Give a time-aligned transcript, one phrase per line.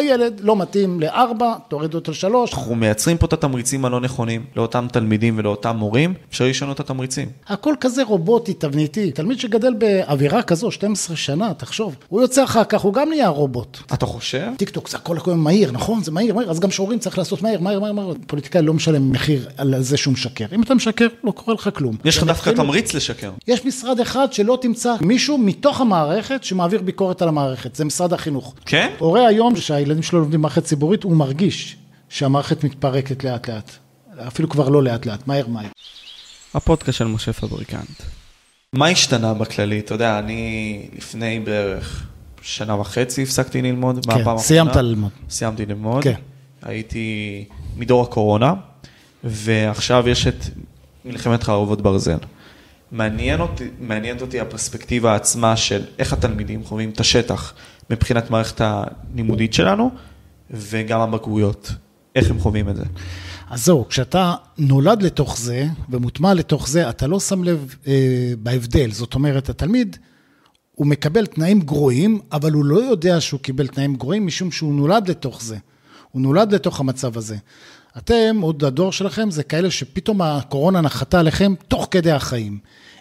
[0.00, 2.54] הילד לא מתאים לארבע, תוריד אותו לשלוש.
[2.54, 7.28] אנחנו מייצרים פה את התמריצים הלא נכונים לאותם תלמידים ולאותם מורים, אפשר לשנות את התמריצים.
[7.48, 9.10] הכל כזה רובוטי, תבניתי.
[9.10, 11.96] תלמיד שגדל באווירה כזו, 12 שנה, תחשוב.
[12.08, 13.78] הוא יוצא אחר כך, הוא גם נהיה רובוט.
[13.94, 14.46] אתה חושב?
[14.56, 16.02] טיק טוק זה הכל הכל מהיר, נכון?
[16.02, 18.12] זה מהיר, מהיר, אז גם שורים צריך לעשות מהר, מהר, מהר, מהר.
[18.26, 20.46] פוליטיקאי לא משלם מחיר על זה שהוא משקר.
[20.52, 21.96] אם אתה משקר, לא קורה לך כלום.
[22.04, 23.30] יש לך דווקא תמריץ לשקר.
[23.48, 28.54] יש משרד אחד שלא תמצא מישהו מתוך המערכת שמעביר ביקורת על המערכת, זה משרד החינוך.
[28.66, 28.90] כן?
[28.98, 29.56] הורה היום
[29.90, 31.76] שהילדים שלו לומדים מערכת ציבורית, הוא מרגיש
[32.08, 33.70] שהמערכת מתפרקת לאט לאט.
[34.28, 35.66] אפילו כבר לא לאט לאט, מהר מהר.
[36.54, 38.02] הפודקאסט של משה פבריקנט.
[38.72, 39.78] מה השתנה בכללי?
[39.78, 42.06] אתה יודע, אני לפני בערך
[42.42, 43.96] שנה וחצי הפסקתי ללמוד.
[43.96, 44.38] מהפעם כן, האחרונה.
[44.38, 45.10] סיימת ללמוד.
[45.30, 46.04] סיימתי ללמוד.
[46.04, 46.14] כן.
[46.62, 47.44] הייתי
[47.76, 48.54] מדור הקורונה,
[49.24, 50.44] ועכשיו יש את
[51.04, 52.18] מלחמת חרבות ברזל.
[52.92, 57.54] מעניין אותי, מעניינת אותי הפרספקטיבה עצמה של איך התלמידים חווים את השטח
[57.90, 59.90] מבחינת מערכת הלימודית שלנו,
[60.50, 61.72] וגם הבגרויות.
[62.16, 62.84] איך הם חווים את זה.
[63.50, 68.90] אז זהו, כשאתה נולד לתוך זה ומוטמע לתוך זה, אתה לא שם לב אה, בהבדל.
[68.90, 69.96] זאת אומרת, התלמיד,
[70.74, 75.10] הוא מקבל תנאים גרועים, אבל הוא לא יודע שהוא קיבל תנאים גרועים, משום שהוא נולד
[75.10, 75.56] לתוך זה.
[76.10, 77.36] הוא נולד לתוך המצב הזה.
[77.98, 82.58] אתם, עוד הדור שלכם, זה כאלה שפתאום הקורונה נחתה עליכם תוך כדי החיים.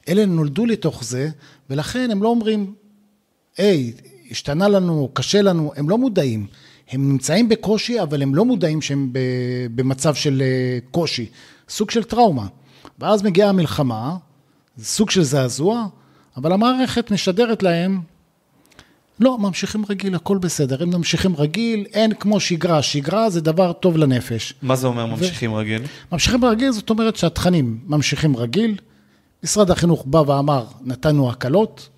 [0.07, 1.29] אלה נולדו לתוך זה,
[1.69, 2.73] ולכן הם לא אומרים,
[3.57, 3.93] היי,
[4.31, 6.47] השתנה לנו, קשה לנו, הם לא מודעים.
[6.91, 9.09] הם נמצאים בקושי, אבל הם לא מודעים שהם
[9.75, 11.25] במצב של אה, קושי,
[11.69, 12.47] סוג של טראומה.
[12.99, 14.17] ואז מגיעה המלחמה,
[14.79, 15.85] סוג של זעזוע,
[16.37, 17.99] אבל המערכת משדרת להם,
[19.19, 23.97] לא, ממשיכים רגיל, הכל בסדר, הם ממשיכים רגיל, אין כמו שגרה, שגרה זה דבר טוב
[23.97, 24.53] לנפש.
[24.61, 25.81] מה זה אומר ממשיכים רגיל?
[26.11, 28.77] ממשיכים רגיל, זאת אומרת שהתכנים ממשיכים רגיל.
[29.43, 31.89] משרד החינוך בא ואמר, נתנו הקלות,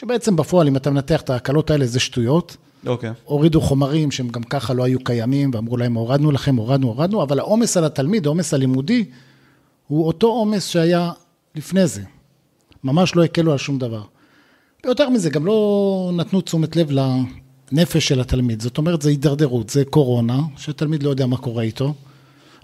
[0.00, 2.56] שבעצם בפועל, אם אתה מנתח את ההקלות האלה, זה שטויות.
[2.86, 3.10] אוקיי.
[3.24, 7.38] הורידו חומרים שהם גם ככה לא היו קיימים, ואמרו להם, הורדנו לכם, הורדנו, הורדנו, אבל
[7.38, 9.04] העומס על התלמיד, העומס הלימודי,
[9.88, 11.10] הוא אותו עומס שהיה
[11.54, 12.02] לפני זה.
[12.84, 14.02] ממש לא הקלו על שום דבר.
[14.84, 18.62] ויותר מזה, גם לא נתנו תשומת לב לנפש של התלמיד.
[18.62, 21.94] זאת אומרת, זה הידרדרות, זה קורונה, שתלמיד לא יודע מה קורה איתו.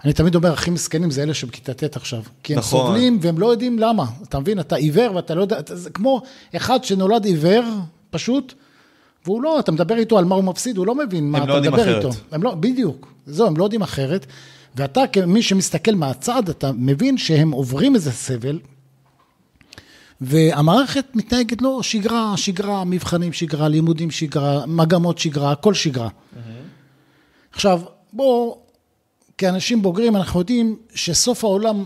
[0.05, 2.21] אני תמיד אומר, הכי מסכנים זה אלה שבכיתה ט' עכשיו.
[2.43, 2.79] כי הם נכון.
[2.87, 4.05] סובלים והם לא יודעים למה.
[4.23, 4.59] אתה מבין?
[4.59, 6.21] אתה עיוור ואתה לא יודע, אתה- זה כמו
[6.55, 7.63] אחד שנולד עיוור,
[8.09, 8.53] פשוט,
[9.25, 11.53] והוא לא, אתה מדבר איתו על מה הוא מפסיד, הוא לא מבין מה אתה לא
[11.53, 11.97] יודעים מדבר אחרת.
[12.05, 12.17] איתו.
[12.31, 13.07] הם לא, בדיוק.
[13.25, 14.25] זהו, הם לא יודעים אחרת.
[14.75, 18.59] ואתה, כמי שמסתכל מהצד, אתה מבין שהם עוברים איזה סבל,
[20.21, 26.09] והמערכת מתנהגת לא, שגרה, שגרה, מבחנים שגרה, לימודים שגרה, מגמות שגרה, הכל שגרה.
[27.51, 27.81] עכשיו,
[28.13, 28.57] בואו,
[29.37, 31.83] כאנשים בוגרים, אנחנו יודעים שסוף העולם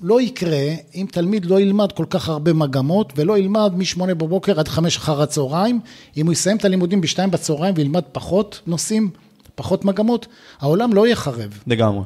[0.00, 4.68] לא יקרה אם תלמיד לא ילמד כל כך הרבה מגמות, ולא ילמד מ-8 בבוקר עד
[4.68, 5.80] 5 אחר הצהריים.
[6.16, 9.10] אם הוא יסיים את הלימודים ב-2 בצהריים וילמד פחות נושאים,
[9.54, 10.26] פחות מגמות,
[10.60, 11.58] העולם לא יחרב.
[11.66, 12.02] לגמרי.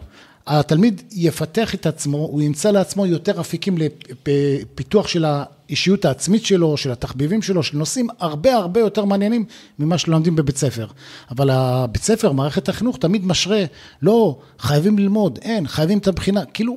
[0.47, 6.93] התלמיד יפתח את עצמו, הוא ימצא לעצמו יותר אפיקים לפיתוח של האישיות העצמית שלו, של
[6.93, 9.45] התחביבים שלו, של נושאים הרבה הרבה יותר מעניינים
[9.79, 10.87] ממה שלומדים בבית ספר.
[11.31, 13.65] אבל הבית ספר, מערכת החינוך, תמיד משרה,
[14.03, 16.77] לא, חייבים ללמוד, אין, חייבים את הבחינה, כאילו,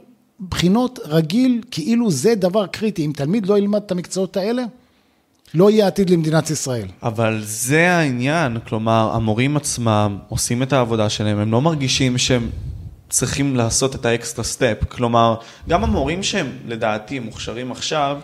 [0.50, 3.06] בחינות רגיל, כאילו זה דבר קריטי.
[3.06, 4.64] אם תלמיד לא ילמד את המקצועות האלה,
[5.54, 6.88] לא יהיה עתיד למדינת ישראל.
[7.04, 12.50] אבל זה העניין, כלומר, המורים עצמם עושים את העבודה שלהם, הם לא מרגישים שהם
[13.10, 14.78] צריכים לעשות את ה extra step.
[14.90, 15.36] כלומר,
[15.70, 18.18] גם המורים שהם לדעתי מוכשרים עכשיו,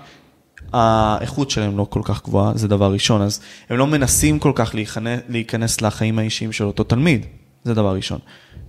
[0.73, 3.39] האיכות שלהם לא כל כך גבוהה, זה דבר ראשון, אז
[3.69, 7.25] הם לא מנסים כל כך להיכנס, להיכנס לחיים האישיים של אותו תלמיד,
[7.63, 8.19] זה דבר ראשון.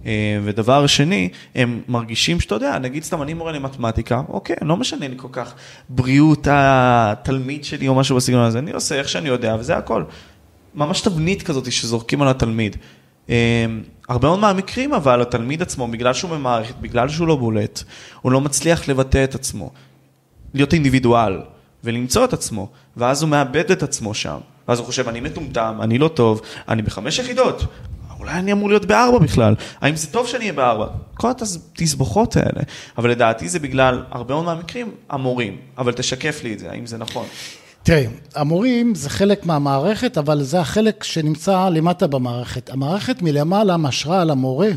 [0.07, 5.09] אה, ודבר שני, הם מרגישים שאתה יודע, נגיד סתם אני מורה למתמטיקה, אוקיי, לא משנה
[5.09, 5.55] לי כל כך
[5.89, 10.05] בריאות התלמיד שלי או משהו בסגנון הזה, אני עושה איך שאני יודע וזה הכל.
[10.75, 12.77] ממש תבנית כזאת שזורקים על התלמיד.
[13.31, 13.67] אה,
[14.09, 17.83] הרבה מאוד מהמקרים אבל התלמיד עצמו, בגלל שהוא במערכת, בגלל שהוא לא בולט,
[18.23, 19.71] הוא לא מצליח לבטא את עצמו.
[20.55, 21.41] להיות אינדיבידואל
[21.85, 24.39] ולמצוא את עצמו, ואז הוא מאבד את עצמו שם.
[24.69, 27.65] ואז הוא חושב, אני מטומטם, אני לא טוב, אני בחמש יחידות,
[28.19, 30.87] אולי אני אמור להיות בארבע בכלל, האם זה טוב שאני אהיה בארבע?
[31.15, 32.61] כל התסבוכות האלה.
[32.99, 36.99] אבל לדעתי זה בגלל הרבה מאוד מהמקרים המורים, אבל תשקף לי את זה, האם זה
[36.99, 37.27] נכון?
[37.85, 38.05] תראה,
[38.35, 42.71] המורים זה חלק מהמערכת, אבל זה החלק שנמצא למטה במערכת.
[42.71, 44.71] המערכת מלמעלה משרה על המורה,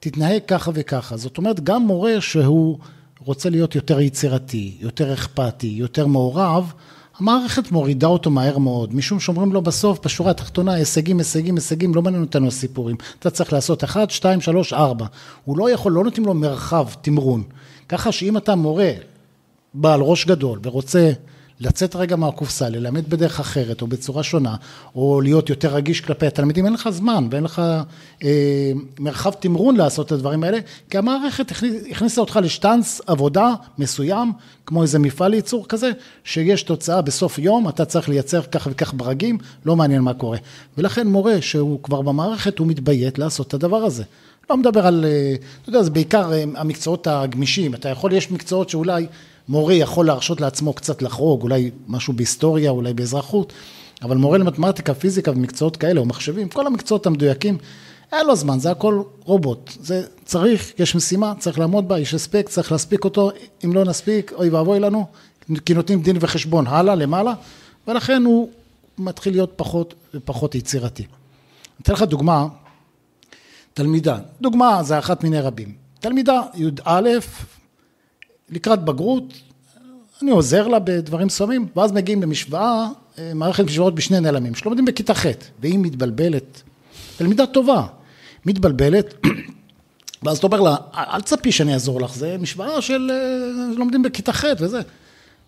[0.00, 1.16] תתנהג ככה וככה.
[1.16, 2.78] זאת אומרת, גם מורה שהוא
[3.24, 6.72] רוצה להיות יותר יצירתי, יותר אכפתי, יותר מעורב,
[7.18, 12.02] המערכת מורידה אותו מהר מאוד, משום שאומרים לו בסוף, בשורה התחתונה, הישגים, הישגים, הישגים, לא
[12.02, 12.96] מעניין אותנו הסיפורים.
[13.18, 15.06] אתה צריך לעשות 1, 2, 3, 4.
[15.44, 17.42] הוא לא יכול, לא נותנים לו מרחב, תמרון.
[17.88, 18.90] ככה שאם אתה מורה
[19.74, 21.12] בעל ראש גדול ורוצה
[21.60, 24.56] לצאת רגע מהקופסה, ללמד בדרך אחרת או בצורה שונה,
[24.94, 27.62] או להיות יותר רגיש כלפי התלמידים, אין לך זמן ואין לך
[28.24, 30.58] אה, מרחב תמרון לעשות את הדברים האלה,
[30.90, 34.32] כי המערכת הכניס, הכניסה אותך לשטאנץ עבודה מסוים,
[34.66, 35.90] כמו איזה מפעל ייצור כזה,
[36.24, 40.38] שיש תוצאה בסוף יום, אתה צריך לייצר כך וכך ברגים, לא מעניין מה קורה.
[40.78, 44.04] ולכן מורה שהוא כבר במערכת, הוא מתביית לעשות את הדבר הזה.
[44.50, 48.68] לא מדבר על, אה, אתה יודע, זה בעיקר אה, המקצועות הגמישים, אתה יכול, יש מקצועות
[48.68, 49.06] שאולי
[49.48, 53.52] מורה יכול להרשות לעצמו קצת לחרוג, אולי משהו בהיסטוריה, אולי באזרחות,
[54.02, 57.58] אבל מורה למתמטיקה, פיזיקה ומקצועות כאלה, או מחשבים, כל המקצועות המדויקים,
[58.12, 59.72] אין לו זמן, זה הכל רובוט.
[59.80, 63.30] זה צריך, יש משימה, צריך לעמוד בה, יש הספק, צריך להספיק אותו,
[63.64, 65.06] אם לא נספיק, אוי ואבוי לנו,
[65.64, 67.34] כי נותנים דין וחשבון הלאה, למעלה,
[67.88, 68.48] ולכן הוא
[68.98, 71.06] מתחיל להיות פחות ופחות יצירתי.
[71.82, 72.46] אתן לך דוגמה,
[73.74, 75.74] תלמידה, דוגמה זה אחת מיני רבים.
[76.00, 77.08] תלמידה י"א,
[78.50, 79.34] לקראת בגרות,
[80.22, 85.14] אני עוזר לה בדברים מסוימים, ואז מגיעים למשוואה, אה, מערכת משוואות בשני נעלמים, שלומדים בכיתה
[85.14, 85.26] ח',
[85.60, 86.62] והיא מתבלבלת,
[87.16, 87.86] תלמידה טובה,
[88.46, 89.14] מתבלבלת,
[90.22, 94.32] ואז אתה אומר לה, אל תצפי שאני אעזור לך, זה משוואה של אה, לומדים בכיתה
[94.32, 94.80] ח' וזה.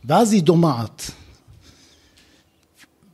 [0.05, 1.11] ואז היא דומעת.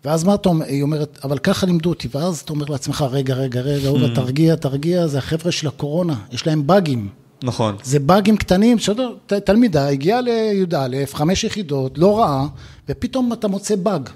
[0.05, 3.35] ואז מה אתה אומר, היא אומרת, אבל ככה לימדו אותי, ואז אתה אומר לעצמך, רגע,
[3.35, 7.09] רגע, רגע, אהובה, תרגיע, תרגיע, זה החבר'ה של הקורונה, יש להם באגים.
[7.47, 7.77] נכון.
[7.83, 12.47] זה באגים קטנים, שאתה, ת- תלמידה הגיעה לי"א, חמש יחידות, לא רעה,
[12.89, 14.09] ופתאום אתה מוצא באג.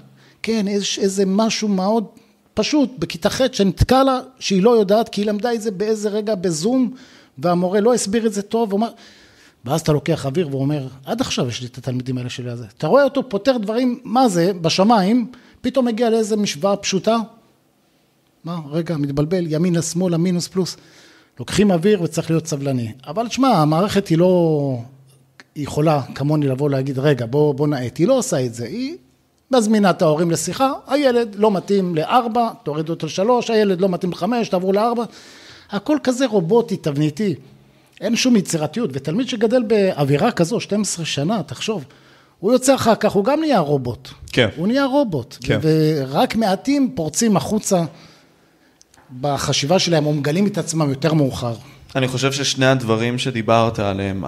[0.43, 2.05] כן, יש איזה משהו מאוד
[2.53, 6.35] פשוט, בכיתה ח' שנתקע לה, שהיא לא יודעת, כי היא למדה את זה באיזה רגע
[6.35, 6.93] בזום,
[7.37, 8.89] והמורה לא הסביר את זה טוב, ואומר...
[9.65, 12.65] ואז אתה לוקח אוויר ואומר, עד עכשיו יש לי את התלמידים האלה שלי הזה.
[12.77, 15.31] אתה רואה אותו פותר דברים, מה זה, בשמיים,
[15.61, 17.17] פתאום מגיע לאיזה משוואה פשוטה,
[18.43, 20.77] מה, רגע, מתבלבל, ימינה, שמאלה, מינוס, פלוס.
[21.41, 22.91] לוקחים אוויר וצריך להיות סבלני.
[23.07, 24.77] אבל תשמע, המערכת היא לא...
[25.55, 27.97] היא יכולה כמוני לבוא להגיד, רגע, בוא, בוא נאט.
[27.97, 28.65] היא לא עושה את זה.
[28.65, 28.97] היא
[29.51, 34.49] מזמינה את ההורים לשיחה, הילד לא מתאים לארבע, תוריד אותו לשלוש, הילד לא מתאים לחמש,
[34.49, 35.03] תעברו לארבע.
[35.71, 37.35] הכל כזה רובוטי, תבניתי.
[38.01, 38.89] אין שום יצירתיות.
[38.93, 41.85] ותלמיד שגדל באווירה כזו, 12 שנה, תחשוב,
[42.39, 44.09] הוא יוצא אחר כך, הוא גם נהיה רובוט.
[44.31, 44.47] כן.
[44.55, 45.37] הוא נהיה רובוט.
[45.43, 45.59] כן.
[45.61, 47.83] ורק מעטים פורצים החוצה
[49.21, 51.53] בחשיבה שלהם, או מגלים את עצמם יותר מאוחר.
[51.95, 54.23] אני חושב ששני הדברים שדיברת עליהם.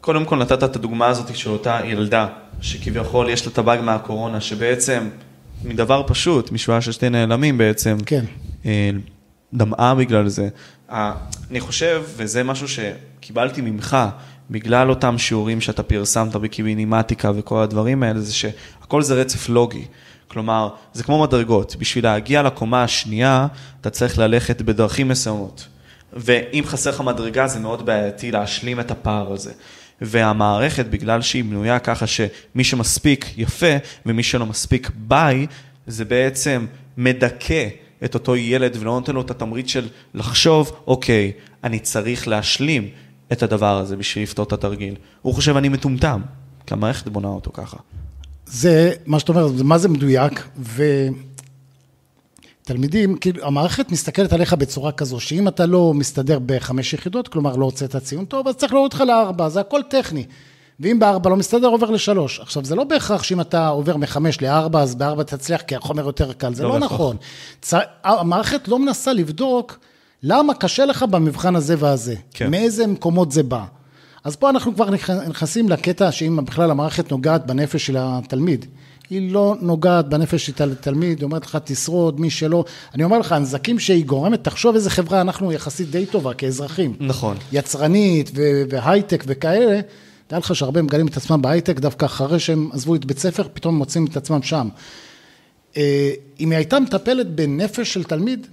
[0.00, 2.26] קודם כל נתת את הדוגמה הזאת של אותה ילדה,
[2.60, 5.08] שכביכול יש לה את הבאג מהקורונה, שבעצם
[5.64, 8.24] מדבר פשוט, משוואה של שתי נעלמים בעצם, כן.
[8.66, 8.90] אה,
[9.54, 10.48] דמעה בגלל זה.
[11.50, 13.96] אני חושב, וזה משהו שקיבלתי ממך,
[14.50, 19.84] בגלל אותם שיעורים שאתה פרסמת בקיבינימטיקה וכל הדברים האלה, זה שהכל זה רצף לוגי.
[20.32, 23.46] כלומר, זה כמו מדרגות, בשביל להגיע לקומה השנייה,
[23.80, 25.68] אתה צריך ללכת בדרכים מסוימות.
[26.12, 29.52] ואם חסר לך מדרגה, זה מאוד בעייתי להשלים את הפער הזה.
[30.00, 33.76] והמערכת, בגלל שהיא בנויה ככה שמי שמספיק יפה
[34.06, 35.46] ומי שלא מספיק ביי,
[35.86, 37.68] זה בעצם מדכא
[38.04, 41.32] את אותו ילד ולא נותן לו את התמריץ של לחשוב, אוקיי,
[41.64, 42.88] אני צריך להשלים
[43.32, 44.94] את הדבר הזה בשביל לפתור את התרגיל.
[45.22, 46.20] הוא חושב, אני מטומטם,
[46.66, 47.76] כי המערכת בונה אותו ככה.
[48.52, 50.48] זה, מה שאתה אומר, זה מה זה מדויק,
[52.64, 57.64] ותלמידים, כאילו, המערכת מסתכלת עליך בצורה כזו, שאם אתה לא מסתדר בחמש יחידות, כלומר לא
[57.64, 60.24] הוצאת ציון טוב, אז צריך להוריד אותך לארבע, זה הכל טכני.
[60.80, 62.40] ואם בארבע לא מסתדר, עובר לשלוש.
[62.40, 66.32] עכשיו, זה לא בהכרח שאם אתה עובר מחמש לארבע, אז בארבע תצליח, כי החומר יותר
[66.32, 66.78] קל, זה לא לא.
[66.78, 67.16] נכון.
[67.60, 67.74] צ...
[68.04, 69.78] המערכת לא מנסה לבדוק
[70.22, 72.14] למה קשה לך במבחן הזה והזה.
[72.34, 72.50] כן.
[72.50, 73.64] מאיזה מקומות זה בא.
[74.24, 78.66] אז פה אנחנו כבר נכ- נכנסים לקטע שאם בכלל המערכת נוגעת בנפש של התלמיד.
[79.10, 82.64] היא לא נוגעת בנפש של התלמיד, היא אומרת לך תשרוד, מי שלא.
[82.94, 86.96] אני אומר לך, הנזקים שהיא גורמת, תחשוב איזה חברה אנחנו יחסית די טובה כאזרחים.
[87.00, 87.36] נכון.
[87.52, 89.80] יצרנית ו- והייטק וכאלה,
[90.26, 93.76] תדע לך שהרבה מגלים את עצמם בהייטק, דווקא אחרי שהם עזבו את בית ספר, פתאום
[93.76, 94.68] מוצאים את עצמם שם.
[95.76, 96.10] אה,
[96.40, 98.46] אם היא הייתה מטפלת בנפש של תלמיד,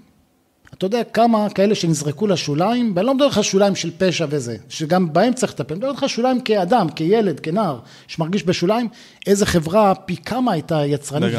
[0.80, 5.14] אתה יודע כמה כאלה שנזרקו לשוליים, ואני לא מדבר איתך שוליים של פשע וזה, שגם
[5.14, 8.88] בהם צריך לטפל, אני מדבר איתך שוליים כאדם, כילד, כנער, שמרגיש בשוליים,
[9.28, 11.34] איזה חברה פי כמה הייתה יצרנית.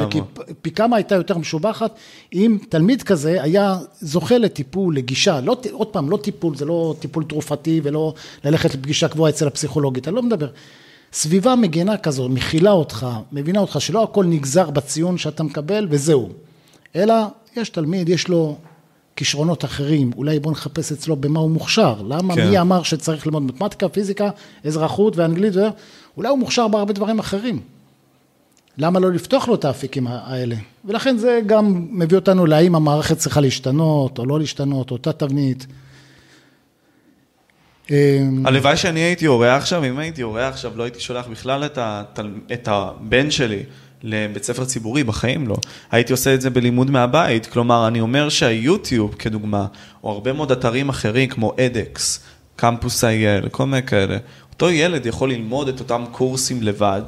[0.49, 1.95] ופי כמה הייתה יותר משובחת,
[2.33, 7.25] אם תלמיד כזה היה זוכה לטיפול, לגישה, לא, עוד פעם, לא טיפול, זה לא טיפול
[7.25, 10.49] תרופתי ולא ללכת לפגישה קבועה אצל הפסיכולוגית, אני לא מדבר.
[11.13, 16.29] סביבה מגינה כזו, מכילה אותך, מבינה אותך, שלא הכל נגזר בציון שאתה מקבל וזהו.
[16.97, 17.15] אלא
[17.57, 18.57] יש תלמיד, יש לו
[19.21, 22.03] כישרונות אחרים, אולי בוא נחפש אצלו במה הוא מוכשר.
[22.09, 22.35] למה?
[22.35, 22.49] כן.
[22.49, 24.31] מי אמר שצריך ללמוד מתמטיקה, פיזיקה,
[24.65, 25.57] אזרחות ואנגלית?
[25.57, 25.61] ו...
[26.17, 27.61] אולי הוא מוכשר בהרבה דברים אחרים.
[28.79, 30.57] למה לא לפתוח לו את האפיקים האלה?
[30.85, 35.67] ולכן זה גם מביא אותנו להאם המערכת צריכה להשתנות או לא להשתנות, אותה תבנית.
[38.45, 42.31] הלוואי שאני הייתי הורה עכשיו, אם הייתי הורה עכשיו, לא הייתי שולח בכלל את, התל...
[42.53, 43.63] את הבן שלי
[44.03, 45.57] לבית ספר ציבורי, בחיים לא.
[45.91, 49.67] הייתי עושה את זה בלימוד מהבית, כלומר, אני אומר שהיוטיוב, כדוגמה,
[50.05, 52.21] או הרבה מאוד אתרים אחרים, כמו אדקס,
[52.57, 54.17] קמפוס אייל, כל מיני כאלה,
[54.53, 57.03] אותו ילד יכול ללמוד את אותם קורסים לבד,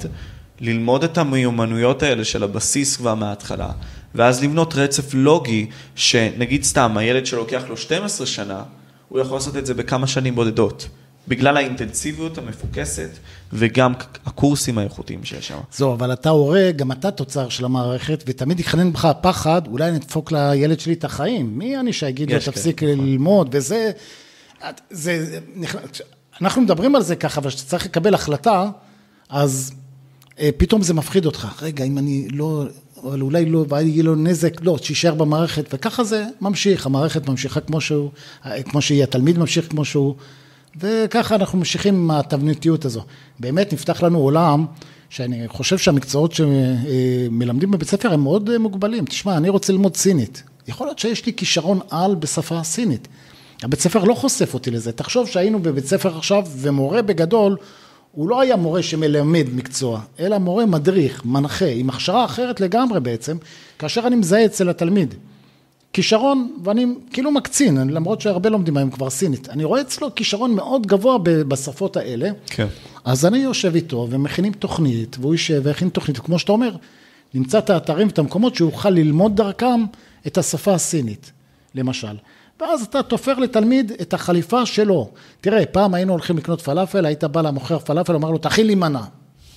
[0.60, 3.70] ללמוד את המיומנויות האלה של הבסיס כבר מההתחלה,
[4.14, 8.62] ואז לבנות רצף לוגי, שנגיד סתם, הילד שלוקח לו 12 שנה,
[9.08, 10.88] הוא יכול לעשות את זה בכמה שנים בודדות.
[11.28, 13.10] בגלל האינטנסיביות המפוקסת
[13.52, 13.92] וגם
[14.26, 15.58] הקורסים האיכותיים שיש שם.
[15.72, 20.32] זהו, אבל אתה הורה, גם אתה תוצר של המערכת, ותמיד יכנן בך הפחד, אולי נדפוק
[20.32, 21.58] לילד שלי את החיים.
[21.58, 23.90] מי אני שאגיד לו, תפסיק כן, ללמוד, וזה...
[24.90, 25.38] זה,
[26.40, 28.70] אנחנו מדברים על זה ככה, אבל כשאתה צריך לקבל החלטה,
[29.28, 29.72] אז
[30.38, 31.62] אה, פתאום זה מפחיד אותך.
[31.62, 32.64] רגע, אם אני לא,
[33.02, 37.80] אבל אולי לא, ויהיה לו נזק, לא, שיישאר במערכת, וככה זה ממשיך, המערכת ממשיכה כמו
[37.80, 38.10] שהוא,
[38.64, 40.14] כמו שהיא, התלמיד ממשיך כמו שהוא,
[40.80, 43.02] וככה אנחנו ממשיכים עם התבניתיות הזו.
[43.40, 44.66] באמת נפתח לנו עולם,
[45.10, 49.04] שאני חושב שהמקצועות שמלמדים בבית ספר הם מאוד מוגבלים.
[49.04, 50.42] תשמע, אני רוצה ללמוד סינית.
[50.68, 53.08] יכול להיות שיש לי כישרון על בשפה הסינית.
[53.62, 54.92] הבית ספר לא חושף אותי לזה.
[54.92, 57.56] תחשוב שהיינו בבית ספר עכשיו, ומורה בגדול,
[58.12, 63.36] הוא לא היה מורה שמלמד מקצוע, אלא מורה מדריך, מנחה, עם הכשרה אחרת לגמרי בעצם,
[63.78, 65.14] כאשר אני מזהה אצל התלמיד.
[65.92, 70.86] כישרון, ואני כאילו מקצין, למרות שהרבה לומדים היום כבר סינית, אני רואה אצלו כישרון מאוד
[70.86, 72.66] גבוה בשפות האלה, כן.
[73.04, 76.76] אז אני יושב איתו ומכינים תוכנית, והוא יישב ויכין תוכנית, וכמו שאתה אומר,
[77.34, 79.84] נמצא את האתרים ואת המקומות שהוא יוכל ללמוד דרכם
[80.26, 81.32] את השפה הסינית,
[81.74, 82.16] למשל.
[82.60, 85.10] ואז אתה תופר לתלמיד את החליפה שלו.
[85.40, 89.04] תראה, פעם היינו הולכים לקנות פלאפל, היית בא למוכר פלאפל, אומר לו, תכין לי מנה.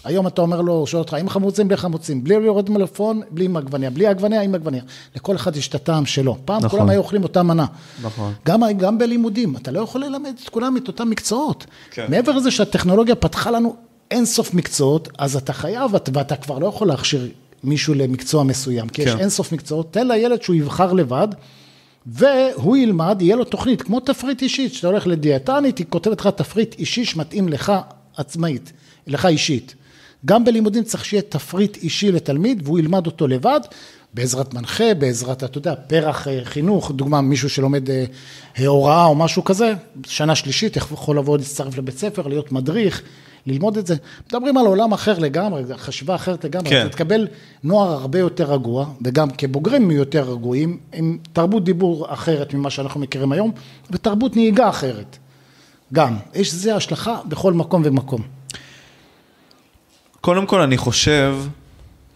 [0.06, 3.46] היום אתה אומר לו, הוא שואל אותך, עם חמוצים, בלי חמוצים, בלי לראות מלפון, בלי
[3.46, 4.82] עם עגבניה, בלי עגבניה, עם עגבניה.
[5.16, 6.38] לכל אחד יש את הטעם שלו.
[6.46, 6.70] פעם נכון.
[6.70, 7.66] כולם היו אוכלים אותה מנה.
[8.04, 8.34] נכון.
[8.46, 11.66] גם, גם בלימודים, אתה לא יכול ללמד את כולם את אותם מקצועות.
[11.92, 12.06] כן.
[12.10, 13.76] מעבר לזה שהטכנולוגיה פתחה לנו
[14.12, 17.30] אין סוף מקצועות, אז אתה חייב, ואתה כבר לא יכול להכשיר
[17.64, 19.10] מישהו למקצוע מסוים, כי כן.
[19.10, 21.28] יש אין סוף מקצועות, תן לילד שהוא יבחר לבד.
[22.06, 26.76] והוא ילמד, יהיה לו תוכנית, כמו תפריט אישית, כשאתה הולך לדיאטנית, היא כותבת לך תפריט
[26.80, 27.72] אישי שמתאים לך
[28.18, 28.72] עצמאית,
[29.08, 29.76] לך אישית.
[30.26, 33.60] גם בלימודים צריך שיהיה תפריט אישי לתלמיד, והוא ילמד אותו לבד,
[34.14, 38.06] בעזרת מנחה, בעזרת, אתה יודע, פרח אה, חינוך, דוגמה, מישהו שלומד אה,
[38.68, 39.74] הוראה או משהו כזה,
[40.08, 43.02] שנה שלישית, יכול לבוא להצטרף לבית ספר, להיות מדריך,
[43.46, 43.96] ללמוד את זה.
[44.28, 46.70] מדברים על עולם אחר לגמרי, חשיבה אחרת לגמרי.
[46.70, 46.82] כן.
[46.82, 47.28] אתה תקבל
[47.64, 53.32] נוער הרבה יותר רגוע, וגם כבוגרים יותר רגועים, עם תרבות דיבור אחרת ממה שאנחנו מכירים
[53.32, 53.52] היום,
[53.92, 55.18] ותרבות נהיגה אחרת.
[55.94, 58.35] גם, יש לזה השלכה בכל מקום ומקום.
[60.26, 61.36] קודם כל, אני חושב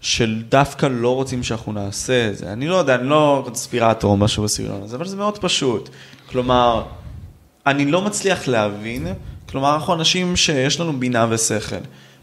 [0.01, 2.53] שדווקא לא רוצים שאנחנו נעשה את זה.
[2.53, 5.89] אני לא יודע, אני לא קונספירטור או משהו בסגנון הזה, אבל זה מאוד פשוט.
[6.29, 6.83] כלומר,
[7.67, 9.07] אני לא מצליח להבין
[9.49, 11.75] כלומר, אנחנו אנשים שיש לנו בינה ושכל.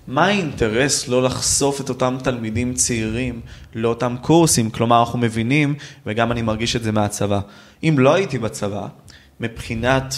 [0.07, 3.41] מה האינטרס לא לחשוף את אותם תלמידים צעירים
[3.75, 4.71] לאותם קורסים?
[4.71, 5.75] כלומר, אנחנו מבינים,
[6.07, 7.41] וגם אני מרגיש את זה מהצבא.
[7.83, 8.87] אם לא הייתי בצבא,
[9.41, 10.15] מבחינת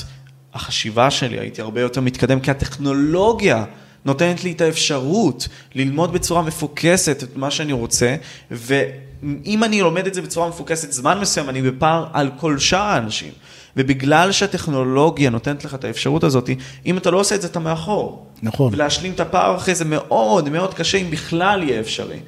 [0.54, 3.64] החשיבה שלי הייתי הרבה יותר מתקדם, כי הטכנולוגיה
[4.08, 8.16] נותנת לי את האפשרות ללמוד בצורה מפוקסת את מה שאני רוצה,
[8.50, 13.32] ואם אני לומד את זה בצורה מפוקסת זמן מסוים, אני בפער על כל שאר האנשים.
[13.76, 16.50] ובגלל שהטכנולוגיה נותנת לך את האפשרות הזאת,
[16.86, 18.26] אם אתה לא עושה את זה, אתה מאחור.
[18.42, 18.74] נכון.
[18.74, 22.18] ולהשלים את הפער אחרי זה מאוד מאוד קשה, אם בכלל יהיה אפשרי.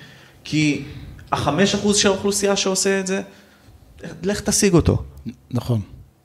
[0.45, 0.83] כי
[1.33, 3.23] החמש אחוז של האוכלוסייה שעושה את זה,
[4.23, 5.03] לך תשיג אותו.
[5.51, 5.81] נכון.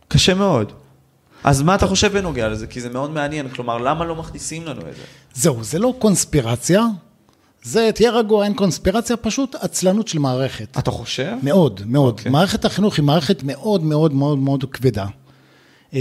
[0.08, 0.72] קשה מאוד.
[1.46, 2.68] אז מה אתה חושב בנוגע לזה?
[2.68, 5.02] כי זה מאוד מעניין, כלומר, למה לא מכניסים לנו את זה?
[5.34, 6.86] זהו, זה לא קונספירציה,
[7.64, 10.78] זה, תהיה רגוע, אין קונספירציה, פשוט עצלנות של מערכת.
[10.80, 11.32] אתה חושב?
[11.44, 12.14] מאוד, מאוד.
[12.14, 12.18] Okay.
[12.20, 12.32] אוקיי.
[12.32, 15.06] מערכת החינוך היא מערכת מאוד מאוד מאוד מאוד כבדה.
[15.94, 16.00] אה,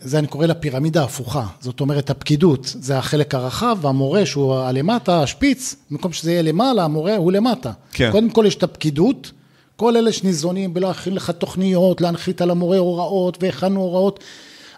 [0.00, 5.22] זה אני קורא לה פירמידה הפוכה, זאת אומרת הפקידות זה החלק הרחב והמורה שהוא הלמטה,
[5.22, 7.72] השפיץ, במקום שזה יהיה למעלה, המורה הוא למטה.
[7.92, 8.10] כן.
[8.12, 9.32] קודם כל יש את הפקידות,
[9.76, 14.24] כל אלה שניזונים בלהכין לך תוכניות, להנחית על המורה הוראות והכנו הוראות.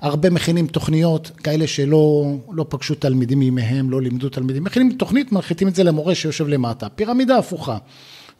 [0.04, 5.68] הרבה מכינים תוכניות, כאלה שלא לא פגשו תלמידים מימיהם, לא לימדו תלמידים, מכינים תוכנית, מנחיתים
[5.68, 7.78] את זה למורה שיושב למטה, פירמידה הפוכה.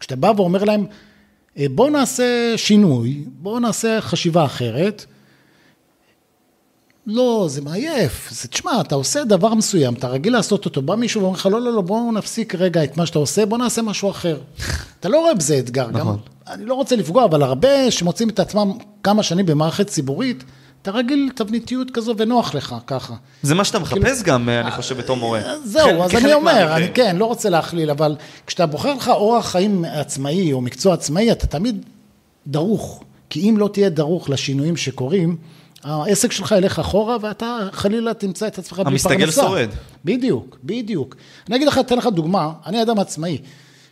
[0.01, 0.87] כשאתה בא ואומר להם,
[1.59, 5.05] אה, בואו נעשה שינוי, בואו נעשה חשיבה אחרת,
[7.07, 11.23] לא, זה מעייף, זה, תשמע, אתה עושה דבר מסוים, אתה רגיל לעשות אותו, בא מישהו
[11.23, 14.11] ואומר לך, לא, לא, לא, בואו נפסיק רגע את מה שאתה עושה, בואו נעשה משהו
[14.11, 14.39] אחר.
[15.01, 16.17] אתה לא רואה בזה אתגר, נכון.
[16.47, 20.45] גם, אני לא רוצה לפגוע, אבל הרבה שמוצאים את עצמם כמה שנים במערכת ציבורית,
[20.85, 23.15] אתה רגיל לתבניתיות כזו ונוח לך ככה.
[23.43, 25.41] זה מה שאתה מחפש כאילו, גם, אני חושב, בתור מורה.
[25.65, 29.85] זהו, אז אני אומר, אני כן, לא רוצה להכליל, אבל כשאתה בוחר לך אורח חיים
[29.85, 31.85] עצמאי או מקצוע עצמאי, אתה תמיד
[32.47, 33.05] דרוך.
[33.31, 35.37] כי אם לא תהיה דרוך לשינויים שקורים,
[35.85, 39.11] העסק שלך ילך אחורה, ואתה חלילה תמצא את עצמך בלי פרנסה.
[39.11, 39.69] המסתגל שורד.
[40.05, 41.17] בדיוק, בדיוק.
[41.49, 43.39] אני אגיד לך, אתן לך דוגמה, אני אדם עצמאי.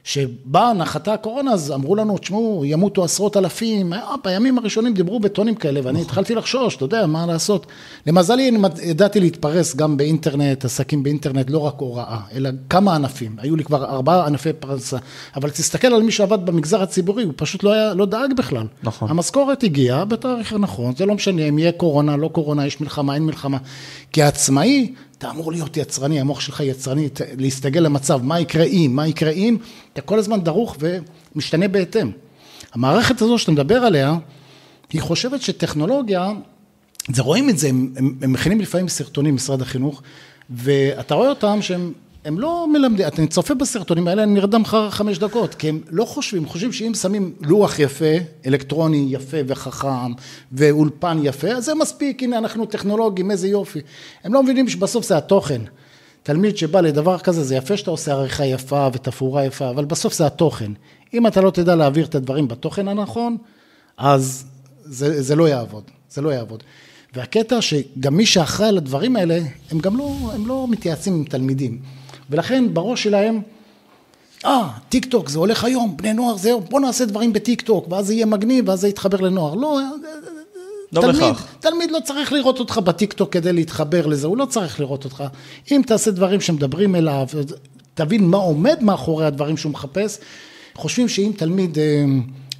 [0.04, 5.54] שבאה, נחתה הקורונה, אז אמרו לנו, תשמעו, ימותו עשרות אלפים, אה, בימים הראשונים דיברו בטונים
[5.54, 6.02] כאלה, ואני נכון.
[6.02, 7.66] התחלתי לחשוש, אתה יודע, מה לעשות.
[8.06, 8.50] למזלי,
[8.82, 13.36] ידעתי להתפרס גם באינטרנט, עסקים באינטרנט, לא רק הוראה, אלא כמה ענפים.
[13.38, 14.96] היו לי כבר ארבעה ענפי פרנסה.
[15.36, 18.66] אבל תסתכל על מי שעבד במגזר הציבורי, הוא פשוט לא, היה, לא דאג בכלל.
[18.82, 19.10] נכון.
[19.10, 23.26] המשכורת הגיעה בתאריך הנכון, זה לא משנה אם יהיה קורונה, לא קורונה, יש מלחמה, אין
[23.26, 23.58] מלחמה.
[24.12, 29.06] כי העצמאי, אתה אמור להיות יצרני, המוח שלך יצרני, להסתגל למצב, מה יקרה אם, מה
[29.06, 29.56] יקרה אם,
[29.92, 30.76] אתה כל הזמן דרוך
[31.34, 32.10] ומשתנה בהתאם.
[32.72, 34.16] המערכת הזו שאתה מדבר עליה,
[34.92, 36.32] היא חושבת שטכנולוגיה,
[37.08, 40.02] זה רואים את זה, הם, הם, הם מכינים לפעמים סרטונים, משרד החינוך,
[40.50, 41.92] ואתה רואה אותם שהם
[42.24, 46.04] הם לא מלמדים, אתה צופה בסרטונים האלה, אני נרדם אחר חמש דקות, כי הם לא
[46.04, 48.14] חושבים, חושבים שאם שמים לוח יפה,
[48.46, 50.12] אלקטרוני יפה וחכם,
[50.52, 53.80] ואולפן יפה, אז זה מספיק, הנה אנחנו טכנולוגים, איזה יופי.
[54.24, 55.60] הם לא מבינים שבסוף זה התוכן.
[56.22, 60.26] תלמיד שבא לדבר כזה, זה יפה שאתה עושה עריכה יפה ותפאורה יפה, אבל בסוף זה
[60.26, 60.72] התוכן.
[61.14, 63.36] אם אתה לא תדע להעביר את הדברים בתוכן הנכון,
[63.96, 64.44] אז
[64.84, 66.62] זה, זה לא יעבוד, זה לא יעבוד.
[67.14, 69.38] והקטע שגם מי שאחראי על הדברים האלה,
[69.70, 72.01] הם גם לא, הם לא מתייעצים עם תלמידים.
[72.32, 73.40] ולכן בראש שלהם,
[74.44, 78.06] אה, טיק טוק זה הולך היום, בני נוער זהו, בוא נעשה דברים בטיק טוק, ואז
[78.06, 79.54] זה יהיה מגניב, ואז זה יתחבר לנוער.
[79.54, 79.80] לא,
[80.92, 81.54] לא תלמיד, בהכרח.
[81.60, 85.24] תלמיד לא צריך לראות אותך בטיקטוק כדי להתחבר לזה, הוא לא צריך לראות אותך.
[85.70, 87.26] אם תעשה דברים שמדברים אליו,
[87.94, 90.18] תבין מה עומד מאחורי הדברים שהוא מחפש.
[90.74, 91.78] חושבים שאם תלמיד,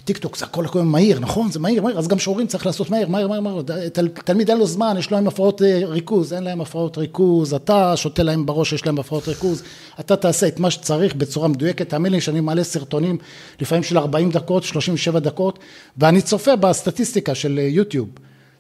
[0.03, 1.51] אה, טיקטוק זה הכל הכל מהיר, נכון?
[1.51, 3.63] זה מהיר, מהיר, אז גם שיעורים צריך לעשות מהר, מהר, מהר, מהר.
[3.93, 7.97] תל, תלמיד אין לו זמן, יש להם הפרעות אה, ריכוז, אין להם הפרעות ריכוז, אתה
[7.97, 9.63] שותה להם בראש, יש להם הפרעות ריכוז,
[10.01, 13.19] אתה תעשה את מה שצריך בצורה מדויקת, תאמין לי שאני מעלה סרטונים
[13.61, 15.59] לפעמים של 40 דקות, 37 דקות,
[15.97, 18.09] ואני צופה בסטטיסטיקה של אה, יוטיוב.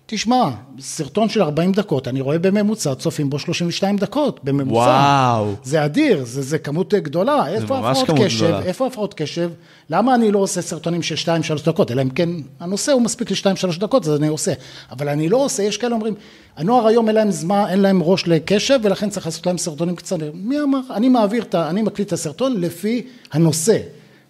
[0.06, 4.74] תשמע, סרטון של 40 דקות, אני רואה בממוצע, צופים בו 32 דקות, בממוצע.
[4.74, 5.54] וואו.
[5.62, 7.48] זה אדיר, זה, זה כמות גדולה.
[7.48, 8.44] איפה ממש כמות קשב?
[8.44, 8.62] גדולה.
[8.62, 9.50] איפה הפרעות קשב?
[9.90, 11.90] למה אני לא עושה סרטונים של 2-3 דקות?
[11.90, 12.28] אלא אם כן,
[12.60, 14.52] הנושא הוא מספיק ל-2-3 דקות, אז אני עושה.
[14.90, 16.14] אבל אני לא עושה, יש כאלה אומרים,
[16.56, 20.32] הנוער היום אין להם זמן, אין להם ראש לקשב, ולכן צריך לעשות להם סרטונים קצרים.
[20.34, 20.80] מי אמר?
[20.90, 21.70] אני מעביר את ה...
[21.70, 23.78] אני מקליט את הסרטון לפי הנושא.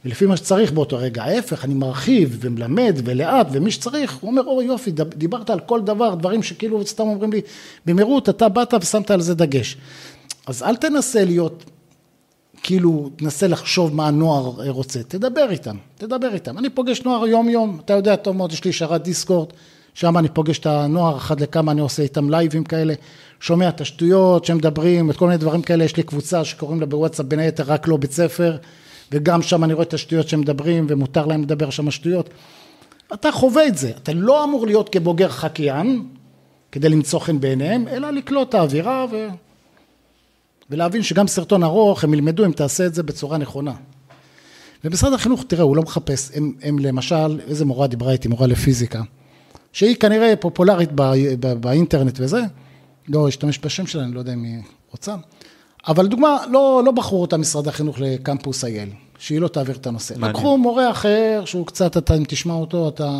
[0.05, 4.65] ולפי מה שצריך באותו רגע, ההפך, אני מרחיב ומלמד ולאט, ומי שצריך, הוא אומר, אוי
[4.65, 7.41] יופי, דיברת על כל דבר, דברים שכאילו סתם אומרים לי,
[7.87, 9.77] במהירות, אתה באת ושמת על זה דגש.
[10.47, 11.65] אז אל תנסה להיות,
[12.62, 16.59] כאילו, תנסה לחשוב מה הנוער רוצה, תדבר איתם, תדבר איתם.
[16.59, 19.49] אני פוגש נוער יום-יום, אתה יודע טוב מאוד, יש לי שרת דיסקורד,
[19.95, 22.95] שם אני פוגש את הנוער, אחת לכמה אני עושה איתם לייבים כאלה,
[23.41, 26.87] שומע את השטויות שהם מדברים, את כל מיני דברים כאלה, יש לי קבוצה שקוראים לה
[26.87, 28.57] בוואטסאפ, בין היתר רק לא בית ספר,
[29.12, 32.31] וגם שם אני רואה את השטויות שהם מדברים, ומותר להם לדבר שם שטויות.
[33.14, 36.07] אתה חווה את זה, אתה לא אמור להיות כבוגר חקיין,
[36.72, 39.29] כדי למצוא חן בעיניהם, אלא לקלוט את האווירה ו...
[40.70, 43.72] ולהבין שגם סרטון ארוך, הם ילמדו אם תעשה את זה בצורה נכונה.
[44.85, 49.03] ומשרד החינוך, תראה, הוא לא מחפש, הם, הם למשל, איזה מורה דיברה איתי, מורה לפיזיקה,
[49.72, 52.40] שהיא כנראה פופולרית בא, בא, באינטרנט וזה,
[53.09, 55.14] לא אשתמש בשם שלה, אני לא יודע אם היא רוצה,
[55.88, 60.14] אבל דוגמה, לא, לא בחרו אותה משרד החינוך לקמפוס אייל, שהיא לא תעביר את הנושא.
[60.14, 60.37] מעניין.
[60.37, 63.11] לקחו מורה אחר, שהוא קצת, אתה, אם תשמע אותו, אתה,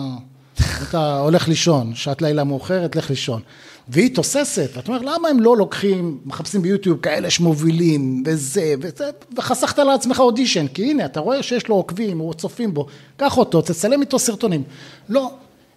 [0.89, 3.41] אתה הולך לישון, שעת לילה מאוחרת, לך לישון.
[3.89, 9.79] והיא תוססת, ואתה אומר, למה הם לא לוקחים, מחפשים ביוטיוב כאלה שמובילים, וזה, וזה, וחסכת
[9.79, 14.01] לעצמך אודישן, כי הנה, אתה רואה שיש לו עוקבים, או צופים בו, קח אותו, תצלם
[14.01, 14.63] איתו סרטונים.
[15.09, 15.31] לא,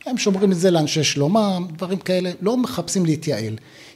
[0.06, 3.56] הם שומרים את זה לאנשי שלומם, דברים כאלה, לא מחפשים להתייעל.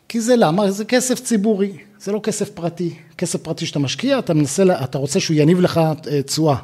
[0.10, 0.72] כי זה למה?
[0.72, 2.93] זה כסף ציבורי, זה לא כסף פרטי.
[3.17, 6.56] כסף פרטי שאתה משקיע, אתה מנסה, אתה רוצה שהוא יניב לך אה, תשואה.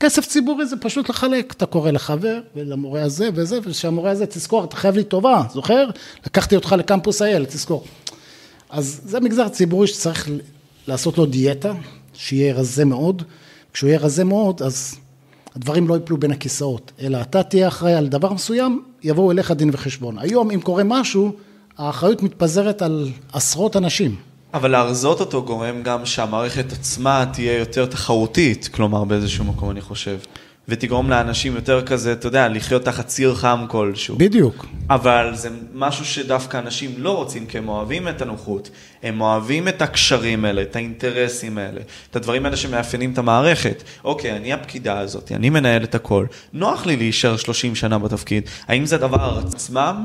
[0.00, 4.76] כסף ציבורי זה פשוט לחלק, אתה קורא לחבר ולמורה הזה וזה, ושהמורה הזה תזכור, אתה
[4.76, 5.90] חייב לי טובה, זוכר?
[6.26, 7.84] לקחתי אותך לקמפוס אייל, תזכור.
[8.70, 10.28] אז זה מגזר ציבורי שצריך
[10.86, 11.72] לעשות לו דיאטה,
[12.14, 13.22] שיהיה רזה מאוד.
[13.72, 14.96] כשהוא יהיה רזה מאוד, אז
[15.56, 19.70] הדברים לא ייפלו בין הכיסאות, אלא אתה תהיה אחראי על דבר מסוים, יבואו אליך דין
[19.72, 20.18] וחשבון.
[20.18, 21.32] היום, אם קורה משהו,
[21.80, 24.16] האחריות מתפזרת על עשרות אנשים.
[24.54, 30.18] אבל להרזות אותו גורם גם שהמערכת עצמה תהיה יותר תחרותית, כלומר באיזשהו מקום אני חושב.
[30.68, 34.16] ותגרום לאנשים יותר כזה, אתה יודע, לחיות תחת ציר חם כלשהו.
[34.18, 34.66] בדיוק.
[34.90, 38.70] אבל זה משהו שדווקא אנשים לא רוצים, כי הם אוהבים את הנוחות.
[39.02, 43.82] הם אוהבים את הקשרים האלה, את האינטרסים האלה, את הדברים האלה שמאפיינים את המערכת.
[44.04, 46.26] אוקיי, אני הפקידה הזאת, אני מנהל את הכל.
[46.52, 48.48] נוח לי להישאר 30 שנה בתפקיד.
[48.68, 50.04] האם זה הדבר עצמם?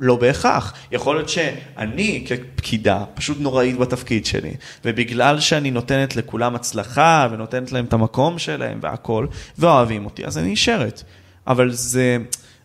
[0.00, 0.74] לא בהכרח.
[0.92, 7.84] יכול להיות שאני כפקידה פשוט נוראית בתפקיד שלי, ובגלל שאני נותנת לכולם הצלחה ונותנת להם
[7.84, 9.26] את המקום שלהם והכל,
[9.58, 11.02] ואוהבים אותי, אז אני נשארת.
[11.46, 12.16] אבל זה,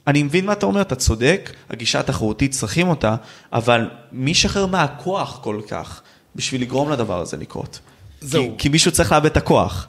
[0.07, 3.15] אני מבין מה אתה אומר, אתה צודק, הגישה התחרותית צריכים אותה,
[3.53, 6.01] אבל מי ישחרר מהכוח כל כך
[6.35, 7.79] בשביל לגרום לדבר הזה לקרות?
[8.21, 8.43] זהו.
[8.43, 9.87] כי, כי מישהו צריך לאבד את הכוח.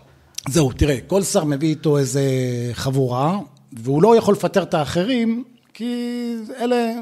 [0.49, 2.23] זהו, תראה, כל שר מביא איתו איזה
[2.73, 3.39] חבורה,
[3.73, 5.95] והוא לא יכול לפטר את האחרים, כי
[6.61, 6.93] אלה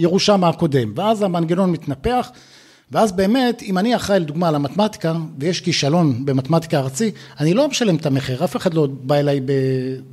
[0.00, 0.92] ירושה מהקודם.
[0.96, 2.30] ואז המנגנון מתנפח,
[2.92, 7.10] ואז באמת, אם אני אחראי לדוגמה על המתמטיקה, ויש כישלון במתמטיקה ארצי,
[7.40, 9.40] אני לא משלם את המחיר, אף אחד לא בא אליי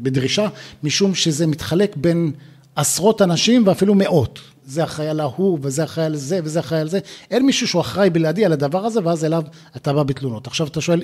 [0.02, 0.48] בדרישה,
[0.84, 2.32] משום שזה מתחלק בין
[2.76, 4.40] עשרות אנשים ואפילו מאות.
[4.66, 7.00] זה אחראי על ההוא, וזה אחראי על זה, וזה אחראי על זה.
[7.32, 9.44] אין מישהו שהוא אחראי בלעדי על הדבר הזה, ואז אליו
[9.76, 10.48] אתה בא בתלונות.
[10.48, 11.04] עכשיו אתה שואל,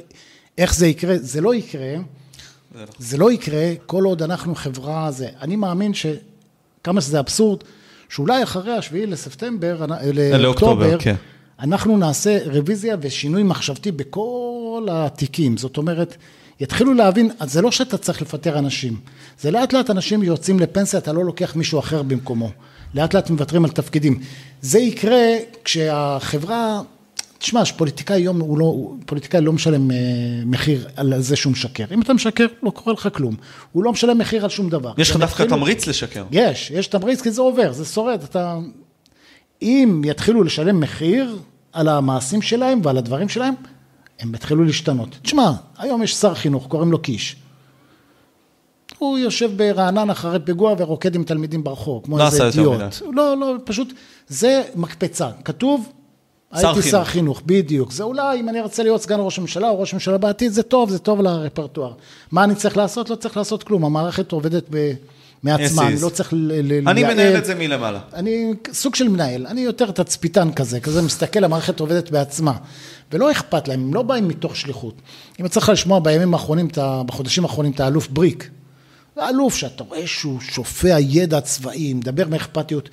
[0.58, 1.16] איך זה יקרה?
[1.18, 1.96] זה לא יקרה.
[3.00, 5.28] זה לא יקרה כל עוד אנחנו חברה זה.
[5.42, 7.64] אני מאמין שכמה שזה אבסורד,
[8.14, 9.86] שאולי אחרי השביעי לספטמבר,
[10.40, 11.16] לאוקטובר, כן.
[11.60, 15.58] אנחנו נעשה רוויזיה ושינוי מחשבתי בכל התיקים.
[15.58, 16.16] זאת אומרת,
[16.60, 18.98] יתחילו להבין, זה לא שאתה צריך לפטר אנשים,
[19.40, 22.50] זה לאט לאט אנשים יוצאים לפנסיה, אתה לא לוקח מישהו אחר במקומו.
[22.96, 24.20] לאט לאט מוותרים על תפקידים.
[24.62, 25.26] זה יקרה
[25.64, 26.82] כשהחברה
[27.44, 29.98] תשמע, שפוליטיקאי היום הוא לא, פוליטיקאי לא משלם אה,
[30.46, 31.86] מחיר על זה שהוא משקר.
[31.92, 33.36] אם אתה משקר, לא קורה לך כלום.
[33.72, 34.94] הוא לא משלם מחיר על שום דבר.
[34.98, 36.26] יש לך דווקא תמריץ לשקר.
[36.32, 38.24] יש, יש תמריץ כי זה עובר, זה שורד.
[38.24, 38.58] אתה...
[39.62, 41.38] אם יתחילו לשלם מחיר
[41.74, 43.54] על המעשים שלהם ועל הדברים שלהם,
[44.20, 45.18] הם יתחילו להשתנות.
[45.22, 47.36] תשמע, היום יש שר חינוך, קוראים לו קיש.
[48.98, 52.82] הוא יושב ברענן אחרי פיגוע ורוקד עם תלמידים ברחוב, כמו לא איזה אידיוט.
[53.12, 53.94] לא, לא, פשוט,
[54.28, 55.30] זה מקפצה.
[55.46, 55.90] כתוב,
[56.54, 56.92] הייתי חינוך.
[56.92, 57.92] שר חינוך, בדיוק.
[57.92, 60.90] זה אולי, אם אני ארצה להיות סגן ראש הממשלה או ראש הממשלה בעתיד, זה טוב,
[60.90, 61.94] זה טוב לרפרטואר.
[62.32, 63.10] מה אני צריך לעשות?
[63.10, 64.94] לא צריך לעשות כלום, המערכת עובדת ב...
[65.44, 66.52] מעצמה, אני לא צריך ל...
[66.88, 68.00] אני מנהל את זה מלמעלה.
[68.14, 72.54] אני סוג של מנהל, אני יותר תצפיתן כזה, כזה מסתכל, המערכת עובדת בעצמה.
[73.12, 74.94] ולא אכפת להם, הם לא באים מתוך שליחות.
[75.42, 76.68] אם צריך לשמוע בימים האחרונים,
[77.06, 78.50] בחודשים האחרונים, את האלוף בריק,
[79.16, 82.90] זה אלוף שאתה רואה שהוא שופע ידע צבאי, מדבר מאכפתיות.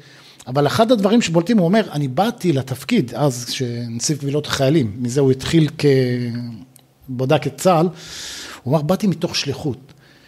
[0.51, 5.31] אבל אחד הדברים שבולטים, הוא אומר, אני באתי לתפקיד, אז כשנציב קבילות החיילים, מזה הוא
[5.31, 5.69] התחיל
[7.09, 7.89] כבודק את צה"ל,
[8.63, 9.79] הוא אמר, באתי מתוך שליחות.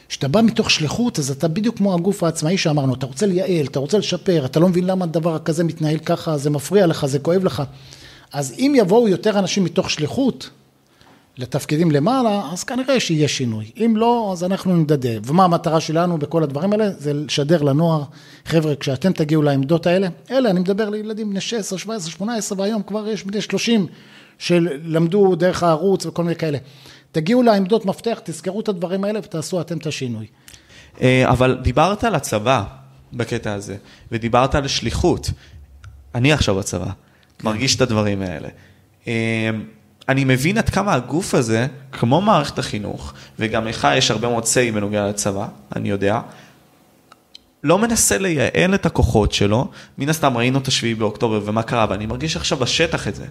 [0.09, 3.79] כשאתה בא מתוך שליחות, אז אתה בדיוק כמו הגוף העצמאי שאמרנו, אתה רוצה לייעל, אתה
[3.79, 7.45] רוצה לשפר, אתה לא מבין למה הדבר כזה מתנהל ככה, זה מפריע לך, זה כואב
[7.45, 7.63] לך.
[8.33, 10.51] אז אם יבואו יותר אנשים מתוך שליחות,
[11.37, 13.71] לתפקידים למעלה, אז כנראה שיהיה שינוי.
[13.77, 15.11] אם לא, אז אנחנו נמדדה.
[15.25, 16.91] ומה המטרה שלנו בכל הדברים האלה?
[16.91, 18.03] זה לשדר לנוער,
[18.45, 23.09] חבר'ה, כשאתם תגיעו לעמדות האלה, אלה, אני מדבר לילדים בני 16, 17, 18, והיום כבר
[23.09, 23.87] יש בני 30
[24.39, 26.59] שלמדו דרך הערוץ וכל מיני כאלה.
[27.13, 30.27] תגיעו לעמדות מפתח, תזכרו את הדברים האלה ותעשו אתם את השינוי.
[31.01, 32.65] אה, אבל דיברת על הצבא
[33.13, 33.77] בקטע הזה,
[34.13, 35.31] ודיברת על שליחות.
[36.15, 36.93] אני עכשיו בצבא, כן.
[37.45, 38.49] מרגיש את הדברים האלה.
[40.09, 44.75] אני מבין עד כמה הגוף הזה, כמו מערכת החינוך, וגם לך יש הרבה מאוד say
[44.75, 46.21] בנוגע לצבא, אני יודע,
[47.65, 52.07] לא מנסה לייעל את הכוחות שלו, מן הסתם ראינו את השביעי באוקטובר ומה קרה, ואני
[52.07, 53.27] מרגיש עכשיו בשטח את זה,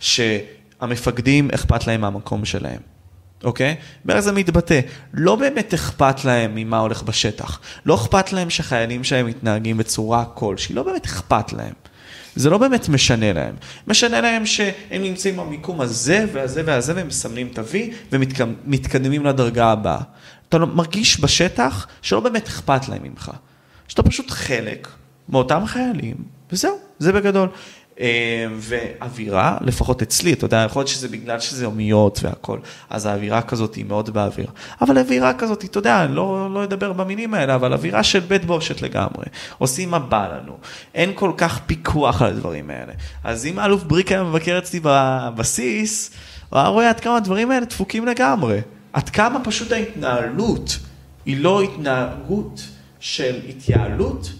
[0.00, 2.80] שהמפקדים אכפת להם מהמקום שלהם.
[3.44, 3.76] אוקיי?
[4.04, 4.80] באיך זה מתבטא?
[5.14, 7.60] לא באמת אכפת להם ממה הולך בשטח.
[7.86, 11.72] לא אכפת להם שחיילים שלהם מתנהגים בצורה כלשהי, לא באמת אכפת להם.
[12.36, 13.54] זה לא באמת משנה להם.
[13.86, 17.76] משנה להם שהם נמצאים במיקום הזה והזה והזה והם מסמנים את ה-V
[18.12, 20.00] ומתקדמים לדרגה הבאה.
[20.48, 23.30] אתה מרגיש בשטח שלא באמת אכפת להם ממך.
[23.88, 24.88] שאתה פשוט חלק
[25.28, 26.16] מאותם חיילים,
[26.52, 27.48] וזהו, זה בגדול.
[28.00, 32.58] אה, ואווירה, לפחות אצלי, אתה יודע, יכול להיות שזה בגלל שזה יומיות והכל,
[32.90, 34.46] אז האווירה כזאת היא מאוד באוויר.
[34.80, 38.44] אבל אווירה כזאת, אתה יודע, אני לא, לא אדבר במינים האלה, אבל אווירה של בית
[38.44, 39.24] בושת לגמרי.
[39.58, 40.56] עושים מה בא לנו.
[40.94, 42.92] אין כל כך פיקוח על הדברים האלה.
[43.24, 46.10] אז אם האלוף בריק היה מבקר אצלי בבסיס,
[46.50, 48.60] הוא היה רואה עד כמה הדברים האלה דפוקים לגמרי.
[48.92, 50.78] עד כמה פשוט ההתנהלות
[51.26, 52.60] היא לא התנהגות
[53.00, 54.32] של התייעלות,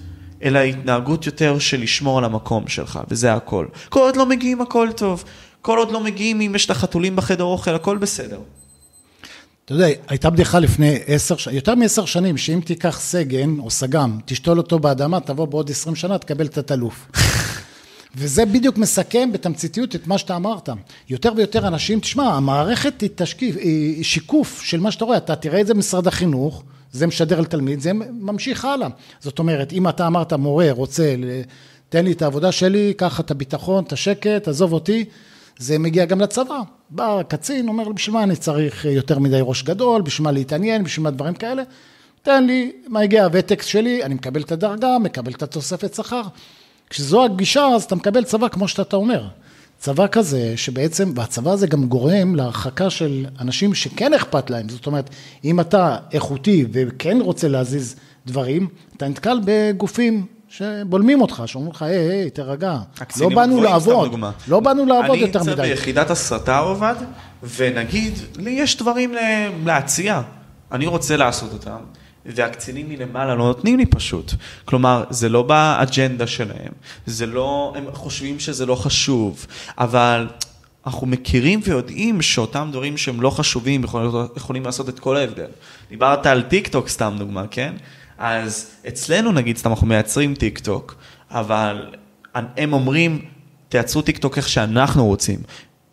[0.43, 3.67] אלא התנהגות יותר של לשמור על המקום שלך, וזה הכל.
[3.89, 5.25] כל עוד לא מגיעים הכל טוב.
[5.63, 8.41] כל עוד לא מגיעים אם יש את החתולים בחדר אוכל, הכל בסדר.
[9.65, 14.59] אתה יודע, הייתה בדיחה לפני עשר, יותר מעשר שנים, שאם תיקח סגן או סגם, תשתול
[14.59, 17.07] אותו באדמה, תבוא בעוד עשרים שנה, תקבל תת-אלוף.
[18.17, 20.69] וזה בדיוק מסכם בתמציתיות את מה שאתה אמרת.
[21.09, 25.61] יותר ויותר אנשים, תשמע, המערכת היא תשקיף, היא שיקוף של מה שאתה רואה, אתה תראה
[25.61, 28.89] את זה במשרד החינוך, זה משדר לתלמיד, זה ממשיך הלאה.
[29.21, 31.15] זאת אומרת, אם אתה אמרת, מורה רוצה,
[31.89, 35.05] תן לי את העבודה שלי, קח את הביטחון, את השקט, עזוב אותי,
[35.59, 36.61] זה מגיע גם לצבא.
[36.91, 41.05] בא הקצין, אומר, בשביל מה אני צריך יותר מדי ראש גדול, בשביל מה להתעניין, בשביל
[41.05, 41.63] מה דברים כאלה?
[42.23, 46.23] תן לי, מה הגיע הוותק שלי, אני מקבל את הדרגה, מקבל את התוספת שכר.
[46.91, 49.25] כשזו הגישה, אז אתה מקבל צבא כמו שאתה אומר.
[49.83, 54.69] צבא כזה, שבעצם, והצבא הזה גם גורם להרחקה של אנשים שכן אכפת להם.
[54.69, 55.11] זאת אומרת,
[55.45, 61.97] אם אתה איכותי וכן רוצה להזיז דברים, אתה נתקל בגופים שבולמים אותך, שאומרים לך, היי,
[61.97, 62.79] היי, תירגע.
[63.21, 64.13] לא באנו לעבוד.
[64.49, 65.63] לא באנו לעבוד יותר אני מדי.
[65.63, 66.95] נמצא ביחידת הסרטה עובד,
[67.57, 69.15] ונגיד, לי יש דברים
[69.65, 70.23] להציע,
[70.73, 71.79] אני רוצה לעשות אותם,
[72.27, 74.33] והקצינים מלמעלה לא נותנים לי פשוט.
[74.65, 76.73] כלומר, זה לא באג'נדה שלהם,
[77.07, 79.47] זה לא, הם חושבים שזה לא חשוב,
[79.79, 80.29] אבל
[80.87, 85.51] אנחנו מכירים ויודעים שאותם דברים שהם לא חשובים יכולים, יכולים לעשות את כל ההבדל.
[85.91, 87.75] דיברת על טיק טוק סתם דוגמה, כן?
[88.19, 90.95] אז אצלנו נגיד, סתם אנחנו מייצרים טיק טוק,
[91.31, 91.87] אבל
[92.35, 93.25] הם אומרים,
[93.69, 95.39] תייצרו טיק טוק איך שאנחנו רוצים.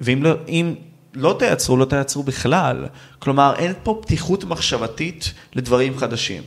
[0.02, 0.74] ואם לא, אם
[1.14, 2.86] לא תייצרו, לא תייצרו בכלל.
[3.20, 6.44] כלומר, אין פה פתיחות מחשבתית לדברים חדשים.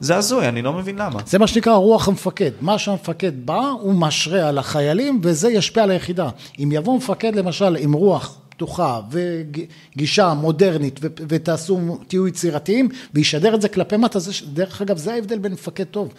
[0.00, 1.20] זה הזוי, אני לא מבין למה.
[1.26, 2.50] זה מה שנקרא רוח המפקד.
[2.60, 6.28] מה שהמפקד בא, הוא משרה על החיילים, וזה ישפיע על היחידה.
[6.58, 13.60] אם יבוא מפקד למשל עם רוח פתוחה וגישה מודרנית, ו- ותעשו, תהיו יצירתיים, וישדר את
[13.62, 16.14] זה כלפי מטה, זה, דרך אגב, זה ההבדל בין מפקד טוב.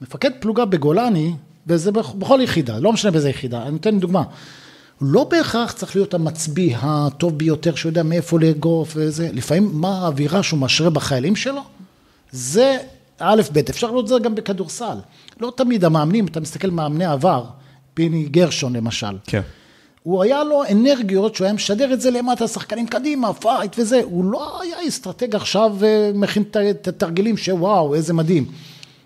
[0.00, 1.32] מפקד פלוגה בגולני,
[1.66, 4.22] וזה בכ- בכל יחידה, לא משנה באיזה יחידה, אני אתן דוגמה.
[5.00, 10.60] לא בהכרח צריך להיות המצביא הטוב ביותר, שיודע מאיפה לאגוף וזה, לפעמים מה האווירה שהוא
[10.60, 11.60] משרה בחיילים שלו,
[12.32, 12.76] זה
[13.18, 14.96] א', ב', אפשר לראות את זה גם בכדורסל.
[15.40, 17.44] לא תמיד המאמנים, אתה מסתכל מאמני עבר,
[17.94, 19.16] פיני גרשון למשל.
[19.26, 19.40] כן.
[20.02, 24.24] הוא היה לו אנרגיות שהוא היה משדר את זה למטה, שחקנים קדימה, fight וזה, הוא
[24.24, 28.46] לא היה אסטרטג עכשיו ומכין את- את התרגילים שוואו, איזה מדהים.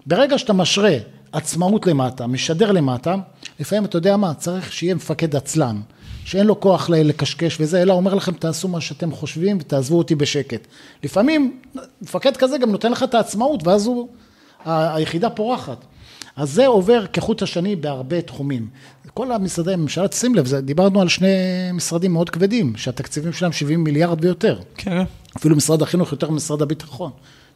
[0.07, 0.97] ברגע שאתה משרה
[1.33, 3.15] עצמאות למטה, משדר למטה,
[3.61, 5.81] לפעמים אתה יודע מה, צריך שיהיה מפקד עצלן,
[6.25, 10.67] שאין לו כוח לקשקש וזה, אלא אומר לכם, תעשו מה שאתם חושבים ותעזבו אותי בשקט.
[11.05, 11.61] לפעמים
[12.03, 14.09] מפקד כזה גם נותן לך את העצמאות, ואז הוא,
[14.65, 15.85] היחידה פורחת.
[16.37, 18.69] אז זה עובר כחוט השני בהרבה תחומים.
[19.15, 21.29] כל המשרדי הממשלה, שים לב, זה- דיברנו על שני
[21.75, 24.59] משרדים מאוד כבדים, שהתקציבים שלהם 70 מיליארד ויותר.
[24.77, 25.03] כן.
[25.37, 27.11] אפילו משרד החינוך יותר ממשרד הביטחון.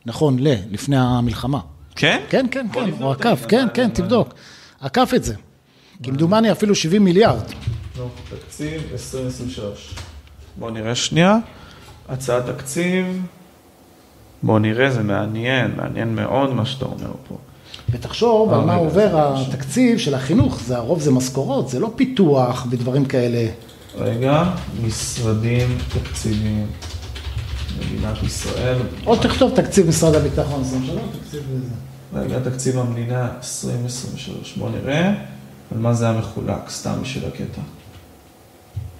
[0.06, 1.60] נכון, ל, לפני המלחמה.
[1.96, 2.22] כן?
[2.28, 4.34] כן, כן, כן, הוא את עקף, כן, מה- כן, מה- תבדוק.
[4.80, 5.34] עקף את זה.
[6.02, 7.42] כמדומני אפילו 70 מיליארד.
[7.98, 9.94] נו, תקציב 2023.
[10.58, 11.36] בואו נראה שנייה.
[12.08, 13.06] הצעת תקציב.
[14.42, 17.36] בואו נראה, זה מעניין, מעניין מאוד מה שאתה אומר פה.
[17.90, 19.50] ותחשוב על אה, מה רגע, עובר בבקשה.
[19.50, 23.46] התקציב של החינוך, זה הרוב זה משכורות, זה לא פיתוח ודברים כאלה.
[23.98, 24.44] רגע,
[24.86, 26.66] משרדים תקציביים.
[27.78, 28.78] מדינת ישראל.
[29.06, 31.74] או תכתוב תקציב משרד הביטחון, זה משנה, תקציב וזה.
[32.14, 34.54] רגע, תקציב המדינה 2023.
[34.56, 35.08] בואו נראה
[35.72, 37.60] על מה זה היה מחולק, סתם בשביל הקטע.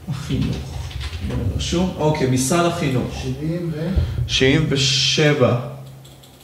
[0.08, 0.56] החינוך.
[1.28, 1.90] בואו נראה שוב.
[1.98, 3.14] אוקיי, משרד החינוך.
[3.22, 3.88] 70 ו...
[4.26, 5.60] 77.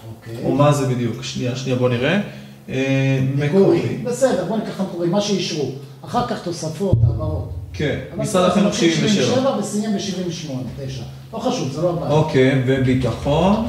[0.08, 0.44] אוקיי.
[0.44, 1.22] או מה זה בדיוק?
[1.22, 2.20] שנייה, שנייה, בוא נראה.
[2.68, 3.98] אה, מקורי.
[4.04, 5.72] בסדר, בוא ניקח את המקורי, מה שאישרו.
[6.04, 7.57] אחר כך תוספות, העברות.
[7.72, 9.24] כן, משרד זה החינוך מתחיל 77.
[9.24, 11.02] 77 וסיים ב-78, 9.
[11.32, 12.10] לא חשוב, זה לא הבעיה.
[12.12, 13.68] אוקיי, וביטחון,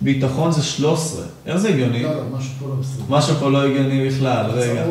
[0.00, 1.24] ביטחון זה 13.
[1.46, 2.02] איך זה הגיוני?
[2.02, 3.04] לא, לא, משהו פה לא בסדר.
[3.08, 4.84] משהו פה לא הגיוני בכלל, רגע.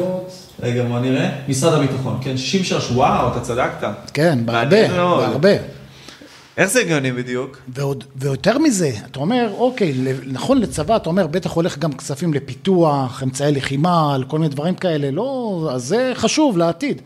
[0.59, 1.29] רגע, בוא נראה.
[1.47, 3.87] משרד הביטחון, כן, 63, וואו, אתה צדקת.
[4.13, 4.87] כן, בהרבה.
[4.87, 5.53] בהרבה.
[6.57, 7.57] איך זה הגיוני בדיוק?
[7.67, 9.93] ועוד, ויותר מזה, אתה אומר, אוקיי,
[10.25, 14.75] נכון לצבא, אתה אומר, בטח הולך גם כספים לפיתוח, אמצעי לחימה, על כל מיני דברים
[14.75, 17.01] כאלה, לא, אז זה חשוב לעתיד.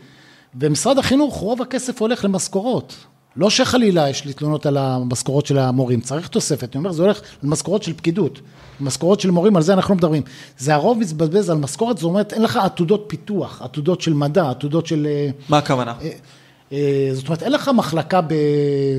[0.60, 2.94] ומשרד החינוך, רוב הכסף הולך למשכורות.
[3.36, 7.20] לא שחלילה יש לי תלונות על המשכורות של המורים, צריך תוספת, אני אומר, זה הולך
[7.42, 8.40] למשכורות של פקידות,
[8.80, 10.22] משכורות של מורים, על זה אנחנו מדברים.
[10.58, 14.86] זה הרוב מתבזבז על משכורת, זאת אומרת, אין לך עתודות פיתוח, עתודות של מדע, עתודות
[14.86, 15.06] של...
[15.10, 15.94] אה, מה הכוונה?
[16.72, 18.20] אה, זאת אומרת, אין לך מחלקה.
[18.20, 18.98] ב-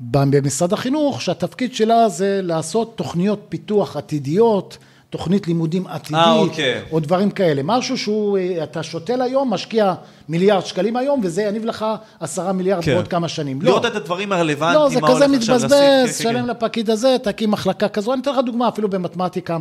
[0.00, 4.78] במשרד החינוך שהתפקיד שלה זה לעשות תוכניות פיתוח עתידיות,
[5.10, 6.82] תוכנית לימודים עתידית, אה, אוקיי.
[6.92, 7.62] או דברים כאלה.
[7.64, 9.94] משהו שהוא, אה, אתה שותל היום, משקיע
[10.28, 11.86] מיליארד שקלים היום, וזה יניב לך
[12.20, 12.94] עשרה מיליארד כן.
[12.94, 13.62] בעוד כמה שנים.
[13.62, 15.72] לא, לראות את הדברים הרלוונטיים, לא, זה כזה מתבזבז.
[15.72, 16.46] כן, כן, שלם כן.
[16.46, 18.12] לפקיד הזה, תקים מחלקה כזו.
[18.12, 19.58] אני אתן לך דוגמה, אפילו במתמטיקה.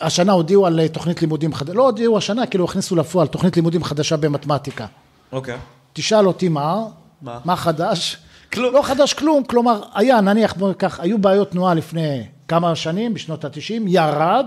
[0.00, 3.84] השנה הודיעו על אה, תוכנית לימודים חדשה, לא הודיעו השנה, כאילו הכניסו לפועל תוכנית לימודים
[3.84, 4.86] חדשה במתמטיקה.
[5.32, 5.56] אוקיי.
[5.92, 6.84] תשאל אותי מה,
[7.22, 7.38] מה?
[7.44, 8.16] מה חדש?
[8.52, 8.74] כלום.
[8.74, 13.44] לא חדש כלום, כלומר, היה, נניח, בוא ניקח, היו בעיות תנועה לפני כמה שנים, בשנות
[13.44, 14.46] ה-90, ירד,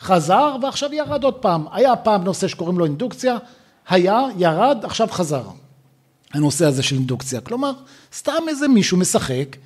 [0.00, 1.64] חזר, ועכשיו ירד עוד פעם.
[1.72, 3.36] היה פעם נושא שקוראים לו אינדוקציה,
[3.88, 5.42] היה, ירד, עכשיו חזר.
[6.34, 7.40] הנושא הזה של אינדוקציה.
[7.40, 7.72] כלומר,
[8.14, 9.56] סתם איזה מישהו משחק,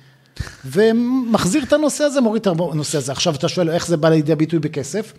[0.65, 3.11] ומחזיר את הנושא הזה, מוריד את הנושא הזה.
[3.11, 5.13] עכשיו אתה שואל, איך זה בא לידי ביטוי בכסף?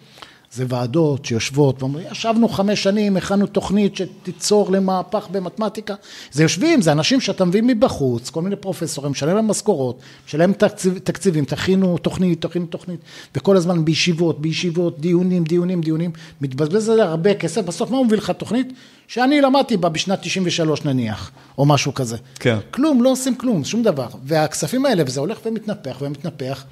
[0.54, 5.94] זה ועדות שיושבות ואומרים, ישבנו חמש שנים, הכנו תוכנית שתיצור למהפך במתמטיקה.
[6.32, 10.98] זה יושבים, זה אנשים שאתה מביא מבחוץ, כל מיני פרופסורים, משלם להם משכורות, משלם תקציב,
[10.98, 13.00] תקציבים, תכינו תוכנית, תכינו תוכנית,
[13.34, 18.30] וכל הזמן בישיבות, בישיבות, דיונים, דיונים, דיונים, מתבזבז על הרבה כסף, בסוף מה מביא לך
[18.30, 18.72] תוכנית?
[19.08, 22.16] שאני למדתי בה בשנת 93 נניח, או משהו כזה.
[22.40, 22.58] כן.
[22.70, 24.08] כלום, לא עושים כלום, שום דבר.
[24.24, 26.64] והכספים האלה, וזה הולך ומתנפח ומתנפח.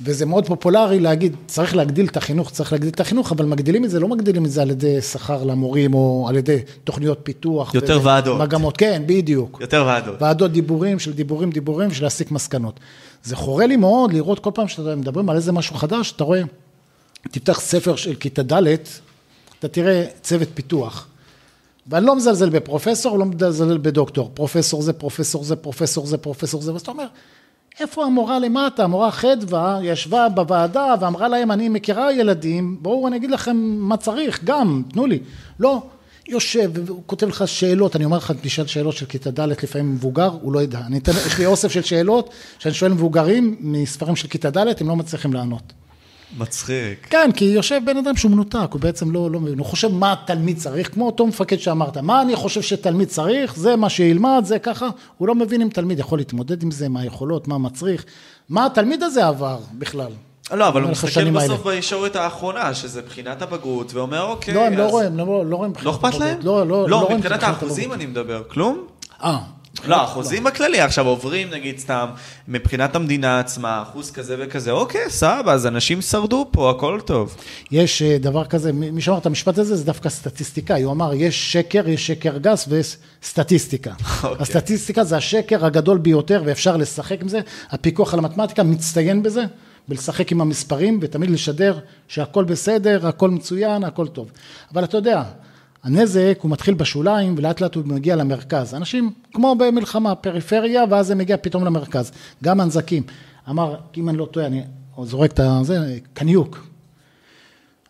[0.00, 3.90] וזה מאוד פופולרי להגיד, צריך להגדיל את החינוך, צריך להגדיל את החינוך, אבל מגדילים את
[3.90, 7.74] זה, לא מגדילים את זה על ידי שכר למורים, או על ידי תוכניות פיתוח.
[7.74, 8.40] יותר ועדות.
[8.40, 9.58] מגמות, כן, בדיוק.
[9.60, 10.22] יותר ועדות.
[10.22, 12.80] ועדות דיבורים, של דיבורים, דיבורים, של להסיק מסקנות.
[13.24, 16.42] זה חורה לי מאוד לראות כל פעם שאתם מדברים על איזה משהו חדש, אתה רואה,
[17.30, 18.76] תפתח ספר של כיתה ד',
[19.58, 21.06] אתה תראה צוות פיתוח.
[21.86, 24.30] ואני לא מזלזל בפרופסור, לא מזלזל בדוקטור.
[24.34, 27.06] פרופסור זה, פרופסור זה, פרופסור זה, פרופסור זה, ואז אתה אומר,
[27.80, 28.84] איפה המורה למטה?
[28.84, 34.44] המורה חדווה ישבה בוועדה ואמרה להם, אני מכירה ילדים, בואו אני אגיד לכם מה צריך,
[34.44, 35.18] גם, תנו לי.
[35.60, 35.82] לא,
[36.28, 40.30] יושב והוא כותב לך שאלות, אני אומר לך, תשאל שאלות של כיתה ד' לפעמים מבוגר,
[40.42, 40.80] הוא לא ידע.
[40.86, 44.88] אני אתן, יש לי אוסף של שאלות שאני שואל מבוגרים מספרים של כיתה ד', הם
[44.88, 45.72] לא מצליחים לענות.
[46.38, 47.06] מצחיק.
[47.10, 50.12] כן, כי יושב בן אדם שהוא מנותק, הוא בעצם לא, לא מבין, הוא חושב מה
[50.12, 54.58] התלמיד צריך, כמו אותו מפקד שאמרת, מה אני חושב שתלמיד צריך, זה מה שילמד, זה
[54.58, 58.04] ככה, הוא לא מבין אם תלמיד יכול להתמודד עם זה, מה היכולות, מה מצריך,
[58.48, 60.10] מה התלמיד הזה עבר בכלל.
[60.52, 61.76] לא, אבל הוא מסתכל בסוף האלה.
[61.76, 65.72] בישורת האחרונה, שזה בחינת הבגרות, ואומר, אוקיי, לא, הם לא אז- רואים, לא, לא רואים
[65.82, 66.34] לא אכפת בחינת להם?
[66.36, 66.66] הבגרות.
[66.68, 68.00] לא, לא, לא רואים מבחינת בחינת האחוזים הבגרות.
[68.00, 68.84] אני מדבר, כלום?
[69.24, 69.38] אה.
[69.84, 72.06] לא, האחוזים בכללי, עכשיו עוברים נגיד סתם,
[72.48, 77.36] מבחינת המדינה עצמה, אחוז כזה וכזה, אוקיי, סבבה, אז אנשים שרדו פה, הכל טוב.
[77.70, 81.52] יש אה, דבר כזה, מי שאמר את המשפט הזה, זה דווקא סטטיסטיקאי, הוא אמר, יש
[81.52, 83.92] שקר, יש שקר גס ויש סטטיסטיקה.
[84.22, 84.36] אוקיי.
[84.40, 89.42] הסטטיסטיקה זה השקר הגדול ביותר ואפשר לשחק עם זה, הפיקוח על המתמטיקה מצטיין בזה,
[89.88, 94.30] בלשחק עם המספרים ותמיד לשדר שהכל בסדר, הכל מצוין, הכל טוב.
[94.72, 95.22] אבל אתה יודע,
[95.86, 98.74] הנזק הוא מתחיל בשוליים ולאט לאט הוא מגיע למרכז.
[98.74, 102.12] אנשים, כמו במלחמה, פריפריה, ואז זה מגיע פתאום למרכז.
[102.44, 103.02] גם הנזקים.
[103.50, 104.62] אמר, אם אני לא טועה, אני
[105.02, 106.66] זורק את זה, קניוק.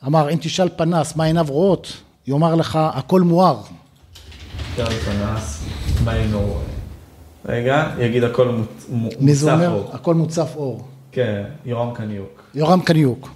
[0.07, 1.93] אמר, אם תשאל פנס מה עיניו רואות,
[2.27, 3.61] יאמר לך, הכל מואר.
[7.45, 8.61] רגע, יגיד הכל
[9.21, 9.85] מי זה אומר?
[9.93, 10.89] הכל מוצף אור.
[11.13, 12.43] כן, יורם קניוק.
[12.55, 13.31] יורם קניוק.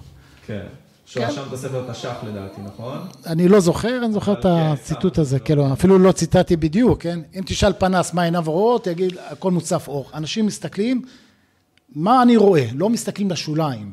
[0.47, 0.65] כן.
[1.11, 2.97] שהוא רשם את הספר תש"ח לדעתי, נכון?
[3.25, 7.01] אני לא זוכר, אני זוכר את כן, הציטוט הזה, לא- כאילו, אפילו לא ציטטתי בדיוק,
[7.01, 7.19] כן?
[7.35, 10.09] אם תשאל פנס מה עיניו רואות, יגיד, הכל מוצף אור.
[10.13, 11.01] אנשים מסתכלים,
[11.95, 12.65] מה אני רואה?
[12.75, 13.91] לא מסתכלים לשוליים.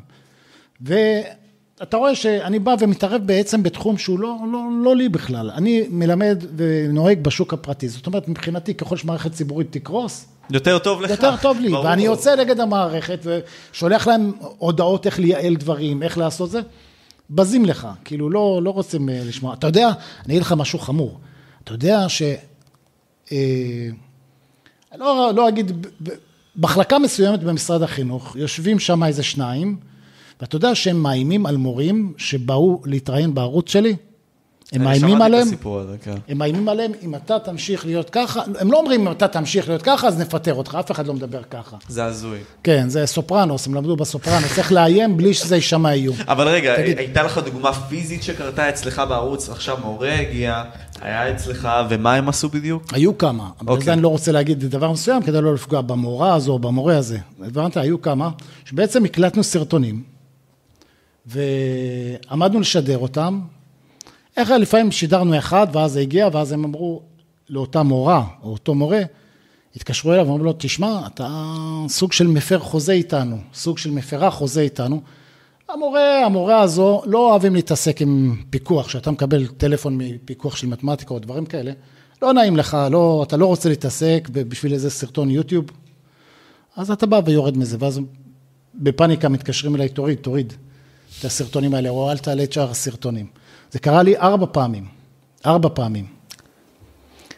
[0.81, 5.51] ואתה רואה שאני בא ומתערב בעצם בתחום שהוא לא, לא, לא לי בכלל.
[5.51, 7.89] אני מלמד ונוהג בשוק הפרטי.
[7.89, 11.11] זאת אומרת, מבחינתי, ככל שמערכת ציבורית תקרוס, יותר טוב לך.
[11.11, 11.85] יותר טוב לי, ברור.
[11.85, 13.27] ואני יוצא נגד המערכת
[13.73, 16.61] ושולח להם הודעות איך לייעל דברים, איך לעשות זה,
[17.31, 19.55] בזים לך, כאילו לא, לא רוצים אה, לשמוע.
[19.55, 19.89] אתה יודע,
[20.25, 21.19] אני אגיד לך משהו חמור,
[21.65, 22.23] אתה יודע ש...
[23.33, 23.89] אה,
[24.95, 25.87] לא, לא אגיד,
[26.57, 29.77] מחלקה מסוימת במשרד החינוך, יושבים שם איזה שניים,
[30.41, 33.97] ואתה יודע שהם מאיימים על מורים שבאו להתראיין בערוץ שלי?
[34.73, 35.49] הם מאיימים עליהם?
[35.65, 36.15] הזה, כן.
[36.29, 39.83] הם מאיימים עליהם, אם אתה תמשיך להיות ככה, הם לא אומרים אם אתה תמשיך להיות
[39.83, 41.77] ככה, אז נפטר אותך, אף אחד לא מדבר ככה.
[41.89, 42.39] זה הזוי.
[42.63, 46.17] כן, זה סופרנוס, הם למדו בסופרנוס, צריך לאיים בלי שזה יישמע איום.
[46.29, 46.99] אבל רגע, תגיד.
[46.99, 50.65] הייתה לך דוגמה פיזית שקרתה אצלך בערוץ, עכשיו מורה הגיע,
[51.01, 52.83] היה אצלך, ומה הם עשו בדיוק?
[52.93, 53.85] היו כמה, אבל אוקיי.
[53.85, 57.19] זה אני לא רוצה להגיד דבר מסוים, כדי לא לפגוע במורה הזו או במורה הזה.
[57.47, 57.77] הבנת?
[57.77, 58.31] היו כמה,
[58.65, 60.03] שבעצם הקלטנו סרטונים,
[61.27, 63.41] ועמדנו לשדר אותם.
[64.39, 67.03] איך לפעמים שידרנו אחד, ואז זה הגיע, ואז הם אמרו
[67.49, 69.01] לאותה מורה, או אותו מורה,
[69.77, 71.55] התקשרו אליו ואמרו לו, תשמע, אתה
[71.89, 75.01] סוג של מפר חוזה איתנו, סוג של מפרה חוזה איתנו.
[75.69, 81.19] המורה, המורה הזו, לא אוהבים להתעסק עם פיקוח, שאתה מקבל טלפון מפיקוח של מתמטיקה או
[81.19, 81.73] דברים כאלה,
[82.23, 85.65] לא נעים לך, לא, אתה לא רוצה להתעסק בשביל איזה סרטון יוטיוב,
[86.77, 88.01] אז אתה בא ויורד מזה, ואז
[88.75, 90.53] בפאניקה מתקשרים אליי, תוריד, תוריד
[91.21, 93.27] את הסרטונים האלה, או אל תעלה את שאר הסרטונים.
[93.71, 94.85] זה קרה לי ארבע פעמים,
[95.47, 96.07] ארבע פעמים.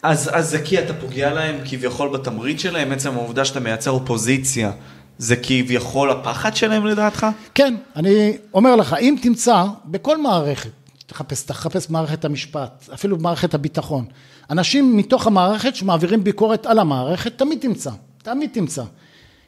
[0.02, 4.72] אז, אז זה כי אתה פוגע להם כביכול בתמריץ שלהם, עצם העובדה שאתה מייצר אופוזיציה,
[5.18, 7.26] זה כביכול הפחד שלהם לדעתך?
[7.54, 10.70] כן, אני אומר לך, אם תמצא בכל מערכת,
[11.06, 14.04] תחפש, תחפש מערכת המשפט, אפילו במערכת הביטחון,
[14.50, 17.90] אנשים מתוך המערכת שמעבירים ביקורת על המערכת, תמיד תמצא,
[18.22, 18.82] תמיד תמצא.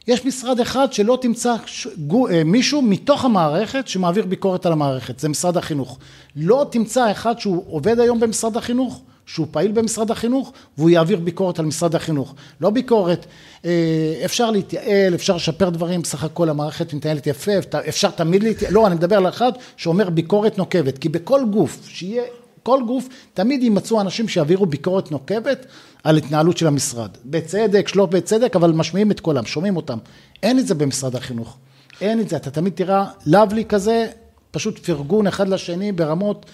[0.08, 5.18] יש משרד אחד שלא תמצא ש- גו- אה, מישהו מתוך המערכת שמעביר ביקורת על המערכת,
[5.18, 5.98] זה משרד החינוך.
[6.36, 11.58] לא תמצא אחד שהוא עובד היום במשרד החינוך, שהוא פעיל במשרד החינוך, והוא יעביר ביקורת
[11.58, 12.34] על משרד החינוך.
[12.60, 13.26] לא ביקורת,
[13.64, 17.52] אה, אפשר להתייעל, אפשר לשפר דברים, בסך הכל המערכת מתנהלת יפה,
[17.88, 22.22] אפשר תמיד להתייעל, לא, אני מדבר על אחד שאומר ביקורת נוקבת, כי בכל גוף, שיהיה,
[22.62, 25.66] כל גוף, תמיד יימצאו אנשים שיעבירו ביקורת נוקבת
[26.04, 27.10] על התנהלות של המשרד.
[27.24, 29.98] בצדק, שלא בצדק, אבל משמיעים את קולם, שומעים אותם.
[30.42, 31.56] אין את זה במשרד החינוך.
[32.00, 34.06] אין את זה, אתה תמיד תראה לאבלי כזה,
[34.50, 36.46] פשוט פרגון אחד לשני ברמות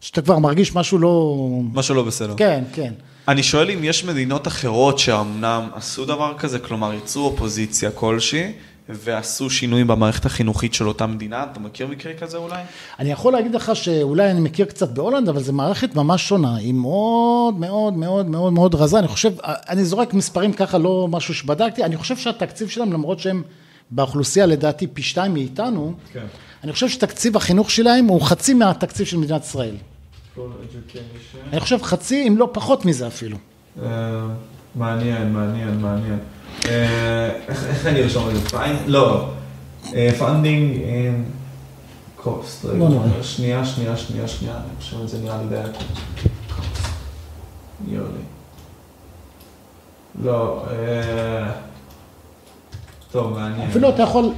[0.00, 1.36] שאתה כבר מרגיש משהו לא...
[1.72, 2.34] משהו לא בסדר.
[2.36, 2.92] כן, כן.
[3.28, 8.52] אני שואל אם יש מדינות אחרות שאומנם עשו דבר כזה, כלומר יצרו אופוזיציה כלשהי,
[8.94, 11.46] ועשו שינוי במערכת החינוכית של אותה מדינה?
[11.52, 12.62] אתה מכיר מקרה כזה אולי?
[12.98, 16.74] אני יכול להגיד לך שאולי אני מכיר קצת בהולנד, אבל זו מערכת ממש שונה, היא
[16.74, 21.84] מאוד מאוד מאוד מאוד מאוד רזה, אני חושב, אני זורק מספרים ככה, לא משהו שבדקתי,
[21.84, 23.42] אני חושב שהתקציב שלהם, למרות שהם
[23.90, 26.26] באוכלוסייה לדעתי פי שתיים מאיתנו, כן.
[26.64, 29.74] אני חושב שתקציב החינוך שלהם הוא חצי מהתקציב של מדינת ישראל.
[31.52, 33.36] אני חושב חצי, אם לא פחות מזה אפילו.
[33.82, 34.26] אה,
[34.74, 36.18] מעניין, מעניין, מעניין.
[36.68, 38.58] אה, איך אני ארשום את זה?
[38.86, 39.28] לא.
[40.18, 41.24] פנדינג אין
[42.16, 42.66] קוסט.
[43.22, 44.54] שנייה, שנייה, שנייה, שנייה.
[44.54, 45.60] אני חושב את זה נראה לי די
[47.88, 48.22] יולי.
[50.22, 50.64] לא.
[50.70, 51.52] אה,
[53.10, 53.70] טוב, מעניין.
[53.70, 54.32] אפילו אתה יכול,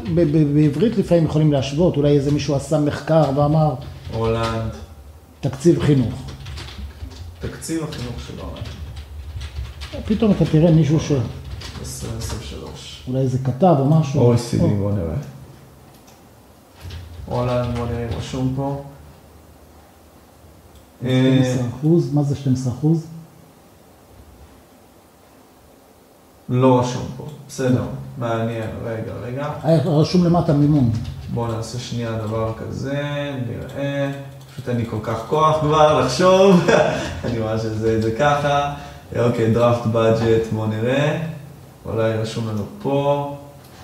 [0.55, 3.75] בעברית לפעמים יכולים להשוות, אולי איזה מישהו עשה מחקר ואמר...
[4.13, 4.71] הולנד.
[5.41, 6.15] תקציב חינוך.
[7.41, 8.72] תקציב החינוך של הולנד.
[10.07, 11.13] פתאום אתה תראה מישהו ש...
[11.81, 13.05] 2023.
[13.09, 14.35] אולי איזה כתב או משהו.
[14.35, 15.17] OECD, בוא נראה.
[17.27, 18.83] הולנד, בוא נראה, רשום פה.
[21.01, 23.07] 12 אחוז, מה זה 12 אחוז?
[26.49, 27.83] לא רשום פה, בסדר,
[28.19, 29.51] מעניין, רגע, רגע.
[29.85, 30.91] רשום למטה מימון.
[31.35, 33.03] בואו נעשה שנייה דבר כזה,
[33.49, 34.13] נראה.
[34.53, 36.61] פשוט אין לי כל כך כוח כבר לחשוב,
[37.25, 38.75] אני ממש אעשה את זה ככה.
[39.19, 41.23] אוקיי, דראפט בדג'ט, בואו נראה.
[41.87, 43.37] אולי רשום לנו פה.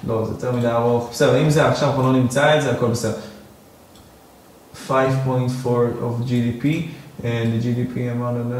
[0.06, 1.08] לא, זה יותר מדי ארוך.
[1.12, 3.16] בסדר, אם זה עכשיו אנחנו לא נמצא את זה, הכל בסדר.
[4.88, 4.90] 5.4
[6.00, 6.64] of GDP,
[7.22, 8.54] and the GDP אמרנו,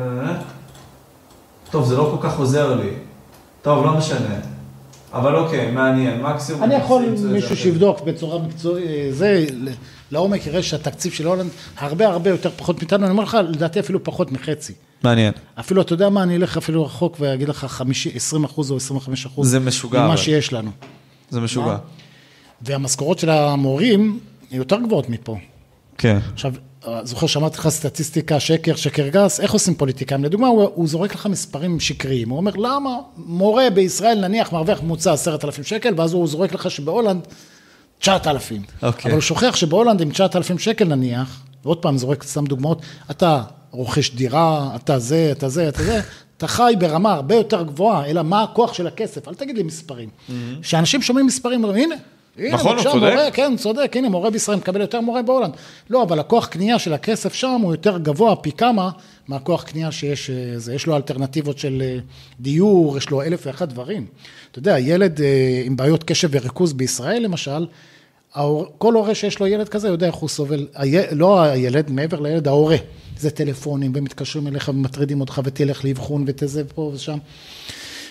[1.70, 2.90] טוב, זה לא כל כך עוזר לי.
[3.62, 4.34] טוב, לא משנה.
[5.12, 6.62] אבל אוקיי, מעניין, מקסימום...
[6.62, 9.46] אני יכול מישהו שיבדוק בצורה מקצועית, אה, זה,
[10.10, 14.04] לעומק יראה שהתקציב של הולנד הרבה הרבה יותר פחות מאיתנו, אני אומר לך, לדעתי אפילו
[14.04, 14.72] פחות מחצי.
[15.04, 15.32] מעניין.
[15.60, 19.26] אפילו, אתה יודע מה, אני אלך אפילו רחוק ואגיד לך 50, 20 אחוז או 25
[19.26, 19.50] אחוז.
[19.50, 20.06] זה משוגע.
[20.06, 20.70] ממה שיש לנו.
[21.30, 21.76] זה משוגע.
[22.62, 24.18] והמשכורות של המורים
[24.50, 25.36] יותר גבוהות מפה.
[25.98, 26.18] כן.
[26.32, 26.52] עכשיו,
[27.02, 30.24] זוכר שאמרתי לך סטטיסטיקה, שקר, שקר גס, איך עושים פוליטיקאים?
[30.24, 35.12] לדוגמה, הוא, הוא זורק לך מספרים שקריים, הוא אומר, למה מורה בישראל נניח מרוויח ממוצע
[35.12, 37.26] עשרת אלפים שקל, ואז הוא זורק לך שבהולנד
[37.98, 38.62] 9,000.
[38.82, 39.04] אוקיי.
[39.04, 44.10] אבל הוא שוכח שבהולנד עם 9,000 שקל נניח, ועוד פעם זורק סתם דוגמאות, אתה רוכש
[44.14, 46.00] דירה, אתה זה, אתה זה, אתה זה,
[46.36, 50.08] אתה חי ברמה הרבה יותר גבוהה, אלא מה הכוח של הכסף, אל תגיד לי מספרים.
[50.62, 51.94] כשאנשים שומעים מספרים, אומרים, הנה,
[52.38, 52.94] הנה, נכון, הוא צודק.
[52.94, 55.52] מורה, כן, צודק, הנה, מורה בישראל מקבל יותר מורה בהולנד.
[55.90, 58.90] לא, אבל הכוח קנייה של הכסף שם הוא יותר גבוה פי כמה
[59.28, 61.98] מהכוח קנייה שיש, אה, זה, יש לו אלטרנטיבות של אה,
[62.40, 64.06] דיור, יש לו אלף ואחת דברים.
[64.50, 67.66] אתה יודע, ילד אה, עם בעיות קשב וריכוז בישראל, למשל,
[68.78, 70.66] כל הורה שיש לו ילד כזה יודע איך הוא סובל,
[71.12, 72.76] לא הילד, מעבר לילד, ההורה.
[73.20, 77.18] זה טלפונים, ומתקשרים אליך ומטרידים אותך, ותלך לאבחון, ותזה פה ושם.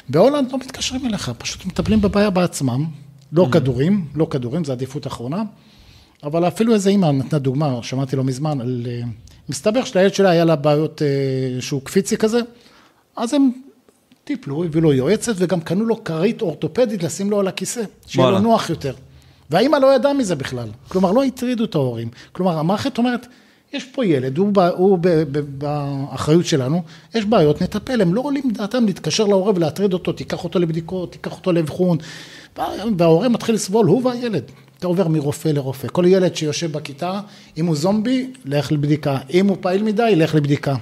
[0.09, 2.85] בהולנד לא מתקשרים אליך, פשוט מטפלים בבעיה בעצמם.
[3.31, 3.51] לא mm-hmm.
[3.51, 5.43] כדורים, לא כדורים, זו עדיפות אחרונה.
[6.23, 8.87] אבל אפילו איזה אימא נתנה דוגמה, שמעתי לא מזמן, על...
[8.89, 9.01] אה,
[9.49, 12.39] מסתבר שלילד שלה היה לה בעיות אה, שהוא קפיצי כזה,
[13.15, 13.51] אז הם
[14.23, 18.39] טיפלו, הביאו לו יועצת וגם קנו לו כרית אורתופדית לשים לו על הכיסא, שיהיה לו
[18.39, 18.93] נוח יותר.
[19.49, 22.09] והאימא לא ידעה מזה בכלל, כלומר לא הטרידו את ההורים.
[22.31, 23.27] כלומר המערכת אומרת,
[23.73, 26.83] יש פה ילד, הוא, בא, הוא ב, ב, באחריות שלנו,
[27.15, 31.31] יש בעיות, נטפל, הם לא עולים דעתם להתקשר להורה ולהטריד אותו, תיקח אותו לבדיקות, תיקח
[31.31, 31.97] אותו לאבחון,
[32.97, 34.43] וההורה מתחיל לסבול, הוא והילד.
[34.79, 35.87] אתה עובר מרופא לרופא.
[35.87, 37.19] כל ילד שיושב בכיתה,
[37.57, 39.17] אם הוא זומבי, לך לבדיקה.
[39.33, 40.75] אם הוא פעיל מדי, לך לבדיקה.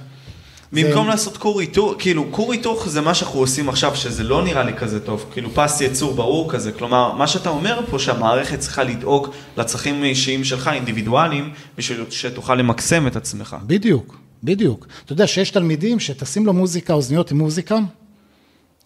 [0.72, 1.10] במקום זה...
[1.10, 4.74] לעשות כור היתוך, כאילו כור היתוך זה מה שאנחנו עושים עכשיו, שזה לא נראה לי
[4.74, 9.28] כזה טוב, כאילו פס יצור ברור כזה, כלומר, מה שאתה אומר פה שהמערכת צריכה לדאוג
[9.56, 13.56] לצרכים אישיים שלך, אינדיבידואליים, בשביל שתוכל למקסם את עצמך.
[13.66, 14.86] בדיוק, בדיוק.
[15.04, 17.78] אתה יודע שיש תלמידים שתשים לו מוזיקה, אוזניות עם מוזיקה,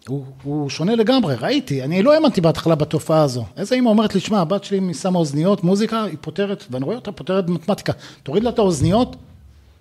[0.07, 3.45] הוא, הוא שונה לגמרי, ראיתי, אני לא האמנתי בהתחלה בתופעה הזו.
[3.57, 7.11] איזה אימא אומרת לי, שמע, הבת שלי שמה אוזניות, מוזיקה, היא פותרת, ואני רואה אותה
[7.11, 7.93] פותרת במתמטיקה.
[8.23, 9.15] תוריד לה את האוזניות,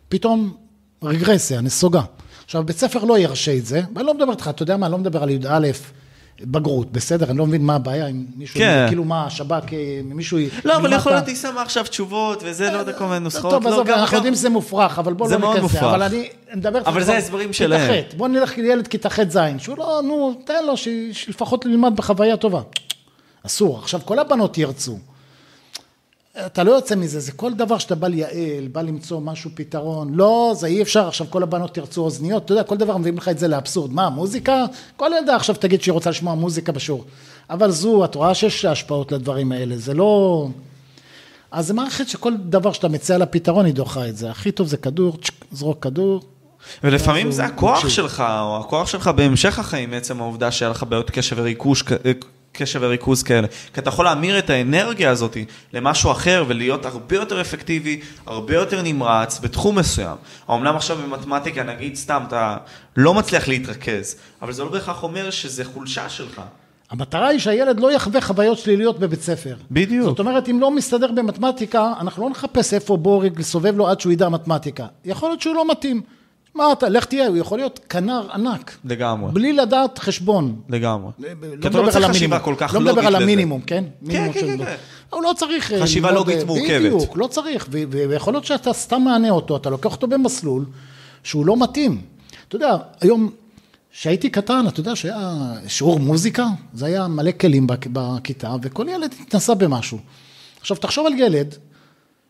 [0.09, 0.55] פתאום
[1.03, 2.03] רגרסיה, נסוגה.
[2.45, 4.93] עכשיו, בית ספר לא ירשה את זה, ואני לא מדבר איתך, אתה יודע מה, אני
[4.93, 5.69] לא מדבר על י"א,
[6.45, 7.31] בגרות, בסדר?
[7.31, 8.85] אני לא מבין מה הבעיה עם מישהו, כן.
[8.89, 10.39] כאילו מה, השב"כ, אה, מישהו...
[10.65, 13.53] לא, אבל יכול להיות, היא שמה עכשיו תשובות, וזה, לא יודע, כל מיני נוסחאות.
[13.53, 15.81] טוב, עזוב, אנחנו יודעים שזה מופרך, אבל בוא לא ניכנס זה.
[15.81, 16.89] מאוד אבל אני מדבר איתך...
[16.89, 17.93] אבל זה ההסברים שלהם.
[17.93, 20.75] כיתה ח', בוא נלך לילד כיתה ח' ז', שהוא לא, נו, תן לו,
[21.13, 22.61] שלפחות ילמד בחוויה טובה.
[23.47, 23.79] אסור.
[23.79, 24.99] עכשיו, כל הבנות ירצו.
[26.47, 30.53] אתה לא יוצא מזה, זה כל דבר שאתה בא לייעל, בא למצוא משהו, פתרון, לא,
[30.57, 33.39] זה אי אפשר, עכשיו כל הבנות תרצו אוזניות, אתה יודע, כל דבר מביאים לך את
[33.39, 34.65] זה לאבסורד, מה, מוזיקה?
[34.97, 37.05] כל ילדה עכשיו תגיד שהיא רוצה לשמוע מוזיקה בשיעור,
[37.51, 40.49] אבל זו, את רואה שיש השפעות לדברים האלה, זה לא...
[41.51, 44.67] אז זה מערכת שכל דבר שאתה מציע לה פתרון, היא דוחה את זה, הכי טוב
[44.67, 45.19] זה כדור,
[45.53, 46.21] זרוק כדור.
[46.85, 51.37] ולפעמים זה הכוח שלך, או הכוח שלך בהמשך החיים, עצם העובדה שהיה לך בעיות קשב
[51.39, 51.85] וריכוש
[52.53, 53.47] קשב וריכוז כאלה.
[53.75, 55.37] כי אתה יכול להמיר את האנרגיה הזאת
[55.73, 60.17] למשהו אחר ולהיות הרבה יותר אפקטיבי, הרבה יותר נמרץ בתחום מסוים.
[60.51, 62.57] אמנם עכשיו במתמטיקה, נגיד סתם, אתה
[62.97, 66.43] לא מצליח להתרכז, אבל זה לא בהכרח אומר שזה חולשה שלך.
[66.91, 69.57] המטרה היא שהילד לא יחווה חוויות שליליות בבית ספר.
[69.71, 70.05] בדיוק.
[70.09, 74.13] זאת אומרת, אם לא מסתדר במתמטיקה, אנחנו לא נחפש איפה בורג לסובב לו עד שהוא
[74.13, 74.87] ידע מתמטיקה.
[75.05, 76.03] יכול להיות שהוא לא מתאים.
[76.55, 78.77] מה אתה, לך תהיה, הוא יכול להיות כנר ענק.
[78.85, 79.33] לגמרי.
[79.33, 80.61] בלי לדעת חשבון.
[80.69, 81.11] לגמרי.
[81.19, 81.29] לא
[81.61, 82.39] כי אתה לא מדבר צריך על חשיבה המינימום.
[82.59, 83.17] כל כך לא לוגית מדבר על.
[83.23, 83.85] המינימום, כן?
[84.11, 84.75] כן, כן, של- כן.
[85.11, 85.73] הוא לא צריך...
[85.73, 86.67] אה, חשיבה לוגית אה, מורכבת.
[86.93, 87.69] בדיוק, לא צריך.
[87.91, 90.65] ויכול להיות שאתה סתם מענה אותו, אתה לוקח אותו במסלול
[91.23, 92.01] שהוא לא מתאים.
[92.49, 93.31] אתה יודע, היום,
[93.93, 95.33] כשהייתי קטן, אתה יודע שהיה
[95.69, 99.99] שיעור מוזיקה, זה היה מלא כלים בכ- בכיתה, וכל ילד התנסה במשהו.
[100.61, 101.55] עכשיו, תחשוב על ילד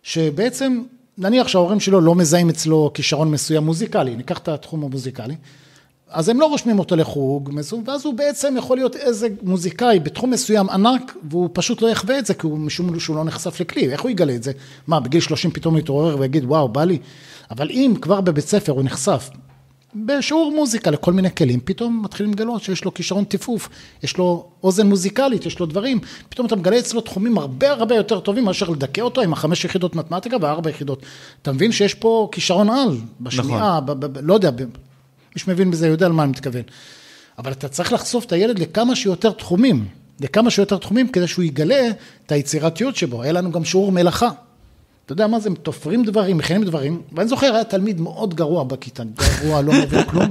[0.02, 0.82] שבעצם,
[1.20, 5.34] נניח שההורים שלו לא מזהים אצלו כישרון מסוים מוזיקלי, ניקח את התחום המוזיקלי,
[6.08, 7.50] אז הם לא רושמים אותו לחוג,
[7.86, 12.26] ואז הוא בעצם יכול להיות איזה מוזיקאי בתחום מסוים ענק, והוא פשוט לא יחווה את
[12.26, 14.52] זה, כי הוא משום שהוא לא נחשף לכלי, איך הוא יגלה את זה?
[14.86, 16.98] מה, בגיל 30 פתאום הוא יתעורר ויגיד, וואו, בא לי?
[17.50, 19.30] אבל אם כבר בבית ספר הוא נחשף
[19.94, 23.68] בשיעור מוזיקה לכל מיני כלים, פתאום מתחילים לגלות שיש לו כישרון טיפוף,
[24.02, 28.20] יש לו אוזן מוזיקלית, יש לו דברים, פתאום אתה מגלה אצלו תחומים הרבה הרבה יותר
[28.20, 31.02] טובים מאשר לדכא אותו עם החמש יחידות מתמטיקה וארבע יחידות.
[31.42, 34.50] אתה מבין שיש פה כישרון על, בשמיעה, ב- ב- ב- לא יודע,
[35.36, 36.62] מי שמבין בזה יודע למה אני מתכוון.
[37.38, 39.88] אבל אתה צריך לחשוף את הילד לכמה שיותר תחומים,
[40.20, 41.88] לכמה שיותר תחומים כדי שהוא יגלה
[42.26, 43.22] את היצירתיות שבו.
[43.22, 44.30] היה לנו גם שיעור מלאכה.
[45.10, 49.02] אתה יודע מה זה, תופרים דברים, מכינים דברים, ואני זוכר, היה תלמיד מאוד גרוע בכיתה,
[49.04, 50.24] גרוע, לא מבין כלום,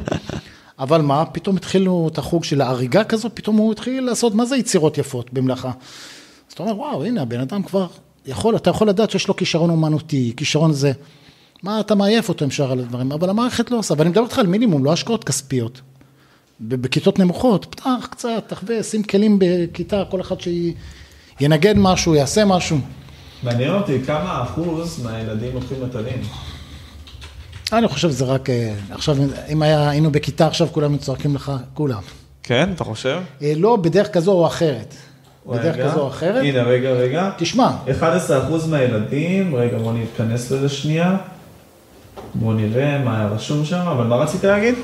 [0.80, 4.57] אבל מה, פתאום התחילו את החוג של ההריגה כזאת, פתאום הוא התחיל לעשות, מה זה
[4.57, 5.67] יצירות יפות במלאכה?
[5.67, 7.88] אז אתה אומר, וואו, הנה, הבן אדם כבר
[8.25, 10.91] יכול, אתה יכול לדעת שיש לו כישרון אומנותי, כישרון זה.
[11.63, 14.47] מה, אתה מעייף אותו עם שאר הדברים, אבל המערכת לא עושה, ואני מדבר איתך על
[14.47, 15.82] מינימום, לא השקעות כספיות.
[16.59, 20.36] בכיתות נמוכות, פתח קצת, תחווה, שים כלים בכיתה, כל אחד
[21.39, 22.77] שינגן משהו, יעשה משהו.
[23.43, 26.21] מעניין אותי כמה אחוז מהילדים לוקחים נטלים.
[27.73, 29.17] אני חושב שזה רק, אה, עכשיו,
[29.49, 32.01] אם היה, היינו בכיתה עכשיו, כולם צועקים לך, כולם.
[32.43, 33.19] כן, אתה חושב?
[33.41, 34.95] אה, לא בדרך כזו או אחרת.
[35.47, 35.91] בדרך רגע.
[35.91, 36.43] כזו או אחרת.
[36.43, 37.29] הנה, רגע, רגע.
[37.37, 41.17] תשמע, 11% מהילדים, רגע, בוא נתכנס לזה שנייה.
[42.35, 44.75] בוא נראה מה היה רשום שם, אבל מה רצית להגיד?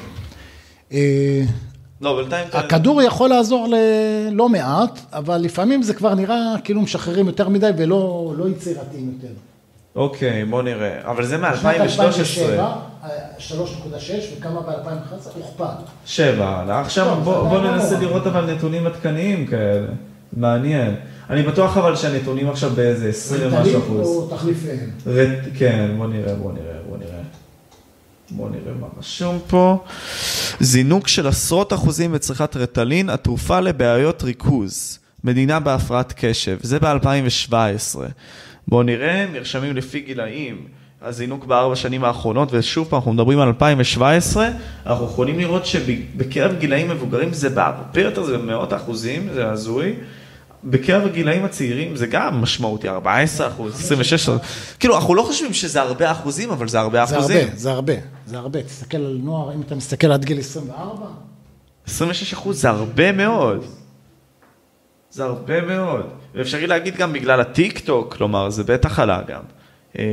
[2.01, 2.47] לא, בינתיים...
[2.53, 8.33] הכדור יכול לעזור ללא מעט, אבל לפעמים זה כבר נראה כאילו משחררים יותר מדי ולא
[8.37, 9.33] לא יצירתיים יותר.
[9.95, 11.11] אוקיי, בוא נראה.
[11.11, 11.81] אבל זה בשנת מ-2013.
[11.81, 13.53] 2007, אה, 3.6,
[14.37, 15.29] וכמה ב-2011?
[15.35, 15.65] הוכפל.
[16.05, 16.81] שבע.
[16.81, 18.01] עכשיו טוב, בוא, בוא עדיין ננסה לא.
[18.01, 19.87] לראות אבל נתונים עדכניים כאלה.
[20.33, 20.95] מעניין.
[21.29, 24.07] אני בטוח אבל שהנתונים עכשיו באיזה 20 ומשהו ריטלין אחוז.
[24.07, 24.89] או תחליפיהם.
[25.07, 25.39] רט...
[25.57, 26.75] כן, בוא נראה, בוא נראה,
[28.31, 28.73] בוא נראה.
[28.79, 29.39] מה רשום.
[29.47, 29.83] פה,
[30.59, 37.99] זינוק של עשרות אחוזים בצריכת רטלין, התרופה לבעיות ריכוז, מדינה בהפרעת קשב, זה ב-2017.
[38.67, 40.67] בואו נראה, נרשמים לפי גילאים,
[41.01, 44.49] הזינוק בארבע שנים האחרונות, ושוב פעם, אנחנו מדברים על 2017,
[44.85, 49.93] אנחנו יכולים לראות שבקרב גילאים מבוגרים זה בהרבה יותר, זה במאות אחוזים, זה הזוי.
[50.65, 54.39] בקרב הגילאים הצעירים זה גם משמעותי, 14 אחוז, 26 אחוז.
[54.79, 57.37] כאילו, אנחנו לא חושבים שזה הרבה אחוזים, אבל זה הרבה זה אחוזים.
[57.37, 57.93] הרבה, זה הרבה,
[58.25, 58.63] זה הרבה.
[58.63, 61.07] תסתכל על נוער, אם אתה מסתכל עד גיל 24,
[61.87, 63.65] 26 אחוז זה הרבה מאוד.
[65.11, 66.05] זה הרבה מאוד.
[66.35, 69.41] ואפשרי להגיד גם בגלל הטיק טוק, כלומר, זה בטח עלה גם.
[69.99, 70.03] אה,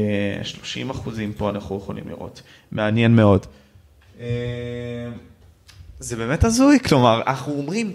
[0.42, 2.42] 30 אחוזים פה אנחנו יכולים לראות.
[2.72, 3.46] מעניין מאוד.
[4.20, 4.26] אה,
[5.98, 7.92] זה באמת הזוי, כלומר, אנחנו אומרים,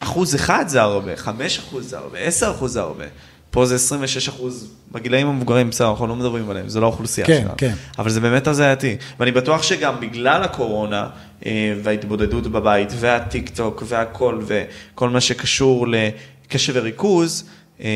[0.00, 3.04] אחוז אחד זה הרבה, 5 אחוז זה הרבה, 10 אחוז זה הרבה.
[3.50, 7.40] פה זה 26 אחוז, בגילאים המבוגרים, בסדר, אנחנו לא מדברים עליהם, זה לא האוכלוסייה כן,
[7.40, 7.54] שלנו.
[7.56, 7.74] כן.
[7.98, 8.96] אבל זה באמת הזייתי.
[9.20, 11.08] ואני בטוח שגם בגלל הקורונה
[11.46, 17.44] אה, וההתבודדות בבית והטיק טוק והכל וכל מה שקשור לקשב וריכוז,
[17.80, 17.88] אה,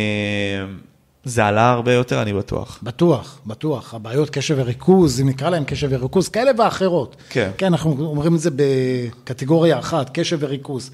[1.24, 2.78] זה עלה הרבה יותר, אני בטוח.
[2.82, 3.94] בטוח, בטוח.
[3.94, 7.16] הבעיות קשב וריכוז, אם נקרא להם קשב וריכוז, כאלה ואחרות.
[7.30, 7.50] כן.
[7.58, 10.90] כן, אנחנו אומרים את זה בקטגוריה אחת, קשב וריכוז.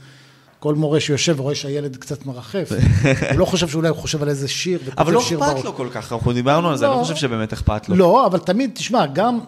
[0.61, 2.73] כל מורה שיושב ורואה שהילד קצת מרחף,
[3.31, 5.65] הוא לא חושב שאולי הוא חושב על איזה שיר, אבל לא אכפת.
[5.65, 7.03] לו כל כך, אנחנו דיברנו על זה, אני לא לא.
[7.03, 7.97] חושב שבאמת אכפת לו.
[7.97, 9.39] לא, אבל תמיד, תשמע, גם,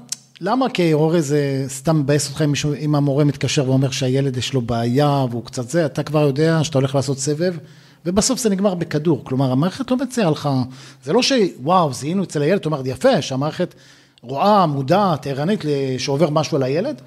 [0.40, 4.60] למה כהורה זה סתם מבאס אותך אם, מישהו, אם המורה מתקשר ואומר שהילד יש לו
[4.60, 7.54] בעיה והוא קצת זה, אתה כבר יודע שאתה הולך לעשות סבב,
[8.06, 9.24] ובסוף זה נגמר בכדור.
[9.24, 10.48] כלומר, המערכת לא מציעה לך,
[11.04, 13.74] זה לא שוואו, זיהינו אצל הילד, אתה אומר, יפה, שהמערכת
[14.22, 15.64] רואה, מודעת, ערנית
[15.98, 17.02] שעובר משהו על הילד,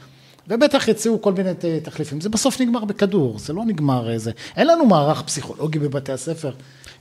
[0.47, 1.49] ובטח יציעו כל מיני
[1.83, 2.21] תחליפים.
[2.21, 4.31] זה בסוף נגמר בכדור, זה לא נגמר איזה...
[4.57, 6.51] אין לנו מערך פסיכולוגי בבתי הספר.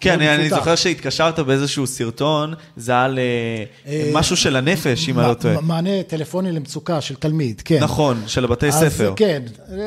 [0.00, 0.48] כן, מאוד אני, אני.
[0.48, 5.60] זוכר שהתקשרת באיזשהו סרטון, זה על אה, אה, משהו של הנפש, אם אני לא טועה.
[5.60, 7.78] מענה טלפוני למצוקה של תלמיד, כן.
[7.82, 9.12] נכון, של הבתי אז, ספר.
[9.16, 9.42] כן,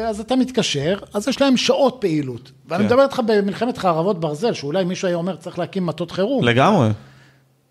[0.07, 2.51] אז אתה מתקשר, אז יש להם שעות פעילות.
[2.67, 2.85] ואני כן.
[2.89, 6.43] מדבר איתך במלחמת חרבות ברזל, שאולי מישהו היה אומר, צריך להקים מטות חירום.
[6.43, 6.89] לגמרי.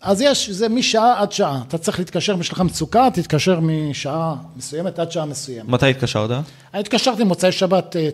[0.05, 1.61] אז יש, זה משעה עד שעה.
[1.67, 5.69] אתה צריך להתקשר, אם יש לך מצוקה, תתקשר משעה מסוימת עד שעה מסוימת.
[5.69, 6.29] מתי התקשרת?
[6.73, 8.09] אני התקשרתי מוצאי שבת אה,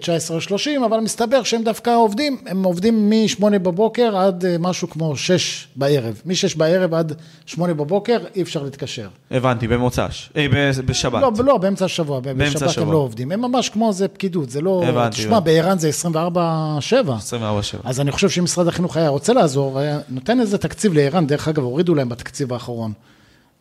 [0.82, 5.68] 19.30, אבל מסתבר שהם דווקא עובדים, הם עובדים מ-8 בבוקר עד אה, משהו כמו 6
[5.76, 6.22] בערב.
[6.26, 7.14] מ-6 בערב עד
[7.46, 9.08] 8 בבוקר אי אפשר להתקשר.
[9.32, 10.30] הבנתי, במוצ"ש.
[10.38, 11.22] אה, ב- בשבת.
[11.22, 12.94] לא, לא, באמצע השבוע, באמצע בשבת הם השבוע.
[12.94, 13.32] לא עובדים.
[13.32, 14.84] הם ממש כמו זה פקידות, זה לא...
[14.88, 15.40] הבנתי, תשמע.
[15.40, 16.12] בער"ן זה 24-7.
[16.12, 17.78] 24/7.
[17.84, 21.48] אז אני חושב שאם משרד החינוך היה רוצה לעזור, היה נותן איזה תקציב לער"ן, דרך
[21.48, 22.94] אגב, הורידו להם בתקציב האחרון.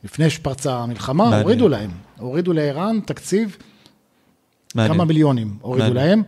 [0.05, 1.43] לפני שפרצה המלחמה, מעניין.
[1.43, 1.91] הורידו להם.
[2.19, 3.57] הורידו לער"ן תקציב
[4.75, 4.95] מעניין.
[4.95, 6.09] כמה מיליונים הורידו מעניין.
[6.09, 6.23] להם.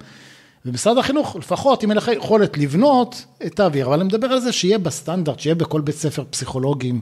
[0.67, 3.25] ומשרד החינוך, לפחות אם אין לך יכולת לבנות,
[3.55, 3.87] תעביר.
[3.87, 7.01] אבל אני מדבר על זה שיהיה בסטנדרט, שיהיה בכל בית ספר פסיכולוגים,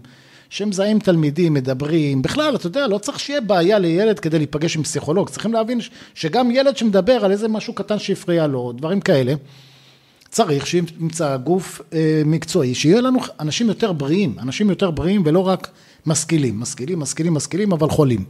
[0.48, 2.22] שמזהים תלמידים, מדברים.
[2.22, 5.28] בכלל, אתה יודע, לא צריך שיהיה בעיה לילד כדי להיפגש עם פסיכולוג.
[5.28, 5.80] צריכים להבין
[6.14, 9.34] שגם ילד שמדבר על איזה משהו קטן שהפריע לו, דברים כאלה,
[10.30, 15.68] צריך שימצא גוף אה, מקצועי, שיהיה לנו אנשים יותר בריאים, אנשים יותר בריאים ולא רק
[16.06, 16.60] משכילים.
[16.60, 18.24] משכילים, משכילים, משכילים, אבל חולים.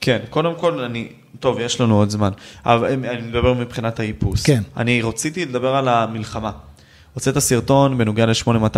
[0.00, 1.08] כן, קודם כל אני,
[1.40, 2.30] טוב, יש לנו עוד זמן,
[2.64, 4.42] אבל אני מדבר מבחינת האיפוס.
[4.42, 4.62] כן.
[4.76, 6.50] אני רציתי לדבר על המלחמה.
[7.14, 8.76] הוצאת סרטון בנוגע ל-8200.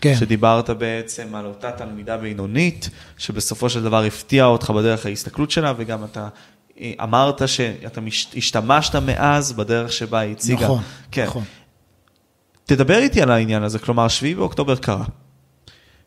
[0.00, 0.14] כן.
[0.16, 6.04] שדיברת בעצם על אותה תלמידה בינונית, שבסופו של דבר הפתיעה אותך בדרך ההסתכלות שלה, וגם
[6.04, 6.28] אתה
[7.02, 10.64] אמרת שאתה מש- השתמשת מאז בדרך שבה היא הציגה.
[10.64, 11.24] נכון, כן.
[11.26, 11.44] נכון.
[12.64, 15.04] תדבר איתי על העניין הזה, כלומר, 7 באוקטובר קרה.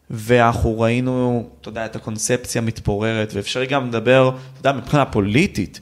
[0.09, 5.79] ואנחנו ראינו, אתה יודע, את הקונספציה מתפוררת, ואפשר גם לדבר, אתה יודע, מבחינה פוליטית,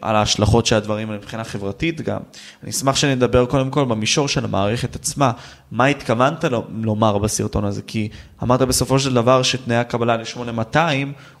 [0.00, 2.20] על ההשלכות של הדברים מבחינה חברתית גם.
[2.62, 5.32] אני אשמח שנדבר קודם כל במישור של המערכת עצמה,
[5.72, 8.08] מה התכוונת לו- לומר בסרטון הזה, כי
[8.42, 10.76] אמרת בסופו של דבר שתנאי הקבלה ל-8200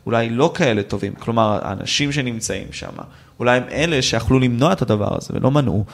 [0.06, 2.92] אולי לא כאלה טובים, כלומר, האנשים שנמצאים שם,
[3.40, 5.84] אולי הם אלה שיכלו למנוע את הדבר הזה ולא מנעו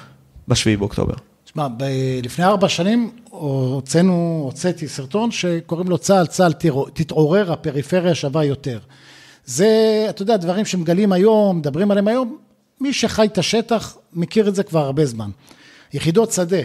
[0.48, 1.14] ב-7 באוקטובר.
[1.44, 6.52] תשמע, ב- לפני ארבע שנים הוצאנו, הוצאתי סרטון שקוראים לו צה"ל, צה"ל
[6.94, 8.78] תתעורר, הפריפריה שווה יותר.
[9.46, 12.36] זה, אתה יודע, דברים שמגלים היום, מדברים עליהם היום,
[12.80, 15.30] מי שחי את השטח מכיר את זה כבר הרבה זמן.
[15.92, 16.62] יחידות שדה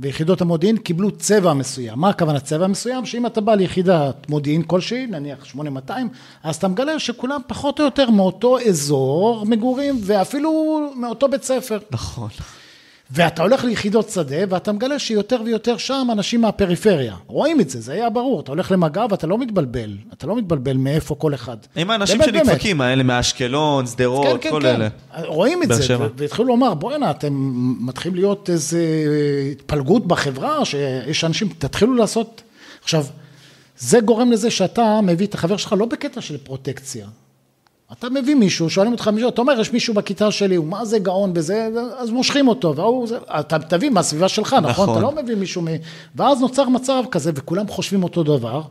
[0.00, 1.98] ויחידות המודיעין קיבלו צבע מסוים.
[1.98, 3.06] מה הכוונה צבע מסוים?
[3.06, 6.08] שאם אתה בא ליחידת מודיעין כלשהי, נניח 8200,
[6.42, 11.78] אז אתה מגלה שכולם פחות או יותר מאותו אזור מגורים ואפילו מאותו בית ספר.
[11.90, 12.28] נכון.
[13.14, 17.14] ואתה הולך ליחידות שדה, ואתה מגלה שיותר ויותר שם אנשים מהפריפריה.
[17.26, 18.40] רואים את זה, זה היה ברור.
[18.40, 19.96] אתה הולך למג"ב, אתה לא מתבלבל.
[20.12, 21.56] אתה לא מתבלבל מאיפה כל אחד.
[21.76, 22.22] עם האנשים.
[22.22, 24.88] שנדפקים, האלה מאשקלון, שדרות, כן, כל כן, אלה.
[24.90, 25.22] כן.
[25.24, 27.52] רואים את זה, והתחילו לומר, בוא'נה, אתם
[27.86, 28.80] מתחילים להיות איזה
[29.52, 32.42] התפלגות בחברה, שיש אנשים, תתחילו לעשות...
[32.82, 33.04] עכשיו,
[33.78, 37.06] זה גורם לזה שאתה מביא את החבר שלך לא בקטע של פרוטקציה.
[37.98, 40.98] אתה מביא מישהו, שואלים אותך מישהו, אתה אומר, יש מישהו בכיתה שלי, הוא מה זה
[40.98, 41.68] גאון בזה,
[41.98, 44.70] אז מושכים אותו, והוא, זה, אתה תביא מהסביבה שלך, נכון?
[44.70, 44.90] נכון.
[44.90, 45.66] אתה לא מביא מישהו מ...
[46.16, 48.62] ואז נוצר מצב כזה, וכולם חושבים אותו דבר,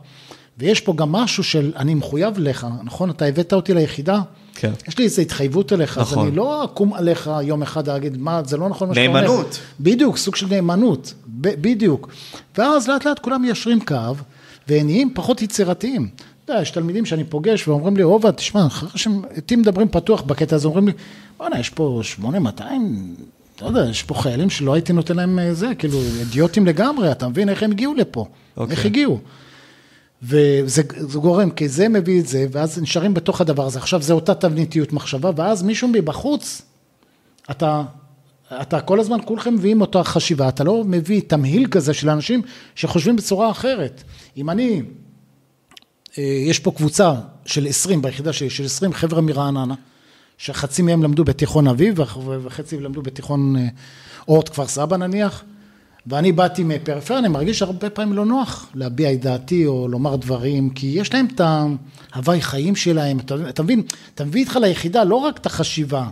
[0.58, 3.10] ויש פה גם משהו של, אני מחויב לך, נכון?
[3.10, 4.20] אתה הבאת אותי ליחידה,
[4.54, 4.72] כן.
[4.88, 6.26] יש לי איזו התחייבות אליך, אז נכון.
[6.26, 9.20] אני לא אקום עליך יום אחד להגיד, מה, זה לא נכון מה שאתה אומר.
[9.20, 9.58] נאמנות.
[9.80, 12.08] בדיוק, סוג של נאמנות, ב- בדיוק.
[12.58, 13.94] ואז לאט לאט כולם מיישרים קו,
[14.68, 16.08] ונהיים פחות יצירתיים.
[16.44, 20.22] אתה יודע, יש תלמידים שאני פוגש ואומרים לי, עובד, תשמע, אחרי שהם איתי מדברים פתוח
[20.22, 20.92] בקטע הזה, אומרים לי,
[21.38, 23.14] בוא'נה, יש פה 8200,
[23.56, 27.28] אתה יודע, יש פה חיילים שלא הייתי נותן להם אה, זה, כאילו, אידיוטים לגמרי, אתה
[27.28, 28.26] מבין איך הם הגיעו לפה?
[28.56, 28.76] אוקיי.
[28.76, 29.18] איך הגיעו?
[30.22, 33.78] וזה זה גורם, כי זה מביא את זה, ואז נשארים בתוך הדבר הזה.
[33.78, 36.62] עכשיו, זה אותה תבניתיות מחשבה, ואז מישהו מבחוץ,
[37.50, 37.82] אתה,
[38.60, 42.42] אתה כל הזמן, כולכם מביאים אותה חשיבה, אתה לא מביא תמהיל כזה של אנשים
[42.74, 44.02] שחושבים בצורה אחרת.
[44.36, 44.82] אם אני,
[46.22, 47.14] יש פה קבוצה
[47.46, 49.74] של 20, ביחידה שלי, של 20 חבר'ה מרעננה,
[50.38, 51.94] שחצי מהם למדו בתיכון אביב,
[52.42, 53.68] וחצי למדו בתיכון אה,
[54.28, 55.44] אורט כפר סבא נניח,
[56.06, 60.70] ואני באתי מפריפריה, אני מרגיש הרבה פעמים לא נוח להביע את דעתי או לומר דברים,
[60.70, 61.40] כי יש להם את
[62.12, 63.82] ההוואי חיים שלהם, אתה, אתה מבין,
[64.14, 66.08] אתה מביא איתך ליחידה לא רק את החשיבה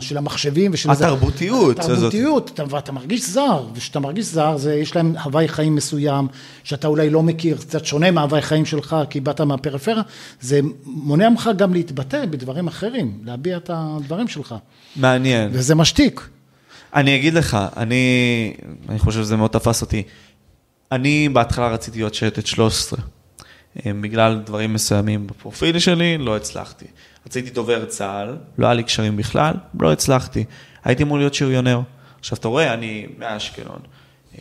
[0.00, 0.90] של המחשבים ושל.
[0.90, 1.90] התרבותיות הזאת.
[1.90, 6.28] התרבותיות, אתה, ואתה מרגיש זר, וכשאתה מרגיש זר, זה, יש להם הוואי חיים מסוים,
[6.64, 10.02] שאתה אולי לא מכיר, קצת שונה מהוואי חיים שלך, כי באת מהפריפריה,
[10.40, 14.54] זה מונע ממך גם להתבטא בדברים אחרים, להביע את הדברים שלך,
[14.96, 15.50] מעניין.
[15.52, 16.28] וזה משתיק.
[16.94, 18.54] אני אגיד לך, אני,
[18.88, 20.02] אני חושב שזה מאוד תפס אותי.
[20.92, 22.98] אני בהתחלה רציתי להיות שייטת 13.
[23.86, 26.86] אה, בגלל דברים מסוימים בפרופיל שלי, לא הצלחתי.
[27.26, 30.44] רציתי דובר צה"ל, לא היה לי קשרים בכלל, לא הצלחתי.
[30.84, 31.80] הייתי אמור להיות שריונר.
[32.20, 33.78] עכשיו, אתה רואה, אני מאשקלון.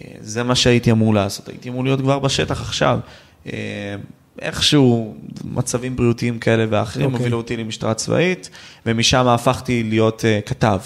[0.02, 3.00] אה, זה מה שהייתי אמור לעשות, הייתי אמור להיות כבר בשטח עכשיו.
[3.48, 3.96] אה,
[4.42, 7.10] איכשהו מצבים בריאותיים כאלה ואחרים okay.
[7.10, 7.20] אוקיי.
[7.20, 8.50] הובילו אותי למשטרה צבאית,
[8.86, 10.80] ומשם הפכתי להיות uh, כתב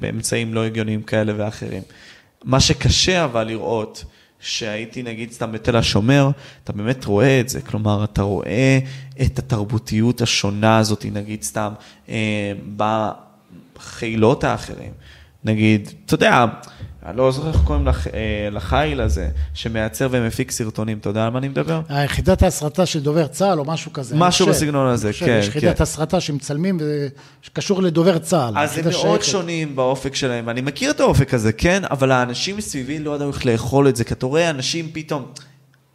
[0.00, 1.82] באמצעים לא הגיוניים כאלה ואחרים.
[2.44, 4.04] מה שקשה אבל לראות,
[4.46, 6.30] שהייתי נגיד סתם בתל השומר,
[6.64, 8.78] אתה באמת רואה את זה, כלומר, אתה רואה
[9.22, 11.72] את התרבותיות השונה הזאת, נגיד סתם,
[12.08, 14.92] אה, בחילות האחרים.
[15.44, 16.44] נגיד, אתה יודע,
[17.06, 21.30] אני לא זוכר איך קוראים לח, אה, לחיל הזה, שמייצר ומפיק סרטונים, אתה יודע על
[21.30, 21.80] מה אני מדבר?
[21.88, 24.16] היחידת ההסרטה של דובר צה"ל או משהו כזה.
[24.16, 25.82] משהו בסגנון הזה, חושב, כן, יש יחידת כן.
[25.82, 26.78] הסרטה שמצלמים
[27.42, 28.58] שקשור לדובר צה"ל.
[28.58, 29.24] אז הם מאוד שייכת.
[29.24, 31.82] שונים באופק שלהם, אני מכיר את האופק הזה, כן?
[31.90, 35.26] אבל האנשים מסביבי לא ידעו איך לאכול את זה, כי אתה רואה אנשים פתאום,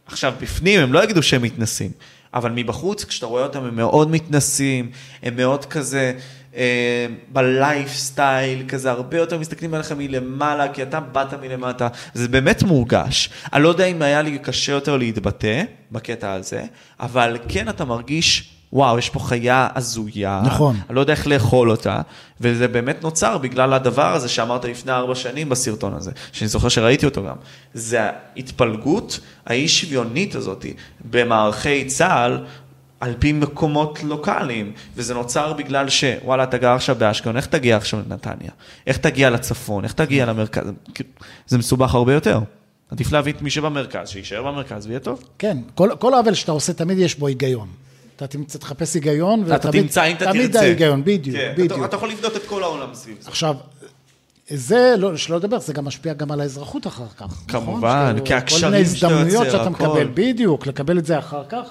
[0.06, 1.90] עכשיו בפנים הם לא יגידו שהם מתנסים,
[2.34, 4.90] אבל מבחוץ, כשאתה רואה אותם הם מאוד מתנסים,
[5.22, 6.12] הם מאוד כזה...
[6.56, 13.30] אה, בלייפסטייל, כזה הרבה יותר מסתכלים עליך מלמעלה, כי אתה באת מלמטה, זה באמת מורגש.
[13.52, 16.64] אני לא יודע אם היה לי קשה יותר להתבטא בקטע הזה,
[17.00, 20.76] אבל כן אתה מרגיש, וואו, יש פה חיה הזויה, נכון.
[20.88, 22.00] אני לא יודע איך לאכול אותה,
[22.40, 27.06] וזה באמת נוצר בגלל הדבר הזה שאמרת לפני ארבע שנים בסרטון הזה, שאני זוכר שראיתי
[27.06, 27.36] אותו גם.
[27.74, 28.00] זה
[28.36, 30.66] ההתפלגות האי שוויונית הזאת
[31.10, 32.44] במערכי צה"ל,
[33.02, 38.00] על פי מקומות לוקאליים, וזה נוצר בגלל שוואלה, אתה גר עכשיו באשקלון, איך תגיע עכשיו
[38.10, 38.50] לנתניה?
[38.86, 39.84] איך תגיע לצפון?
[39.84, 40.62] איך תגיע למרכז?
[41.46, 42.38] זה מסובך הרבה יותר.
[42.90, 45.24] עדיף להביא את מי שבמרכז, שיישאר במרכז ויהיה טוב.
[45.38, 47.68] כן, כל, כל עוול שאתה עושה, תמיד יש בו היגיון.
[48.16, 50.32] אתה תמצא, תחפש היגיון, אתה ותמיד- תמצא אם אתה תרצה.
[50.38, 51.72] תמיד ההיגיון, בדיוק, כן, בדיוק.
[51.78, 53.28] אתה, אתה יכול לבדוק את כל העולם סביב זה.
[53.28, 53.54] עכשיו,
[54.48, 57.42] זה, לא, שלא לדבר, זה גם משפיע גם על האזרחות אחר כך.
[57.48, 58.24] כמובן, נכון?
[58.24, 59.70] כי כל מיני הקשרים שאתה הזדמנויות יוצר, שאתה הכל.
[59.70, 61.64] מקבל, בדיוק, לקבל את זה אחר כך.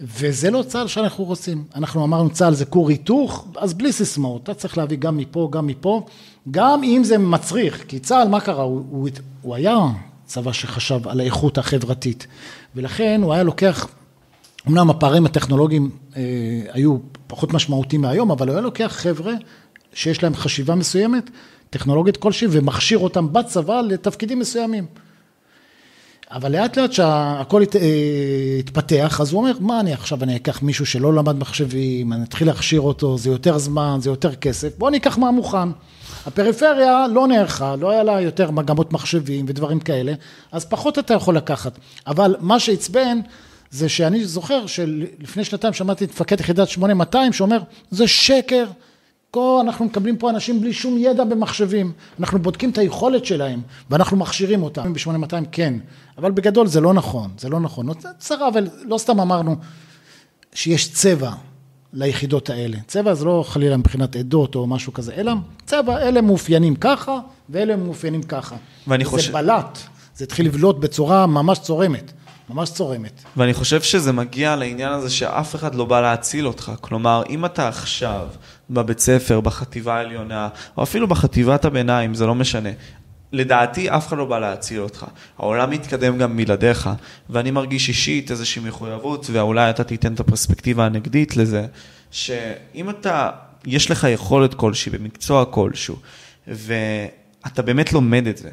[0.00, 1.64] וזה לא צה"ל שאנחנו רוצים.
[1.74, 4.42] אנחנו אמרנו צה"ל זה כור היתוך, אז בלי סיסמאות.
[4.42, 6.06] אתה צריך להביא גם מפה, גם מפה,
[6.50, 7.84] גם אם זה מצריך.
[7.88, 8.62] כי צה"ל, מה קרה?
[8.62, 9.08] הוא, הוא,
[9.42, 9.78] הוא היה
[10.26, 12.26] צבא שחשב על האיכות החברתית.
[12.76, 13.88] ולכן הוא היה לוקח,
[14.68, 16.22] אמנם הפערים הטכנולוגיים אה,
[16.72, 16.96] היו
[17.26, 19.32] פחות משמעותיים מהיום, אבל הוא היה לוקח חבר'ה
[19.92, 21.30] שיש להם חשיבה מסוימת,
[21.70, 24.86] טכנולוגית כלשהי, ומכשיר אותם בצבא לתפקידים מסוימים.
[26.32, 27.80] אבל לאט לאט שהכל הת, אה,
[28.58, 32.46] התפתח, אז הוא אומר, מה אני עכשיו, אני אקח מישהו שלא למד מחשבים, אני אתחיל
[32.46, 35.68] להכשיר אותו, זה יותר זמן, זה יותר כסף, בוא ניקח מה מוכן.
[36.26, 40.12] הפריפריה לא נערכה, לא היה לה יותר מגמות מחשבים ודברים כאלה,
[40.52, 41.78] אז פחות אתה יכול לקחת.
[42.06, 43.20] אבל מה שעצבן,
[43.70, 47.58] זה שאני זוכר שלפני שנתיים שמעתי את מפקד יחידת 8200 שאומר,
[47.90, 48.64] זה שקר.
[49.30, 53.60] כל, אנחנו מקבלים פה אנשים בלי שום ידע במחשבים, אנחנו בודקים את היכולת שלהם
[53.90, 54.92] ואנחנו מכשירים אותם.
[54.92, 55.74] ב-8200 כן,
[56.18, 57.88] אבל בגדול זה לא נכון, זה לא נכון.
[58.18, 59.56] צרה, אבל לא סתם אמרנו
[60.54, 61.30] שיש צבע
[61.92, 62.76] ליחידות האלה.
[62.86, 65.32] צבע זה לא חלילה מבחינת עדות או משהו כזה, אלא
[65.66, 67.18] צבע, אלה מאופיינים ככה
[67.48, 68.56] ואלה מאופיינים ככה.
[68.86, 69.78] ואני זה חושב- בלט,
[70.16, 72.12] זה התחיל לבלוט בצורה ממש צורמת,
[72.50, 73.22] ממש צורמת.
[73.36, 76.72] ואני חושב שזה מגיע לעניין הזה שאף אחד לא בא להציל אותך.
[76.80, 78.28] כלומר, אם אתה עכשיו
[78.70, 82.70] בבית ספר, בחטיבה העליונה, או אפילו בחטיבת הביניים, זה לא משנה.
[83.32, 85.06] לדעתי אף אחד לא בא להציל אותך.
[85.38, 86.90] העולם מתקדם גם בלעדיך,
[87.30, 91.66] ואני מרגיש אישית איזושהי מחויבות, ואולי אתה תיתן את הפרספקטיבה הנגדית לזה,
[92.10, 93.30] שאם אתה,
[93.66, 95.96] יש לך יכולת כלשהי במקצוע כלשהו,
[96.46, 98.50] ואתה באמת לומד את זה,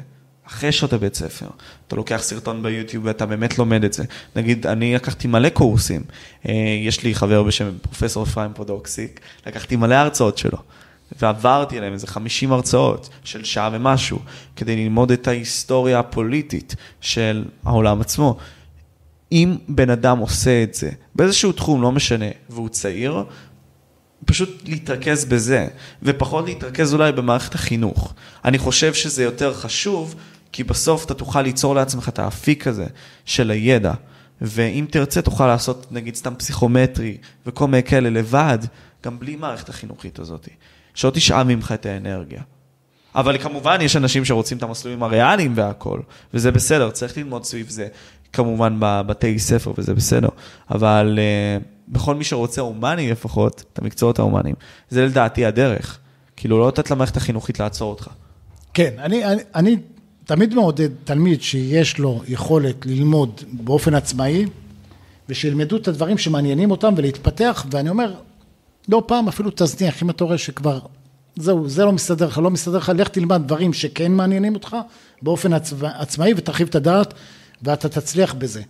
[0.48, 1.46] אחרי שעות הבית ספר,
[1.88, 4.04] אתה לוקח סרטון ביוטיוב ואתה באמת לומד את זה.
[4.36, 6.02] נגיד, אני לקחתי מלא קורסים,
[6.48, 6.52] אה,
[6.86, 10.58] יש לי חבר בשם פרופסור אפרים פודוקסיק, לקחתי מלא הרצאות שלו,
[11.20, 14.18] ועברתי עליהם איזה 50 הרצאות של שעה ומשהו,
[14.56, 18.36] כדי ללמוד את ההיסטוריה הפוליטית של העולם עצמו.
[19.32, 23.24] אם בן אדם עושה את זה, באיזשהו תחום, לא משנה, והוא צעיר,
[24.24, 25.66] פשוט להתרכז בזה,
[26.02, 28.14] ופחות להתרכז אולי במערכת החינוך.
[28.44, 30.14] אני חושב שזה יותר חשוב,
[30.52, 32.86] כי בסוף אתה תוכל ליצור לעצמך את האפיק הזה
[33.24, 33.92] של הידע,
[34.40, 38.58] ואם תרצה תוכל לעשות נגיד סתם פסיכומטרי וכל מיני כאלה לבד,
[39.04, 40.48] גם בלי מערכת החינוכית הזאת,
[40.94, 42.42] שלא תשאב ממך את האנרגיה.
[43.14, 46.00] אבל כמובן יש אנשים שרוצים את המסלולים הריאליים והכל,
[46.34, 47.88] וזה בסדר, צריך ללמוד סביב זה,
[48.32, 50.28] כמובן בבתי ספר וזה בסדר,
[50.70, 54.54] אבל uh, בכל מי שרוצה הומני לפחות, את המקצועות ההומניים,
[54.90, 55.98] זה לדעתי הדרך.
[56.36, 58.08] כאילו לא לתת למערכת החינוכית לעצור אותך.
[58.74, 59.76] כן, אני, אני, אני
[60.28, 64.44] תמיד מעודד תלמיד שיש לו יכולת ללמוד באופן עצמאי,
[65.28, 68.14] ושילמדו את הדברים שמעניינים אותם ולהתפתח, ואני אומר,
[68.88, 70.78] לא פעם אפילו תזניח, אם אתה רואה שכבר,
[71.36, 74.76] זהו, זה לא מסתדר לך, לא מסתדר לך, לך תלמד דברים שכן מעניינים אותך
[75.22, 77.14] באופן עצמא, עצמאי ותרחיב את הדעת,
[77.62, 78.62] ואתה תצליח בזה.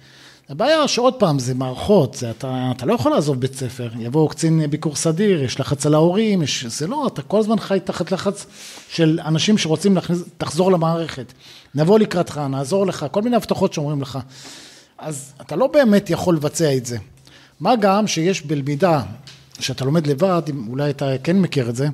[0.48, 4.70] הבעיה שעוד פעם, זה מערכות, זה אתה, אתה לא יכול לעזוב בית ספר, יבוא קצין
[4.70, 8.46] ביקור סדיר, יש לחץ על ההורים, יש, זה לא, אתה כל הזמן חי תחת לחץ
[8.90, 11.32] של אנשים שרוצים להכניס, תחזור למערכת,
[11.74, 14.18] נבוא לקראתך, נעזור לך, כל מיני הבטחות שאומרים לך.
[14.98, 16.98] אז אתה לא באמת יכול לבצע את זה.
[17.60, 19.02] מה גם שיש בלמידה,
[19.60, 21.88] שאתה לומד לבד, אולי אתה כן מכיר את זה,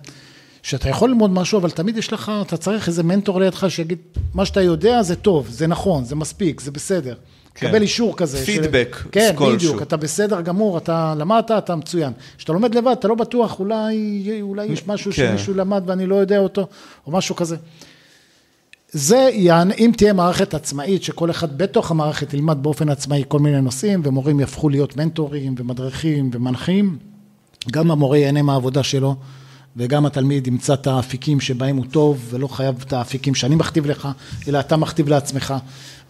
[0.62, 3.98] שאתה יכול ללמוד משהו, אבל תמיד יש לך, אתה צריך איזה מנטור לידך שיגיד,
[4.34, 7.14] מה שאתה יודע זה טוב, זה נכון, זה מספיק, זה בסדר.
[7.54, 7.68] כן.
[7.68, 8.44] קבל אישור כזה.
[8.44, 9.08] פידבק של...
[9.12, 9.56] כן, כלשהו.
[9.56, 12.12] בדיוק, אתה בסדר גמור, אתה למדת, אתה מצוין.
[12.38, 15.28] כשאתה לומד לבד, אתה לא בטוח, אולי, אולי יש משהו כן.
[15.28, 16.66] שמישהו למד ואני לא יודע אותו,
[17.06, 17.56] או משהו כזה.
[18.92, 19.30] זה
[19.78, 24.40] אם תהיה מערכת עצמאית, שכל אחד בתוך המערכת ילמד באופן עצמאי כל מיני נושאים, ומורים
[24.40, 26.98] יהפכו להיות מנטורים ומדריכים ומנחים,
[27.72, 29.16] גם המורה ייהנה מהעבודה שלו,
[29.76, 34.08] וגם התלמיד ימצא את האפיקים שבהם הוא טוב, ולא חייב את האפיקים שאני מכתיב לך,
[34.48, 35.54] אלא אתה מכתיב לעצמך,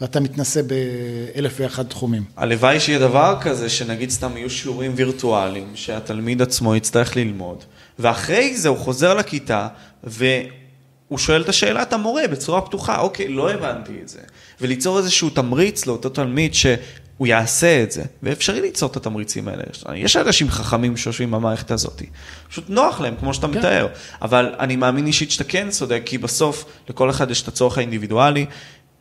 [0.00, 2.22] ואתה מתנסה באלף ואחד תחומים.
[2.36, 7.64] הלוואי שיהיה דבר כזה, שנגיד סתם יהיו שיעורים וירטואליים, שהתלמיד עצמו יצטרך ללמוד,
[7.98, 9.68] ואחרי זה הוא חוזר לכיתה,
[10.04, 14.20] והוא שואל את השאלה את המורה בצורה פתוחה, אוקיי, לא הבנתי את זה.
[14.60, 19.62] וליצור איזשהו תמריץ לאותו תלמיד שהוא יעשה את זה, ואפשרי ליצור את התמריצים האלה.
[19.94, 22.02] יש אנשים חכמים שיושבים במערכת הזאת,
[22.48, 23.58] פשוט נוח להם, כמו שאתה כן.
[23.58, 23.86] מתאר.
[24.22, 28.46] אבל אני מאמין אישית שאתה כן צודק, כי בסוף לכל אחד יש את הצורך האינדיבידואלי.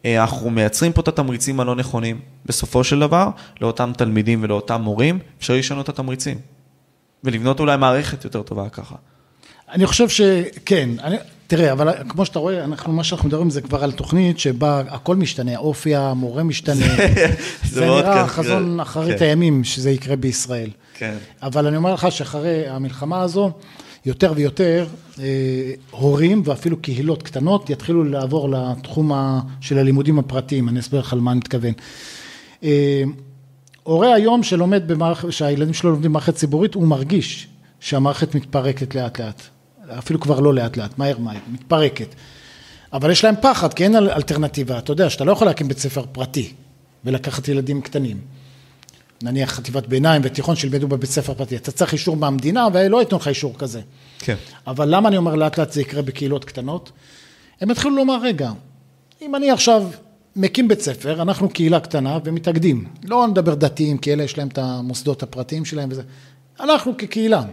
[0.05, 2.19] אה, אנחנו מייצרים פה את התמריצים הלא נכונים.
[2.45, 3.29] בסופו של דבר,
[3.61, 6.37] לאותם תלמידים ולאותם מורים, אפשר לשנות את התמריצים.
[7.23, 8.95] ולבנות אולי מערכת יותר טובה ככה.
[9.71, 11.15] אני חושב שכן, אני,
[11.47, 15.15] תראה, אבל כמו שאתה רואה, אנחנו, מה שאנחנו מדברים זה כבר על תוכנית שבה הכל
[15.15, 16.85] משתנה, האופי המורה משתנה.
[17.71, 18.79] זה מאוד נראה כן, חזון כן.
[18.79, 19.25] אחרית כן.
[19.25, 20.69] הימים שזה יקרה בישראל.
[20.93, 21.15] כן.
[21.43, 23.51] אבל אני אומר לך שאחרי המלחמה הזו,
[24.05, 24.87] יותר ויותר
[25.19, 25.23] אה,
[25.91, 29.11] הורים ואפילו קהילות קטנות יתחילו לעבור לתחום
[29.61, 31.73] של הלימודים הפרטיים, אני אסביר לך על מה אני מתכוון.
[32.63, 33.03] אה,
[33.83, 37.47] הורה היום שלומד במערכת, שהילדים שלו לומדים במערכת ציבורית, הוא מרגיש
[37.79, 39.41] שהמערכת מתפרקת לאט לאט.
[39.97, 42.15] אפילו כבר לא לאט לאט, מהר מהר, מתפרקת.
[42.93, 44.77] אבל יש להם פחד, כי אין אל- אלטרנטיבה.
[44.77, 46.53] אתה יודע שאתה לא יכול להקים בית ספר פרטי
[47.05, 48.17] ולקחת ילדים קטנים.
[49.23, 51.55] נניח חטיבת ביניים ותיכון שילמדו בבית ספר פרטי.
[51.55, 53.81] אתה צריך אישור מהמדינה ולא ייתנו לך אישור כזה.
[54.19, 54.35] כן.
[54.67, 56.91] אבל למה אני אומר לאט לאט זה יקרה בקהילות קטנות?
[57.61, 58.51] הם יתחילו לומר, רגע,
[59.21, 59.83] אם אני עכשיו
[60.35, 62.85] מקים בית ספר, אנחנו קהילה קטנה ומתאגדים.
[63.03, 66.01] לא נדבר דתיים, כי אלה יש להם את המוסדות הפרטיים שלהם וזה.
[66.59, 67.43] אנחנו כקהילה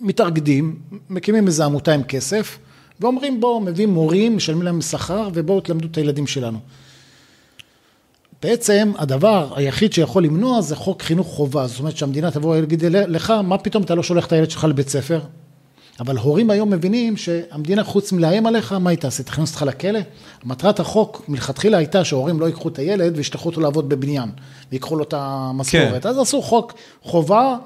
[0.00, 0.78] מתאגדים,
[1.10, 2.58] מקימים איזו עמותה עם כסף,
[3.00, 6.58] ואומרים בואו, מביאים מורים, משלמים להם שכר, ובואו תלמדו את הילדים שלנו.
[8.44, 13.30] בעצם הדבר היחיד שיכול למנוע זה חוק חינוך חובה, זאת אומרת שהמדינה תבוא ולהגיד לך,
[13.30, 15.20] מה פתאום אתה לא שולח את הילד שלך לבית ספר?
[16.00, 19.22] אבל הורים היום מבינים שהמדינה חוץ מלאיים עליך, מה היא תעשה?
[19.22, 20.00] תכניס אותך לכלא?
[20.44, 24.28] מטרת החוק מלכתחילה הייתה שהורים לא ייקחו את הילד וישלחו אותו לעבוד בבניין,
[24.72, 26.02] ויקחו לו את המשכורת.
[26.02, 26.08] כן.
[26.08, 27.56] אז עשו חוק חובה,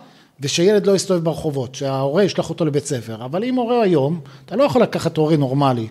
[0.41, 3.25] ושילד לא יסתובב ברחובות, שההורה ישלח אותו לבית ספר.
[3.25, 5.89] אבל אם הורה היום, אתה לא יכול לקחת הורה נורמלי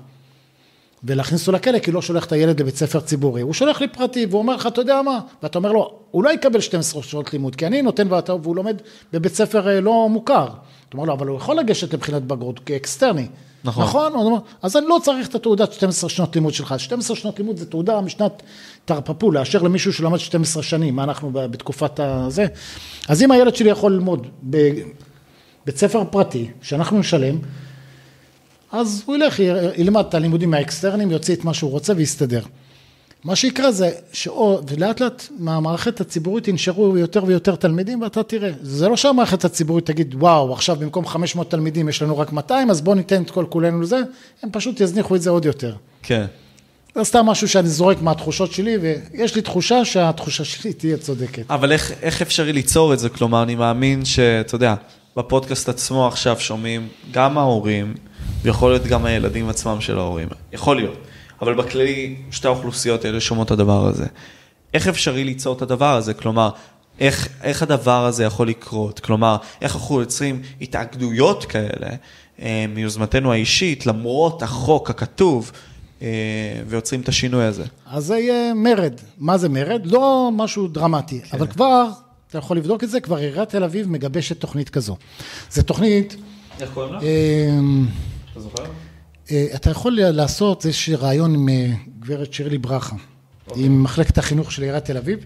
[1.04, 3.42] ולהכניס אותו לכלא, כי לא שולח את הילד לבית ספר ציבורי.
[3.42, 5.20] הוא שולח לי פרטי, והוא אומר לך, אתה יודע מה?
[5.44, 8.82] ואתה אומר לו, הוא לא יקבל 12 שעות לימוד, כי אני נותן ואתה, והוא לומד
[9.14, 10.48] בבית ספר אה, לא מוכר.
[10.90, 13.28] אתה אומר לו, אבל הוא יכול לגשת לבחינת בגרות כאקסטרני.
[13.64, 13.84] נכון.
[13.84, 14.14] נכון?
[14.14, 16.76] אומר, אז אני לא צריך את התעודת 12 שנות לימוד שלך.
[16.78, 18.44] 12 שנות לימוד זה תעודה משנת
[18.86, 22.46] תרפפו, לאשר למישהו שלמד 12 שנים, מה אנחנו בתקופת הזה.
[23.08, 27.38] אז אם הילד שלי יכול ללמוד בבית ספר פרטי, שאנחנו נשלם,
[28.72, 29.40] אז הוא ילך,
[29.78, 32.42] ילמד את הלימודים האקסטרניים, יוציא את מה שהוא רוצה ויסתדר.
[33.24, 38.90] מה שיקרה זה שאו, ולאט לאט מהמערכת הציבורית ינשרו יותר ויותר תלמידים ואתה תראה, זה
[38.90, 42.96] לא שהמערכת הציבורית תגיד וואו עכשיו במקום 500 תלמידים יש לנו רק 200 אז בואו
[42.96, 44.02] ניתן את כל כולנו לזה,
[44.44, 45.76] הם פשוט יזניחו את זה עוד יותר.
[46.04, 46.26] כן.
[46.96, 51.44] זה סתם משהו שאני זורק מהתחושות שלי ויש לי תחושה שהתחושה שלי תהיה צודקת.
[51.50, 53.10] אבל איך, איך אפשרי ליצור את זה?
[53.10, 54.76] כלומר, אני מאמין שאתה יודע,
[55.18, 57.94] בפודקאסט עצמו עכשיו שומעים גם ההורים,
[58.42, 60.28] ויכול להיות גם הילדים עצמם של ההורים.
[60.54, 60.98] יכול להיות.
[61.42, 64.06] אבל בכללי, שתי האוכלוסיות האלה שומעות את הדבר הזה.
[64.74, 66.14] איך אפשרי ליצור את הדבר הזה?
[66.14, 66.50] כלומר,
[67.00, 69.00] איך, איך הדבר הזה יכול לקרות?
[69.00, 71.90] כלומר, איך אנחנו יוצרים התאגדויות כאלה
[72.42, 75.52] אה, מיוזמתנו האישית, למרות החוק הכתוב,
[76.02, 76.08] אה,
[76.68, 77.64] ויוצרים את השינוי הזה.
[77.86, 78.94] אז זה יהיה מרד.
[79.18, 79.82] מה זה מרד?
[79.86, 81.38] לא משהו דרמטי, כן.
[81.38, 81.90] אבל כבר,
[82.30, 84.96] אתה יכול לבדוק את זה, כבר עיריית תל אביב מגבשת תוכנית כזו.
[85.52, 86.16] זו תוכנית,
[86.60, 87.00] איך קוראים לה?
[87.00, 87.86] אמ,
[88.38, 88.64] אתה זוכר?
[89.32, 92.96] אה, אתה יכול לעשות איזשהו רעיון עם אה, גברת שירלי ברכה,
[93.56, 95.26] עם מחלקת החינוך של עיריית תל אביב,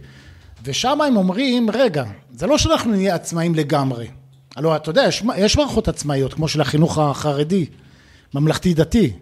[0.63, 4.07] ושם הם אומרים, רגע, זה לא שאנחנו נהיה עצמאים לגמרי.
[4.55, 7.65] הלוא אתה יודע, יש, יש מערכות עצמאיות, כמו של החינוך החרדי,
[8.33, 9.13] ממלכתי-דתי.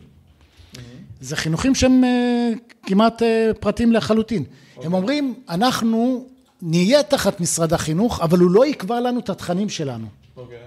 [1.22, 2.50] זה חינוכים שהם אה,
[2.84, 4.44] כמעט אה, פרטיים לחלוטין.
[4.84, 6.26] הם אומרים, אנחנו
[6.62, 10.08] נהיה תחת משרד החינוך, אבל הוא לא יקבע לנו את התכנים שלנו.
[10.38, 10.58] אוקיי.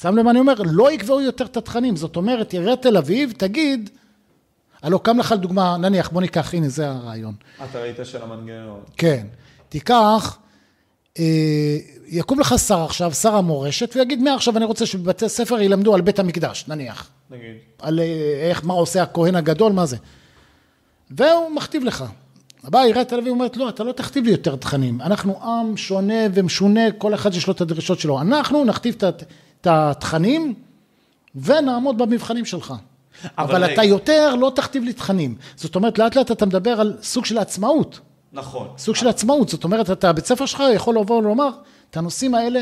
[0.00, 0.54] שם לב מה אני אומר?
[0.64, 1.96] לא יקבעו יותר את התכנים.
[1.96, 3.90] זאת אומרת, עיריית תל אביב תגיד,
[4.82, 7.34] הלוא קם לך לדוגמה, נניח, בוא ניקח, הנה, זה הרעיון.
[7.64, 8.80] אתה ראית של המנגנון.
[8.96, 9.26] כן.
[9.68, 10.38] תיקח,
[11.18, 16.00] אה, יקום לך שר עכשיו, שר המורשת, ויגיד, מעכשיו אני רוצה שבבתי ספר ילמדו על
[16.00, 17.10] בית המקדש, נניח.
[17.30, 17.56] נגיד.
[17.78, 19.96] על אה, איך, מה עושה הכהן הגדול, מה זה.
[21.10, 22.04] והוא מכתיב לך.
[22.64, 25.00] באה עיריית תל אביב אומרת, לא, אתה לא תכתיב לי יותר תכנים.
[25.00, 28.20] אנחנו עם שונה ומשונה, כל אחד יש לו את הדרישות שלו.
[28.20, 29.02] אנחנו נכתיב את
[29.60, 30.54] את התכנים
[31.34, 32.74] ונעמוד במבחנים שלך.
[33.38, 33.72] אבל אבל.
[33.74, 35.34] אתה יותר לא תכתיב לי תכנים.
[35.56, 38.00] זאת אומרת, לאט לאט אתה מדבר על סוג של עצמאות.
[38.32, 38.68] נכון.
[38.78, 39.48] סוג של עצמאות.
[39.48, 41.48] זאת אומרת, אתה, בית ספר שלך יכול לבוא ולומר,
[41.90, 42.60] את הנושאים האלה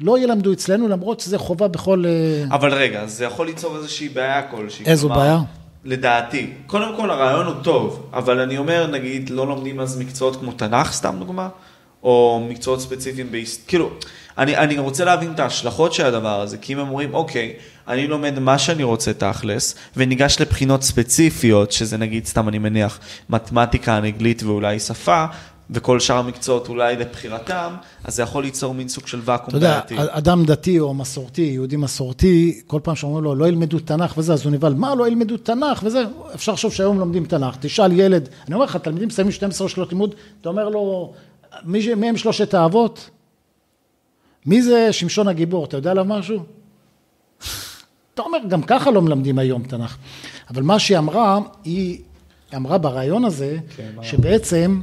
[0.00, 2.04] לא ילמדו אצלנו, למרות שזה חובה בכל...
[2.06, 4.86] אה, אבל רגע, זה יכול ליצור איזושהי בעיה כלשהי.
[4.86, 5.40] איזו כלומר, בעיה?
[5.84, 6.52] לדעתי.
[6.66, 10.92] קודם כל, הרעיון הוא טוב, אבל אני אומר, נגיד, לא לומדים אז מקצועות כמו תנ"ך,
[10.92, 11.48] סתם דוגמה,
[12.02, 13.64] או מקצועות ספציפיים בהיס...
[13.66, 13.90] כאילו,
[14.38, 17.52] אני, אני רוצה להבין את ההשלכות של הדבר הזה, כי אם הם אומרים, אוקיי,
[17.88, 22.98] אני לומד מה שאני רוצה תכלס, וניגש לבחינות ספציפיות, שזה נגיד, סתם אני מניח,
[23.30, 25.24] מתמטיקה, אנגלית ואולי שפה,
[25.70, 27.74] וכל שאר המקצועות אולי לבחירתם,
[28.04, 29.94] אז זה יכול ליצור מין סוג של ואקום אתה יודע, בעייתי.
[30.10, 34.44] אדם דתי או מסורתי, יהודי מסורתי, כל פעם שאומרים לו, לא ילמדו תנ"ך וזה, אז
[34.44, 36.02] הוא נבהל, מה לא ילמדו תנ"ך וזה?
[36.34, 37.56] אפשר לחשוב שהיום לומדים תנ"ך.
[37.60, 41.12] תשאל ילד, אני אומר לך, תלמידים מסיימים 12 שנות לימוד, אתה אומר לו,
[41.64, 43.10] מי, מי הם שלושת האבות?
[44.46, 46.42] מי זה שמשון הגיבור, אתה יודע עליו משהו?
[48.14, 49.96] אתה אומר, גם ככה לא מלמדים היום תנ"ך.
[50.50, 51.98] אבל מה שהיא אמרה, היא
[52.56, 53.90] אמרה ברעיון הזה, כן?
[54.02, 54.80] שבעצם,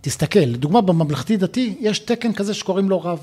[0.00, 3.18] תסתכל, לדוגמה בממלכתי דתי, יש תקן כזה שקוראים לו רב,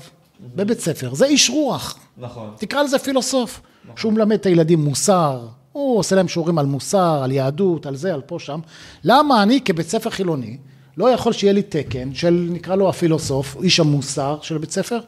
[0.54, 2.50] בבית ספר, זה איש רוח, נכון.
[2.58, 3.60] תקרא לזה פילוסוף,
[3.96, 8.14] שהוא מלמד את הילדים מוסר, הוא עושה להם שיעורים על מוסר, על יהדות, על זה,
[8.14, 8.60] על פה, שם.
[9.04, 10.56] למה אני כבית ספר חילוני,
[10.96, 15.00] לא יכול שיהיה לי תקן של, נקרא לו הפילוסוף, איש המוסר של בית ספר?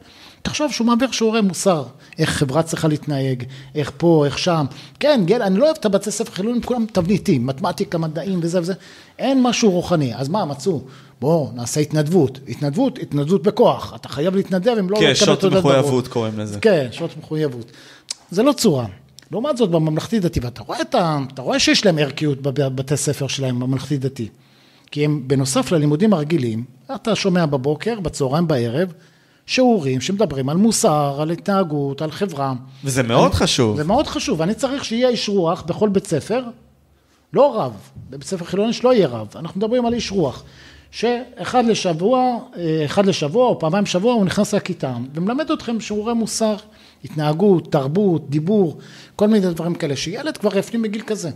[0.45, 1.83] תחשוב שהוא מעביר שיעורי מוסר,
[2.19, 3.43] איך חברה צריכה להתנהג,
[3.75, 4.65] איך פה, איך שם.
[4.99, 8.73] כן, גל, אני לא אוהב את הבתי ספר חילונים, כולם תבניתים, מתמטיקה, מדעים וזה וזה.
[9.19, 10.15] אין משהו רוחני.
[10.15, 10.81] אז מה, מצאו?
[11.21, 12.39] בואו, נעשה התנדבות.
[12.47, 13.93] התנדבות, התנדבות בכוח.
[13.95, 15.43] אתה חייב להתנדב, אם לא, לא כן, שעות.
[15.43, 16.59] מחויבות קוראים לזה.
[16.59, 17.71] כן, שעות מחויבות.
[18.31, 18.85] זה לא צורה.
[19.31, 23.27] לעומת זאת, בממלכתי דתי, ואתה רואה, את ה, אתה רואה שיש להם ערכיות בבתי ספר
[23.27, 24.29] שלהם, בממלכתי דתי.
[24.91, 26.63] כי הם, בנוסף ללימודים הרגילים,
[26.95, 28.93] אתה שומע בבוקר, בצהריים, בערב,
[29.45, 32.53] שיעורים שמדברים על מוסר, על התנהגות, על חברה.
[32.83, 33.77] וזה מאוד חשוב.
[33.77, 36.43] זה מאוד חשוב, אני צריך שיהיה איש רוח בכל בית ספר,
[37.33, 37.73] לא רב,
[38.09, 40.43] בבית ספר חילוני שלא יהיה רב, אנחנו מדברים על איש רוח,
[40.91, 46.55] שאחד לשבוע, אה, אחד לשבוע או פעמיים בשבוע הוא נכנס לכיתה ומלמד אתכם שיעורי מוסר,
[47.05, 48.77] התנהגות, תרבות, דיבור,
[49.15, 51.29] כל מיני דברים כאלה, שילד כבר יפנים בגיל כזה.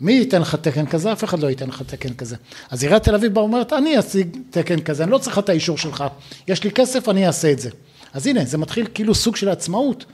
[0.00, 1.12] מי ייתן לך תקן כזה?
[1.12, 2.36] אף אחד לא ייתן לך תקן כזה.
[2.70, 5.78] אז עיריית תל אביב באה ואומרת, אני אשיג תקן כזה, אני לא צריכה את האישור
[5.78, 6.04] שלך,
[6.48, 7.70] יש לי כסף, אני אעשה את זה.
[8.12, 10.04] אז הנה, זה מתחיל כאילו סוג של עצמאות.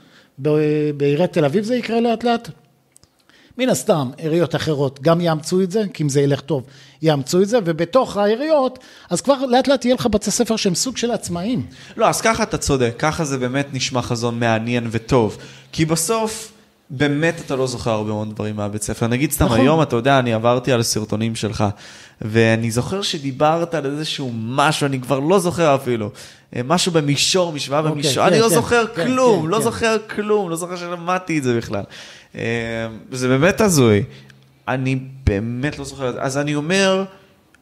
[0.97, 2.49] בעיריית תל אביב זה יקרה לאט לאט.
[3.57, 6.63] מן הסתם, עיריות אחרות גם יאמצו את זה, כי אם זה ילך טוב,
[7.01, 8.79] יאמצו את זה, ובתוך העיריות,
[9.09, 11.65] אז כבר לאט לאט יהיה לך בתי ספר שהם סוג של עצמאים.
[11.97, 15.37] לא, אז ככה אתה צודק, ככה זה באמת נשמע חזון מעניין וטוב.
[15.71, 16.51] כי בסוף,
[16.89, 19.07] באמת אתה לא זוכר הרבה מאוד דברים מהבית ספר.
[19.07, 19.59] נגיד סתם נכון.
[19.59, 21.63] היום, אתה יודע, אני עברתי על סרטונים שלך,
[22.21, 26.09] ואני זוכר שדיברת על איזשהו משהו, אני כבר לא זוכר אפילו.
[26.55, 29.57] אה, משהו במישור, משוואה אוקיי, במישור, כן, אני לא כן, זוכר כן, כלום, כן, לא
[29.57, 29.63] כן.
[29.63, 31.83] זוכר כלום, לא זוכר שלמדתי את זה בכלל.
[32.35, 32.41] אה,
[33.11, 34.03] זה באמת הזוי.
[34.67, 37.03] אני באמת לא זוכר, אז אני אומר,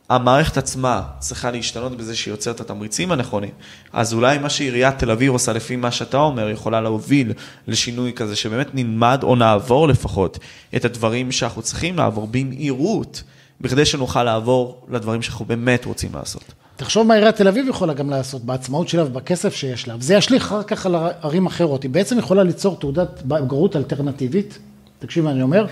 [0.10, 3.50] המערכת עצמה צריכה להשתנות בזה שהיא יוצרת את התמריצים הנכונים.
[3.94, 7.34] אז אולי מה שעיריית תל אביב עושה לפי מה שאתה אומר, יכולה להוביל
[7.68, 10.40] לשינוי כזה, שבאמת נלמד או נעבור לפחות
[10.76, 13.24] את הדברים שאנחנו צריכים לעבור במהירות,
[13.62, 16.44] בכדי שנוכל לעבור לדברים שאנחנו באמת רוצים לעשות.
[16.76, 20.44] תחשוב מה עיריית תל אביב יכולה גם לעשות, בעצמאות שלה ובכסף שיש לה, וזה ישליך
[20.44, 21.84] אחר כך על ערים אחרות.
[21.84, 24.60] היא בעצם יכולה ליצור תעודת בגרות אלטרנטיבית,
[25.00, 25.66] תקשיב מה אני אומר,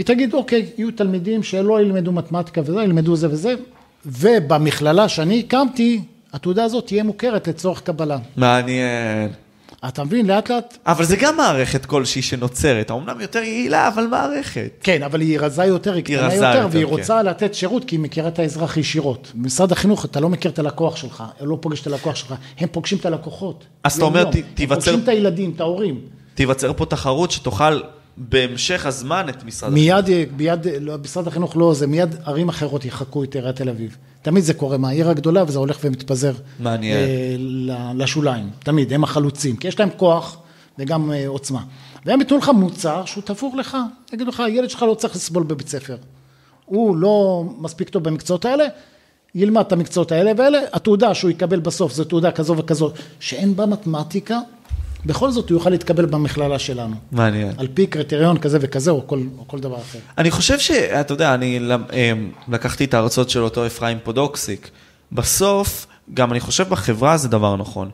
[0.00, 3.54] היא תגיד, אוקיי, יהיו תלמידים שלא ילמדו מתמטיקה וזה, ילמדו זה וזה,
[4.06, 6.00] ובמכללה שאני הקמתי,
[6.32, 8.18] התעודה הזאת תהיה מוכרת לצורך קבלה.
[8.36, 9.30] מעניין.
[9.88, 14.70] אתה מבין, לאט לאט, אבל זה גם מערכת כלשהי שנוצרת, האומנם יותר יעילה, אבל מערכת.
[14.82, 16.90] כן, אבל היא רזה יותר, היא קטנה יותר, יותר, והיא כן.
[16.90, 19.32] רוצה לתת שירות, כי היא מכירה את האזרח ישירות.
[19.34, 22.98] במשרד החינוך אתה לא מכיר את הלקוח שלך, לא פוגש את הלקוח שלך, הם פוגשים
[22.98, 23.64] את הלקוחות.
[23.84, 24.32] אז אתה אומר, יום-יום.
[24.42, 26.00] ת- הם תיווצר- פוגשים את הילדים, את ההורים.
[26.34, 27.80] תיווצר פה תחרות שתאכל
[28.28, 30.04] בהמשך הזמן את משרד מיד,
[30.36, 33.96] מיד, לא, משרד החינוך לא, זה מיד ערים אחרות יחקו את עיריית תל אביב.
[34.22, 36.32] תמיד זה קורה מהעיר הגדולה וזה הולך ומתפזר.
[36.60, 36.98] מעניין.
[36.98, 40.38] אה, לשוליים, תמיד, הם החלוצים, כי יש להם כוח
[40.78, 41.62] וגם אה, עוצמה.
[42.06, 43.76] והם ייתנו לך מוצר שהוא תפור לך,
[44.12, 45.96] יגידו לך, הילד שלך לא צריך לסבול בבית ספר.
[46.64, 48.64] הוא לא מספיק טוב במקצועות האלה,
[49.34, 52.90] ילמד את המקצועות האלה והאלה, התעודה שהוא יקבל בסוף זו תעודה כזו וכזו,
[53.20, 54.38] שאין בה מתמטיקה,
[55.06, 56.96] בכל זאת הוא יוכל להתקבל במכללה שלנו.
[57.12, 57.52] מעניין.
[57.56, 59.98] על פי קריטריון כזה וכזה, או כל, או כל דבר אחר.
[60.18, 61.60] אני חושב שאתה יודע, אני
[61.92, 64.70] אמ, לקחתי את ההרצאות של אותו אפרים פודוקסיק.
[65.12, 67.90] בסוף, גם אני חושב בחברה זה דבר נכון.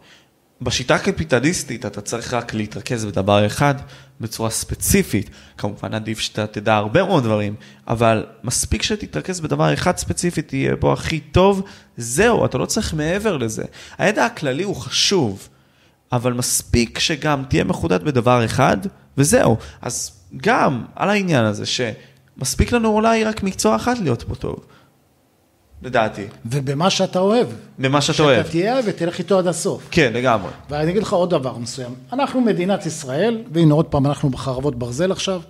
[0.61, 3.75] בשיטה הקפיטליסטית אתה צריך רק להתרכז בדבר אחד
[4.21, 5.31] בצורה ספציפית.
[5.59, 7.55] כמובן עדיף שאתה תדע הרבה מאוד דברים,
[7.89, 11.63] אבל מספיק שתתרכז בדבר אחד ספציפי, תהיה בו הכי טוב,
[11.97, 13.65] זהו, אתה לא צריך מעבר לזה.
[13.99, 15.49] הידע הכללי הוא חשוב,
[16.13, 18.77] אבל מספיק שגם תהיה מחודד בדבר אחד,
[19.19, 19.57] וזהו.
[19.83, 24.67] אז גם על העניין הזה, שמספיק לנו אולי רק מקצוע אחד להיות בו טוב,
[25.83, 27.47] לדעתי, ובמה שאתה אוהב.
[27.79, 28.43] במה שאתה אוהב.
[28.43, 29.89] שאתה תהיה ותלך איתו עד הסוף.
[29.91, 30.51] כן, לגמרי.
[30.71, 31.95] ואני אגיד לך עוד דבר מסוים.
[32.13, 35.41] אנחנו מדינת ישראל, והנה עוד פעם, אנחנו בחרבות ברזל עכשיו.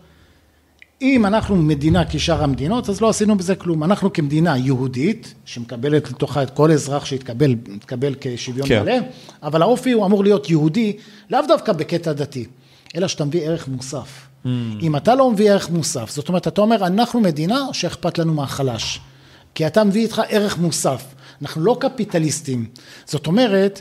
[1.02, 3.84] אם אנחנו מדינה כשאר המדינות, אז לא עשינו בזה כלום.
[3.84, 8.82] אנחנו כמדינה יהודית, שמקבלת לתוכה את כל אזרח שהתקבל יתקבל כשוויון כן.
[8.82, 8.94] מלא,
[9.42, 10.96] אבל האופי הוא אמור להיות יהודי,
[11.30, 12.46] לאו דווקא בקטע דתי,
[12.96, 14.26] אלא שאתה מביא ערך מוסף.
[14.44, 14.48] Mm.
[14.82, 19.00] אם אתה לא מביא ערך מוסף, זאת אומרת, אתה אומר, אנחנו מדינה שאכפת לנו מהחלש.
[19.54, 21.04] כי אתה מביא איתך ערך מוסף.
[21.42, 22.66] אנחנו לא קפיטליסטים.
[23.04, 23.80] זאת אומרת,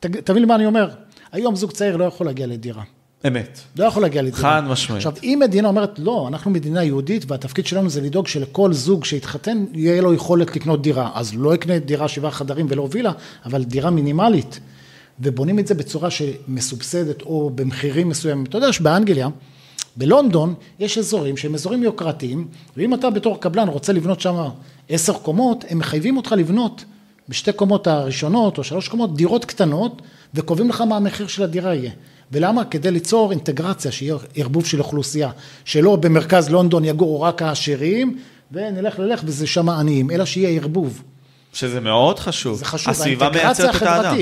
[0.00, 0.90] תבין מה אני אומר.
[1.32, 2.82] היום זוג צעיר לא יכול להגיע לדירה.
[3.26, 3.60] אמת.
[3.76, 4.38] לא יכול להגיע לדירה.
[4.38, 5.06] חד משמעית.
[5.06, 9.64] עכשיו, אם מדינה אומרת, לא, אנחנו מדינה יהודית, והתפקיד שלנו זה לדאוג שלכל זוג שיתחתן,
[9.72, 11.10] יהיה לו יכולת לקנות דירה.
[11.14, 13.12] אז לא יקנה דירה שבעה חדרים ולא וילה,
[13.44, 14.60] אבל דירה מינימלית.
[15.20, 18.44] ובונים את זה בצורה שמסובסדת או במחירים מסוימים.
[18.44, 19.28] אתה יודע שבאנגליה,
[19.96, 24.36] בלונדון, יש אזורים שהם אזורים יוקרתיים, ואם אתה בתור קבלן רוצה לבנות שם
[24.88, 26.84] עשר קומות, הם מחייבים אותך לבנות
[27.28, 30.02] בשתי קומות הראשונות או שלוש קומות דירות קטנות,
[30.34, 31.90] וקובעים לך מה המחיר של הדירה יהיה.
[32.32, 32.64] ולמה?
[32.64, 35.30] כדי ליצור אינטגרציה, שיהיה ערבוב של אוכלוסייה,
[35.64, 38.18] שלא במרכז לונדון יגורו רק העשירים,
[38.52, 41.02] ונלך ללך וזה שם עניים, אלא שיהיה ערבוב.
[41.52, 42.58] שזה מאוד חשוב.
[42.58, 44.16] זה חשוב, הסביבה האינטגרציה מייצרת את האדם.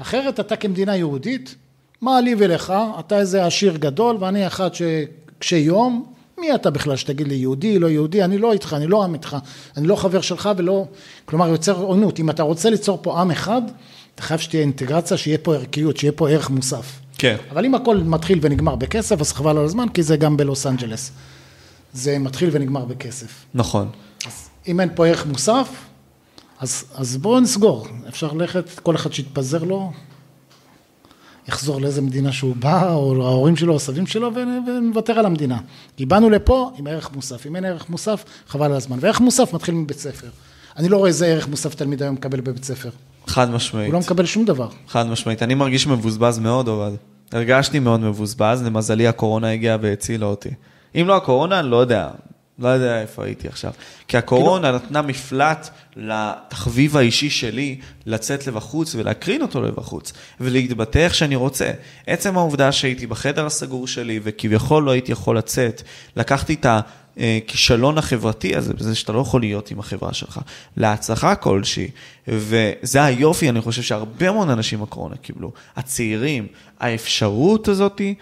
[0.00, 1.54] אחרת אתה כמדינה יהודית,
[2.00, 6.04] מה לי ולך, אתה איזה עשיר גדול ואני אחד שקשה יום,
[6.38, 9.36] מי אתה בכלל שתגיד לי יהודי, לא יהודי, אני לא איתך, אני לא עם איתך,
[9.76, 10.84] אני לא חבר שלך ולא,
[11.24, 13.62] כלומר יוצר עוינות, אם אתה רוצה ליצור פה עם אחד,
[14.14, 17.00] אתה חייב שתהיה אינטגרציה, שיהיה פה ערכיות, שיהיה פה ערך מוסף.
[17.18, 17.36] כן.
[17.50, 21.10] אבל אם הכל מתחיל ונגמר בכסף, אז חבל על הזמן, כי זה גם בלוס אנג'לס.
[21.92, 23.44] זה מתחיל ונגמר בכסף.
[23.54, 23.88] נכון.
[24.26, 25.68] אז אם אין פה ערך מוסף,
[26.60, 27.86] אז, אז בואו נסגור.
[28.08, 29.92] אפשר ללכת, כל אחד שיתפזר לו,
[31.48, 35.58] יחזור לאיזה מדינה שהוא בא, או ההורים שלו, או הסבים שלו, ונ- ונוותר על המדינה.
[35.96, 37.46] כי באנו לפה עם ערך מוסף.
[37.46, 38.98] אם אין ערך מוסף, חבל על הזמן.
[39.00, 40.28] וערך מוסף מתחיל מבית ספר.
[40.76, 42.90] אני לא רואה איזה ערך מוסף תלמיד היום מקבל בבית ספר.
[43.28, 43.86] חד משמעית.
[43.86, 44.68] הוא לא מקבל שום דבר.
[44.88, 45.42] חד משמעית.
[45.42, 46.96] אני מרגיש מבוזבז מאוד, אבל
[47.32, 50.50] הרגשתי מאוד מבוזבז, למזלי הקורונה הגיעה והצילה אותי.
[50.94, 52.08] אם לא הקורונה, אני לא יודע.
[52.58, 53.72] לא יודע איפה הייתי עכשיו.
[54.08, 61.36] כי הקורונה נתנה מפלט לתחביב האישי שלי לצאת לבחוץ ולהקרין אותו לבחוץ, ולהתבטא איך שאני
[61.36, 61.70] רוצה.
[62.06, 65.82] עצם העובדה שהייתי בחדר הסגור שלי וכביכול לא הייתי יכול לצאת,
[66.16, 66.66] לקחתי את
[67.18, 70.40] הכישלון החברתי הזה, בזה שאתה לא יכול להיות עם החברה שלך,
[70.76, 71.88] להצלחה כלשהי,
[72.28, 75.52] וזה היופי, אני חושב שהרבה מאוד אנשים בקורונה קיבלו.
[75.76, 76.46] הצעירים,
[76.80, 78.14] האפשרות הזאתי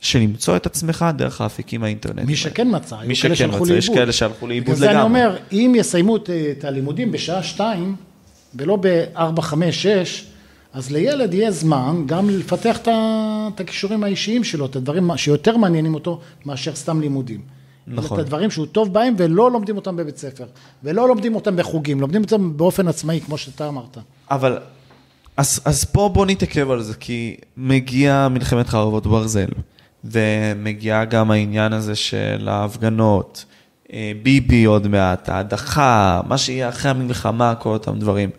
[0.00, 2.26] של למצוא את עצמך דרך האפיקים האינטרנטיים.
[2.26, 3.88] מי שכן מצא, מי שכן מצא, יש.
[3.88, 5.24] כאלה שהלכו לאיבוד בגלל זה אני לגמרי.
[5.24, 6.30] אומר, אם יסיימו את,
[6.64, 7.96] הלימודים בשעה שתיים,
[8.54, 10.24] ולא ב-4, 5, 6,
[10.72, 16.20] אז לילד יהיה זמן גם לפתח את הכישורים האישיים שלו, את הדברים שיותר מעניינים אותו
[16.46, 17.53] מאשר סתם לימודים.
[17.86, 18.20] נכון.
[18.20, 20.44] את הדברים שהוא טוב בהם ולא לומדים אותם בבית ספר,
[20.84, 23.98] ולא לומדים אותם בחוגים, לומדים אותם באופן עצמאי, כמו שאתה אמרת.
[24.30, 24.58] אבל,
[25.36, 29.48] אז, אז פה בוא נתעכב על זה, כי מגיע מלחמת חרבות ברזל,
[30.04, 33.44] ומגיע גם העניין הזה של ההפגנות,
[33.92, 38.30] אה, ביבי עוד מעט, ההדחה, מה שיהיה אחרי המלחמה, כל אותם דברים.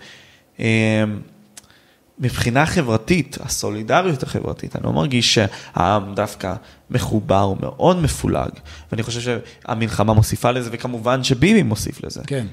[2.19, 6.53] מבחינה חברתית, הסולידריות החברתית, אני לא מרגיש שהעם דווקא
[6.89, 8.49] מחובר, הוא מאוד מפולג,
[8.91, 12.21] ואני חושב שהמלחמה מוסיפה לזה, וכמובן שביבי מוסיף לזה.
[12.27, 12.45] כן.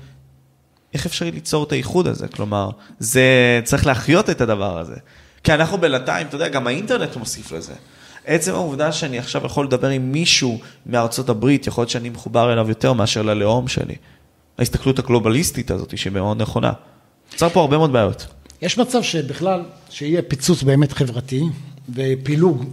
[0.94, 2.28] איך אפשר ליצור את האיחוד הזה?
[2.28, 4.96] כלומר, זה, צריך להחיות את הדבר הזה.
[5.44, 7.72] כי אנחנו בינתיים, אתה יודע, גם האינטרנט מוסיף לזה.
[8.26, 12.68] עצם העובדה שאני עכשיו יכול לדבר עם מישהו מארצות הברית, יכול להיות שאני מחובר אליו
[12.68, 13.94] יותר מאשר ללאום שלי.
[14.58, 16.72] ההסתכלות הגלובליסטית הזאת, שהיא מאוד נכונה.
[17.32, 18.26] יוצר פה הרבה מאוד בעיות.
[18.62, 21.42] יש מצב שבכלל, שיהיה פיצוץ באמת חברתי
[21.94, 22.64] ופילוג.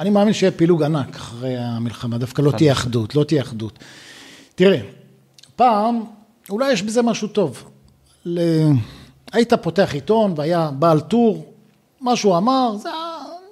[0.00, 3.78] אני מאמין שיהיה פילוג ענק אחרי המלחמה, דווקא לא תהיה אחדות, לא תהיה אחדות.
[4.54, 4.80] תראה,
[5.56, 6.04] פעם,
[6.50, 7.64] אולי יש בזה משהו טוב.
[8.24, 8.40] ל...
[9.32, 11.52] היית פותח עיתון והיה בעל טור,
[12.00, 12.88] מה שהוא אמר, זה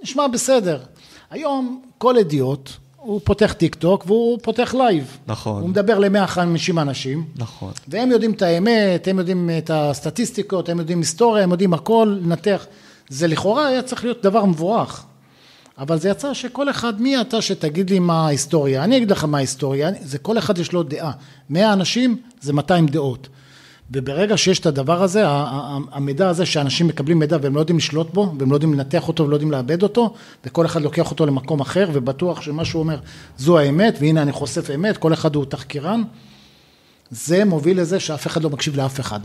[0.02, 0.80] נשמע בסדר.
[1.30, 5.18] היום כל ידיעות, הוא פותח טיק טוק והוא פותח live.
[5.26, 5.62] נכון.
[5.62, 7.72] הוא מדבר ל-150 אנשים, נכון.
[7.88, 12.66] והם יודעים את האמת, הם יודעים את הסטטיסטיקות, הם יודעים היסטוריה, הם יודעים הכל, לנתח.
[13.08, 15.04] זה לכאורה היה צריך להיות דבר מבורך.
[15.78, 18.84] אבל זה יצא שכל אחד, מי אתה שתגיד לי מה ההיסטוריה?
[18.84, 21.12] אני אגיד לך מה ההיסטוריה, זה כל אחד יש לו דעה.
[21.50, 23.28] 100 אנשים זה 200 דעות.
[23.94, 25.22] וברגע שיש את הדבר הזה,
[25.92, 29.24] המידע הזה שאנשים מקבלים מידע והם לא יודעים לשלוט בו, והם לא יודעים לנתח אותו
[29.24, 30.14] ולא יודעים לאבד אותו,
[30.46, 32.98] וכל אחד לוקח אותו למקום אחר, ובטוח שמה שהוא אומר
[33.38, 36.02] זו האמת, והנה אני חושף אמת, כל אחד הוא תחקירן,
[37.10, 39.20] זה מוביל לזה שאף אחד לא מקשיב לאף אחד.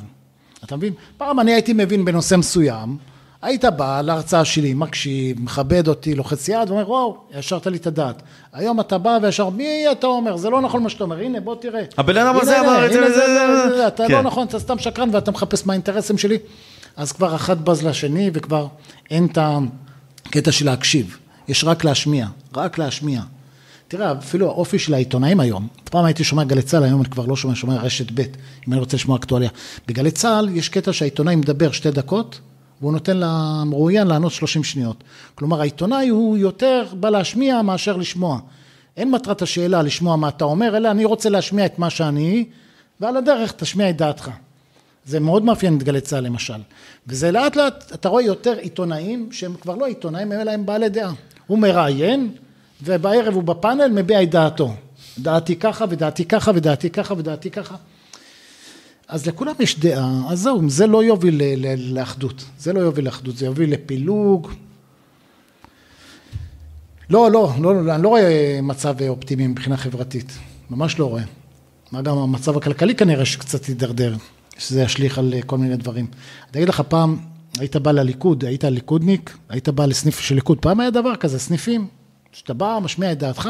[0.64, 0.94] אתה מבין?
[1.18, 2.98] פעם אני הייתי מבין בנושא מסוים,
[3.42, 8.22] היית בא להרצאה שלי, מקשיב, מכבד אותי, לוחץ יד, ואומר, וואו, ישרת לי את הדעת.
[8.54, 10.38] היום אתה בא וישר, מי אתה אומר?
[10.38, 11.84] זה לא נכון מה שאתה אומר, הנה, בוא תראה.
[11.98, 13.14] הבן אדם הזה אמר את זה
[13.76, 14.14] זה, אתה כן.
[14.14, 16.38] לא נכון, אתה סתם שקרן ואתה מחפש מה האינטרסים שלי.
[16.96, 18.68] אז כבר אחד בז לשני, וכבר
[19.12, 19.38] אין את
[20.26, 21.18] הקטע של להקשיב.
[21.48, 23.22] יש רק להשמיע, רק להשמיע.
[23.88, 27.36] תראה, אפילו האופי של העיתונאים היום, פעם הייתי שומע גלי צה"ל, היום אני כבר לא
[27.36, 28.20] שומע, שומע רשת ב',
[28.68, 29.50] אם אני רוצה לשמוע אקטואליה.
[29.88, 32.40] בגלי צה"ל יש קטע שהעיתונאי מדבר שתי דקות,
[32.82, 35.04] והוא נותן למרואיין לענות 30 שניות.
[35.36, 38.40] כלומר, העיתונאי הוא יותר בא להשמיע מאשר לשמוע.
[38.98, 42.46] אין מטרת השאלה לשמוע מה אתה אומר, אלא אני רוצה להשמיע את מה שאני,
[43.00, 44.30] ועל הדרך תשמיע את דעתך.
[45.06, 46.62] זה מאוד מאפיין את גלי צה"ל למשל.
[47.08, 51.12] וזה לאט לאט, אתה רואה יותר עיתונאים שהם כבר לא עיתונאים, אלא הם בעלי דעה.
[51.48, 52.32] הוא מראיין,
[52.84, 54.74] ובערב הוא בפאנל מביע את דעתו.
[55.20, 57.76] דעתי ככה, ודעתי ככה, ודעתי ככה, ודעתי ככה.
[59.08, 61.42] אז לכולם יש דעה, אז זהו, זה לא יוביל
[61.78, 62.46] לאחדות.
[62.60, 64.52] זה לא יוביל לאחדות, זה יוביל לפילוג.
[67.10, 70.38] לא, לא, לא, לא, אני לא רואה מצב אופטימי מבחינה חברתית.
[70.70, 71.24] ממש לא רואה.
[71.92, 74.16] מה גם המצב הכלכלי כנראה שקצת הידרדר,
[74.58, 76.08] שזה ישליך על אה, כל מיני דברים.
[76.52, 77.18] אני אגיד לך, פעם
[77.60, 81.88] היית בא לליכוד, היית ליכודניק, היית בא לסניף של ליכוד, פעם היה דבר כזה, סניפים,
[82.32, 83.50] שאתה בא, משמיע את דעתך,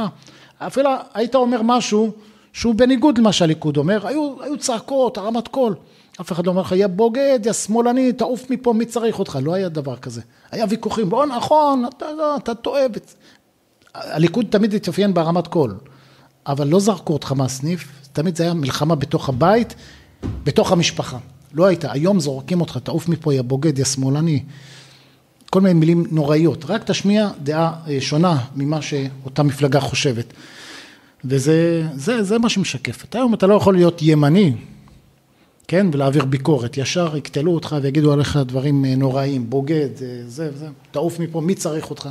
[0.57, 2.13] אפילו היית אומר משהו
[2.57, 5.75] שהוא בניגוד למה שהליכוד אומר, היו, היו צעקות, הרמת קול,
[6.21, 9.39] אף אחד לא אומר לך, יא בוגד, יא שמאלני, תעוף מפה, מי צריך אותך?
[9.41, 10.21] לא היה דבר כזה.
[10.51, 12.81] היה ויכוחים, בוא נכון, אתה, לא, אתה טועה.
[13.93, 15.75] הליכוד תמיד התאפיין בהרמת קול,
[16.47, 19.75] אבל לא זרקו אותך מהסניף, תמיד זה היה מלחמה בתוך הבית,
[20.43, 21.17] בתוך המשפחה.
[21.53, 24.43] לא הייתה, היום זורקים אותך, תעוף מפה, יא בוגד, יא שמאלני.
[25.49, 30.33] כל מיני מילים נוראיות, רק תשמיע דעה אה, שונה ממה שאותה מפלגה חושבת.
[31.25, 33.03] וזה זה, זה מה שמשקף.
[33.03, 34.53] אתה היום אתה לא יכול להיות ימני,
[35.67, 36.77] כן, ולהעביר ביקורת.
[36.77, 41.55] ישר יקטלו אותך ויגידו עליך דברים אה, נוראים, בוגד, אה, זה וזה, תעוף מפה, מי
[41.55, 42.09] צריך אותך?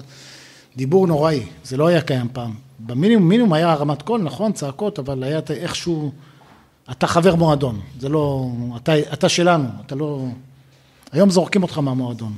[0.77, 2.55] דיבור נוראי, זה לא היה קיים פעם.
[2.79, 6.13] במינימום, מינימום היה הרמת קול, נכון, צעקות, אבל היה איכשהו,
[6.91, 8.47] אתה חבר מועדון, זה לא,
[8.77, 10.27] אתה, אתה שלנו, אתה לא...
[11.13, 12.33] היום זורקים אותך מהמועדון.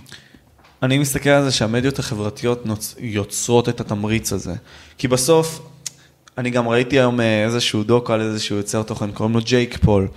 [0.82, 2.94] אני מסתכל על זה שהמדיות החברתיות נוצ...
[2.98, 4.54] יוצרות את התמריץ הזה.
[4.98, 5.60] כי בסוף,
[6.38, 10.08] אני גם ראיתי היום אה, איזשהו דוקו על איזשהו יוצר תוכן, קוראים לו ג'ייק פול.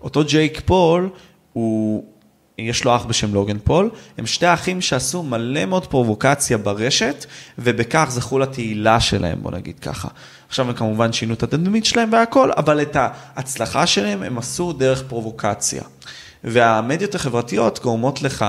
[0.00, 1.08] אותו ג'ייק פול,
[1.52, 2.04] הוא,
[2.58, 7.26] יש לו אח בשם לוגן פול, הם שתי אחים שעשו מלא מאוד פרובוקציה ברשת,
[7.58, 10.08] ובכך זכו לתהילה שלהם, בוא נגיד ככה.
[10.48, 15.02] עכשיו הם כמובן שינו את התדמית שלהם והכל, אבל את ההצלחה שלהם הם עשו דרך
[15.08, 15.82] פרובוקציה.
[16.44, 18.44] והמדיות החברתיות גורמות לך,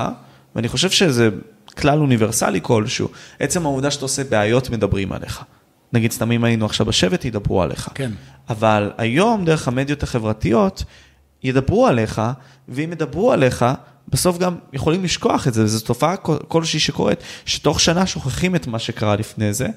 [0.55, 1.29] ואני חושב שזה
[1.77, 3.07] כלל אוניברסלי כלשהו,
[3.39, 5.43] עצם העובדה שאתה עושה בעיות מדברים עליך.
[5.93, 7.89] נגיד סתם אם היינו עכשיו בשבט, ידברו עליך.
[7.95, 8.11] כן.
[8.49, 10.83] אבל היום, דרך המדיות החברתיות,
[11.43, 12.21] ידברו עליך,
[12.69, 13.65] ואם ידברו עליך,
[14.07, 18.67] בסוף גם יכולים לשכוח את זה, וזו תופעה כל- כלשהי שקורית, שתוך שנה שוכחים את
[18.67, 19.67] מה שקרה לפני זה,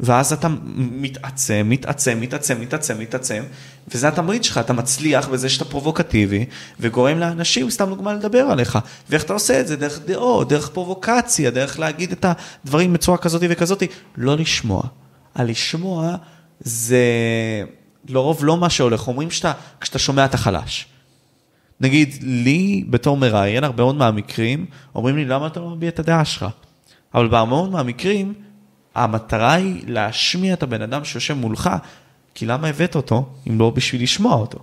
[0.00, 3.42] ואז אתה מתעצם, מתעצם, מתעצם, מתעצם, מתעצם,
[3.88, 6.44] וזה התמריץ שלך, אתה מצליח בזה שאתה פרובוקטיבי,
[6.80, 8.78] וגורם לאנשים, סתם דוגמה, לדבר עליך.
[9.10, 9.76] ואיך אתה עושה את זה?
[9.76, 12.24] דרך דעות, דרך פרובוקציה, דרך להגיד את
[12.64, 13.82] הדברים בצורה כזאת וכזאת,
[14.16, 14.82] לא לשמוע.
[15.34, 16.16] הלשמוע
[16.60, 17.04] זה
[18.08, 20.86] לרוב לא מה שהולך, אומרים שאתה, כשאתה שומע אתה חלש.
[21.80, 26.24] נגיד, לי בתור מראיין, הרבה מאוד מהמקרים, אומרים לי, למה אתה לא מביע את הדעה
[26.24, 26.46] שלך?
[27.14, 28.34] אבל בהרבה מאוד מהמקרים,
[28.94, 31.70] המטרה היא להשמיע את הבן אדם שיושב מולך,
[32.34, 34.58] כי למה הבאת אותו, אם לא בשביל לשמוע אותו?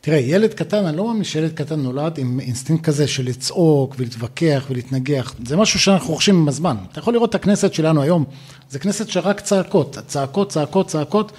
[0.00, 4.66] תראה, ילד קטן, אני לא מאמין שילד קטן נולד עם אינסטינקט כזה של לצעוק ולהתווכח
[4.70, 5.34] ולהתנגח.
[5.46, 6.76] זה משהו שאנחנו רוכשים עם הזמן.
[6.92, 8.24] אתה יכול לראות את הכנסת שלנו היום,
[8.70, 11.32] זה כנסת שרק צעקות, צעקות, צעקות, צעקות,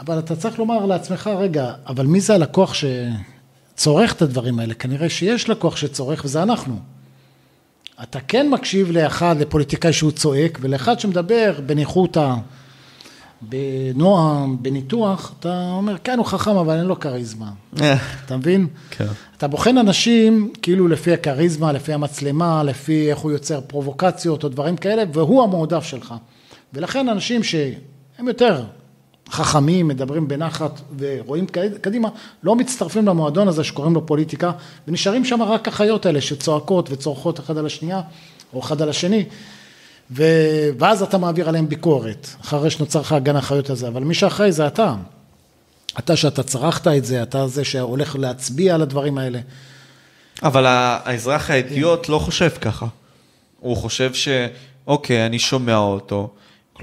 [0.00, 4.74] אבל אתה צריך לומר לעצמך, רגע, אבל מי זה הלקוח שצורך את הדברים האלה?
[4.74, 6.78] כנראה שיש לקוח שצורך וזה אנחנו.
[8.02, 12.34] אתה כן מקשיב לאחד, לפוליטיקאי שהוא צועק, ולאחד שמדבר בניחותא,
[13.48, 17.50] בנועם, בניתוח, אתה אומר, כן, הוא חכם, אבל אין לו כריזמה.
[18.26, 18.66] אתה מבין?
[18.90, 19.06] כן.
[19.36, 24.76] אתה בוחן אנשים כאילו לפי הכריזמה, לפי המצלמה, לפי איך הוא יוצר פרובוקציות או דברים
[24.76, 26.14] כאלה, והוא המועדף שלך.
[26.72, 28.64] ולכן אנשים שהם יותר
[29.30, 31.46] חכמים, מדברים בנחת ורואים
[31.80, 32.08] קדימה,
[32.42, 34.52] לא מצטרפים למועדון הזה שקוראים לו פוליטיקה,
[34.88, 38.00] ונשארים שם רק החיות האלה שצועקות וצורחות אחד על השנייה,
[38.54, 39.24] או אחד על השני,
[40.10, 40.24] ו...
[40.78, 44.66] ואז אתה מעביר עליהם ביקורת, אחרי שנוצר לך הגן החיות הזה, אבל מי שאחראי זה
[44.66, 44.94] אתה.
[45.98, 49.40] אתה שאתה צרכת את זה, אתה זה שהולך להצביע על הדברים האלה.
[50.42, 52.86] אבל האזרח האידיוט לא חושב ככה.
[53.60, 56.34] הוא חושב שאוקיי, אני שומע אותו.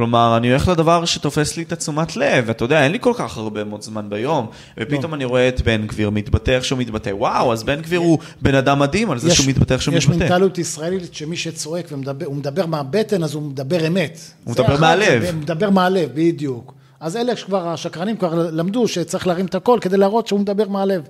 [0.01, 3.37] כלומר, אני הולך לדבר שתופס לי את התשומת לב, אתה יודע, אין לי כל כך
[3.37, 4.47] הרבה מאוד זמן ביום,
[4.79, 5.15] ופתאום לא.
[5.15, 8.55] אני רואה את בן גביר מתבטא איך שהוא מתבטא, וואו, אז בן גביר הוא בן
[8.55, 10.23] אדם מדהים על זה יש, שהוא מתבטא איך שהוא יש מתבטא.
[10.23, 14.19] יש מנטליות ישראלית שמי שצועק והוא מדבר מהבטן, אז הוא מדבר אמת.
[14.43, 15.23] הוא מדבר מהלב.
[15.23, 16.73] הוא מדבר מהלב, בדיוק.
[16.99, 21.01] אז אלה שכבר, השקרנים כבר למדו שצריך להרים את הקול כדי להראות שהוא מדבר מהלב,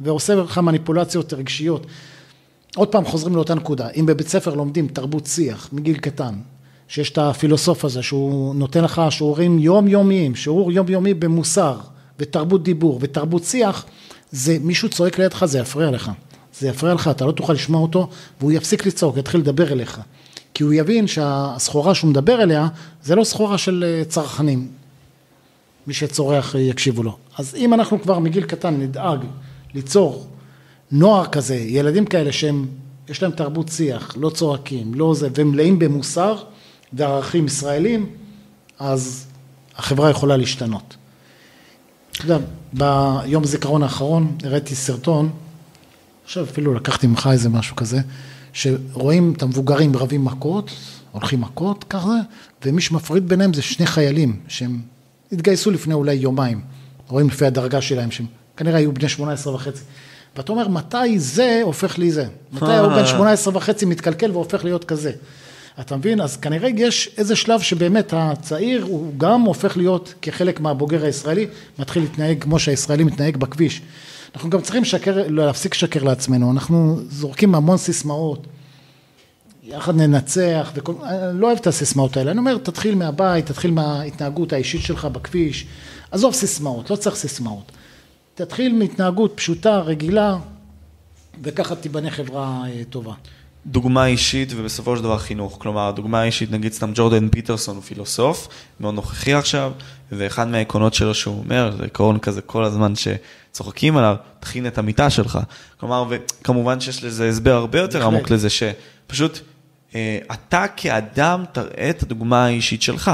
[0.00, 1.86] ועושה לך מניפולציות רגשיות.
[2.76, 6.34] עוד פעם חוזרים לאותה נקודה, אם בבית ספר לומדים תרבות שיח מגיל קטן,
[6.90, 11.78] שיש את הפילוסוף הזה שהוא נותן לך שיעורים יומיומיים, שיעור יומיומי במוסר
[12.18, 13.86] ותרבות דיבור ותרבות שיח,
[14.30, 16.10] זה מישהו צועק לידך, זה יפריע לך.
[16.58, 18.08] זה יפריע לך, אתה לא תוכל לשמוע אותו,
[18.40, 20.00] והוא יפסיק לצעוק, יתחיל לדבר אליך.
[20.54, 22.68] כי הוא יבין שהסחורה שהוא מדבר אליה,
[23.02, 24.68] זה לא סחורה של אה, צרכנים.
[25.86, 27.16] מי שצורח אה, יקשיבו לו.
[27.38, 29.24] אז אם אנחנו כבר מגיל קטן נדאג
[29.74, 30.26] ליצור
[30.90, 32.66] נוער כזה, ילדים כאלה שהם,
[33.08, 36.36] יש להם תרבות שיח, לא צועקים, לא זה, והם מלאים במוסר,
[36.92, 38.06] וערכים ישראלים,
[38.78, 39.26] אז
[39.76, 40.96] החברה יכולה להשתנות.
[42.12, 42.38] אתה יודע,
[42.72, 45.30] ביום הזיכרון האחרון הראיתי סרטון,
[46.24, 48.00] עכשיו אפילו לקחתי ממך איזה משהו כזה,
[48.52, 50.70] שרואים את המבוגרים רבים מכות,
[51.12, 52.14] הולכים מכות ככה,
[52.64, 54.80] ומי שמפריד ביניהם זה שני חיילים שהם
[55.32, 56.60] התגייסו לפני אולי יומיים,
[57.08, 58.26] רואים לפי הדרגה שלהם, שהם
[58.56, 59.82] כנראה היו בני 18 וחצי.
[60.36, 62.26] ואתה אומר, מתי זה הופך לי זה?
[62.52, 65.12] מתי הוא בן 18 וחצי מתקלקל והופך להיות כזה?
[65.80, 66.20] אתה מבין?
[66.20, 71.46] אז כנראה יש איזה שלב שבאמת הצעיר הוא גם הופך להיות כחלק מהבוגר הישראלי,
[71.78, 73.82] מתחיל להתנהג כמו שהישראלי מתנהג בכביש.
[74.34, 78.46] אנחנו גם צריכים שקר, להפסיק לשקר לעצמנו, אנחנו זורקים המון סיסמאות,
[79.62, 84.52] יחד ננצח, וכל, אני לא אוהב את הסיסמאות האלה, אני אומר תתחיל מהבית, תתחיל מההתנהגות
[84.52, 85.66] האישית שלך בכביש,
[86.10, 87.72] עזוב סיסמאות, לא צריך סיסמאות,
[88.34, 90.36] תתחיל מהתנהגות פשוטה, רגילה,
[91.42, 93.14] וככה תיבנה חברה אה, טובה.
[93.66, 95.56] דוגמה אישית ובסופו של דבר חינוך.
[95.60, 98.48] כלומר, דוגמה אישית, נגיד סתם ג'ורדן פיטרסון הוא פילוסוף,
[98.80, 99.72] מאוד נוכחי עכשיו,
[100.12, 105.10] ואחד מהעקרונות שלו שהוא אומר, זה עקרון כזה כל הזמן שצוחקים עליו, תכין את המיטה
[105.10, 105.38] שלך.
[105.76, 109.40] כלומר, וכמובן שיש לזה הסבר הרבה יותר עמוק לזה, שפשוט
[109.94, 113.10] אה, אתה כאדם תראה את הדוגמה האישית שלך.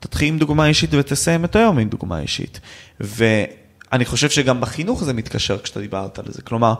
[0.00, 2.60] תתחיל עם דוגמה אישית ותסיים את היום עם דוגמה אישית.
[3.00, 6.42] ואני חושב שגם בחינוך זה מתקשר כשאתה דיברת על זה.
[6.42, 6.74] כלומר,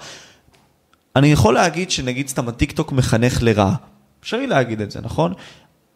[1.17, 3.75] אני יכול להגיד שנגיד סתם הטיקטוק מחנך לרע.
[4.21, 5.33] אפשרי להגיד את זה, נכון?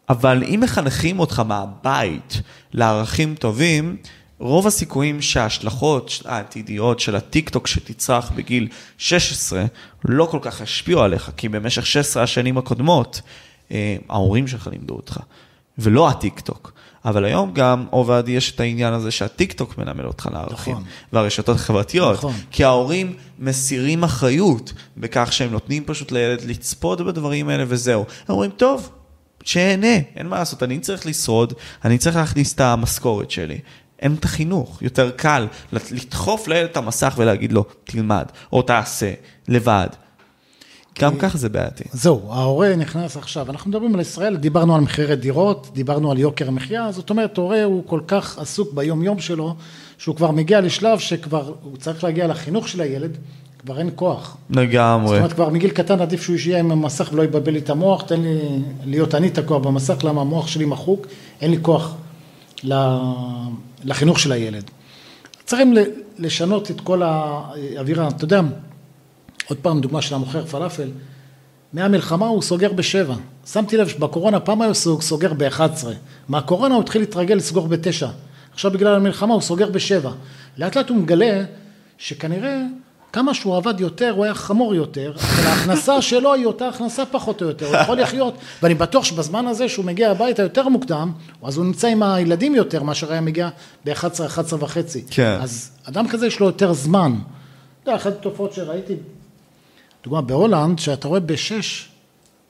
[0.09, 2.41] אבל אם מחנכים אותך מהבית
[2.73, 3.97] לערכים טובים,
[4.39, 8.67] רוב הסיכויים שההשלכות העתידיות של הטיקטוק שתצרך בגיל
[8.97, 9.65] 16
[10.05, 13.21] לא כל כך ישפיעו עליך, כי במשך 16 השנים הקודמות
[13.71, 15.19] אה, ההורים שלך לימדו אותך,
[15.77, 16.73] ולא הטיקטוק.
[17.05, 20.85] אבל היום גם, עובד, יש את העניין הזה שהטיקטוק מנמל אותך לערכים, נכון.
[21.13, 22.17] והרשתות החברתיות.
[22.17, 22.33] נכון.
[22.51, 28.01] כי ההורים מסירים אחריות בכך שהם נותנים פשוט לילד לצפות בדברים האלה וזהו.
[28.01, 28.89] הם אומרים, טוב,
[29.43, 31.53] שיהנה, אין מה לעשות, אני צריך לשרוד,
[31.85, 33.59] אני צריך להכניס את המשכורת שלי.
[33.99, 39.13] אין את החינוך, יותר קל לדחוף לילד את המסך ולהגיד לו, תלמד, או תעשה,
[39.47, 39.87] לבד.
[41.01, 41.83] גם ככה זה בעייתי.
[41.91, 46.47] זהו, ההורה נכנס עכשיו, אנחנו מדברים על ישראל, דיברנו על מחירי דירות, דיברנו על יוקר
[46.47, 49.55] המחיה, זאת אומרת, הורה הוא כל כך עסוק ביום יום שלו,
[49.97, 53.17] שהוא כבר מגיע לשלב שכבר, הוא צריך להגיע לחינוך של הילד,
[53.59, 54.37] כבר אין כוח.
[54.49, 55.07] לגמרי.
[55.07, 58.01] זאת אומרת, כבר מגיל קטן עדיף שהוא יהיה עם המסך ולא יבלבל לי את המוח,
[58.01, 58.39] תן לי
[58.85, 61.07] להיות אני תקוע במסך, למה המוח שלי מחוק,
[61.41, 61.95] אין לי כוח
[63.83, 64.63] לחינוך של הילד.
[65.45, 65.73] צריכים
[66.17, 68.41] לשנות את כל האווירה, אתה יודע,
[69.47, 70.89] עוד פעם דוגמה של המוכר פלאפל,
[71.73, 73.15] מהמלחמה הוא סוגר בשבע.
[73.45, 75.87] שמתי לב שבקורונה פעם היה סוגר ב-11.
[76.29, 78.07] מהקורונה הוא התחיל להתרגל לסגור בתשע.
[78.53, 80.11] עכשיו בגלל המלחמה הוא סוגר בשבע.
[80.57, 81.43] לאט לאט הוא מגלה
[81.97, 82.61] שכנראה
[83.13, 87.41] כמה שהוא עבד יותר הוא היה חמור יותר, אבל ההכנסה שלו היא אותה הכנסה פחות
[87.41, 91.11] או יותר, הוא יכול לחיות, ואני בטוח שבזמן הזה שהוא מגיע הביתה יותר מוקדם,
[91.43, 93.49] אז הוא נמצא עם הילדים יותר מאשר היה מגיע
[93.85, 95.03] ב-11, 11 וחצי.
[95.09, 95.37] כן.
[95.41, 97.13] אז אדם כזה יש לו יותר זמן.
[97.83, 98.95] אתה יודע, אחת התופעות שראיתי
[100.05, 101.89] דוגמה, בהולנד, שאתה רואה בשש,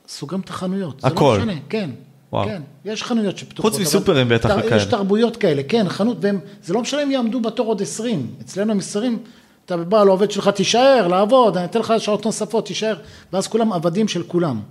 [0.08, 1.06] סוגרים את החנויות.
[1.06, 1.38] הכל.
[1.40, 1.90] זה לא משנה, כן.
[2.34, 2.46] וואו.
[2.46, 3.72] כן, יש חנויות שפתוחות.
[3.72, 4.76] חוץ מסופרים בטח וכאלה.
[4.76, 8.28] יש תרבויות כאלה, כן, חנות, והם, זה לא משנה אם יעמדו בתור עוד עשרים.
[8.42, 9.20] אצלנו הם עשרים,
[9.66, 12.96] אתה בא לעובד שלך, תישאר, לעבוד, אני אתן לך שעות נוספות, תישאר,
[13.34, 14.62] ואז כולם עבדים של כולם.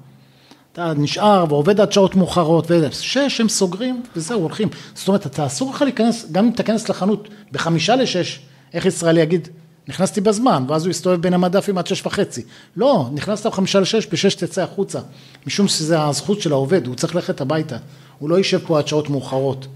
[0.73, 4.69] אתה נשאר ועובד עד שעות מאוחרות, ושש הם סוגרים וזהו, הולכים.
[4.95, 8.41] זאת אומרת, אתה אסור לך להיכנס, גם אם תיכנס לחנות בחמישה לשש,
[8.75, 9.49] איך ישראלי יגיד,
[9.89, 12.43] נכנסתי בזמן, ואז הוא יסתובב בין המדפים עד שש וחצי.
[12.77, 15.01] לא, נכנסת בחמישה לשש, בשש תצא החוצה.
[15.47, 17.77] משום שזה הזכות של העובד, הוא צריך ללכת הביתה.
[18.19, 19.67] הוא לא יישב פה עד שעות מאוחרות.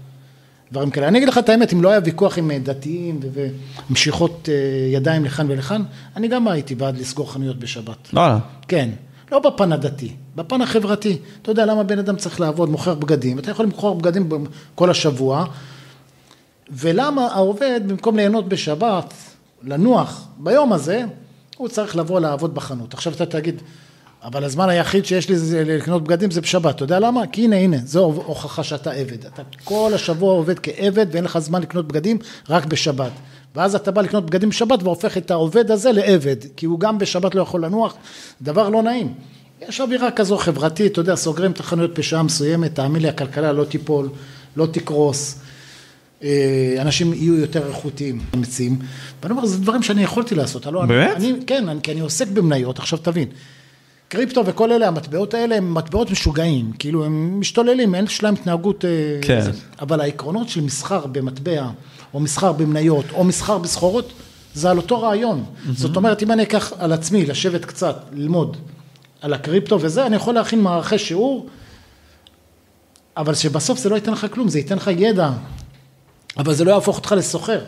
[0.71, 1.07] דברים כאלה.
[1.07, 3.19] אני אגיד לך את האמת, אם לא היה ויכוח עם דתיים
[3.89, 4.53] ומשיכות אה,
[4.93, 5.83] ידיים לכאן ולכאן,
[6.15, 8.09] אני גם הייתי בעד לסגור חנויות בשבת.
[8.13, 8.39] וואלה.
[8.67, 8.89] כן,
[9.31, 11.17] לא בפן הדתי, בפן החברתי.
[11.41, 14.29] אתה יודע למה בן אדם צריך לעבוד, מוכר בגדים, אתה יכול למכור בגדים
[14.75, 15.45] כל השבוע,
[16.71, 19.13] ולמה העובד, במקום ליהנות בשבת,
[19.63, 21.03] לנוח ביום הזה,
[21.57, 22.93] הוא צריך לבוא לעבוד בחנות.
[22.93, 23.61] עכשיו אתה תגיד,
[24.23, 27.27] אבל הזמן היחיד שיש לי זה לקנות בגדים זה בשבת, אתה יודע למה?
[27.27, 29.25] כי הנה, הנה, זו הוכחה שאתה עבד.
[29.25, 32.17] אתה כל השבוע עובד כעבד ואין לך זמן לקנות בגדים
[32.49, 33.11] רק בשבת.
[33.55, 37.35] ואז אתה בא לקנות בגדים בשבת והופך את העובד הזה לעבד, כי הוא גם בשבת
[37.35, 37.95] לא יכול לנוח,
[38.41, 39.13] דבר לא נעים.
[39.61, 43.63] יש אווירה כזו חברתית, אתה יודע, סוגרים את החנויות בשעה מסוימת, תאמין לי, הכלכלה לא
[43.63, 44.09] תיפול,
[44.55, 45.39] לא תקרוס.
[46.23, 48.79] אה, אנשים יהיו יותר איכותיים, מציעים.
[49.23, 50.65] ואני אומר, זה דברים שאני יכולתי לעשות.
[50.65, 51.17] לא, באמת?
[51.17, 53.27] אני, כן, אני, כי אני עוסק במניות, עכשיו תבין.
[54.07, 58.85] קריפטו וכל אלה, המטבעות האלה הם מטבעות משוגעים, כאילו הם משתוללים, אין שלהם התנהגות...
[58.85, 58.89] אה,
[59.21, 59.41] כן.
[59.41, 59.51] זה.
[59.81, 61.69] אבל העקרונות של מסחר במטבע,
[62.13, 64.13] או מסחר במניות, או מסחר בסחורות,
[64.53, 65.43] זה על אותו רעיון.
[65.43, 65.69] Mm-hmm.
[65.75, 68.57] זאת אומרת, אם אני אקח על עצמי לשבת קצת, ללמוד
[69.21, 71.47] על הקריפטו וזה, אני יכול להכין מערכי שיעור,
[73.17, 75.31] אבל שבסוף זה לא ייתן לך כלום, זה ייתן לך ידע,
[76.37, 77.61] אבל זה לא יהפוך אותך לסוחר.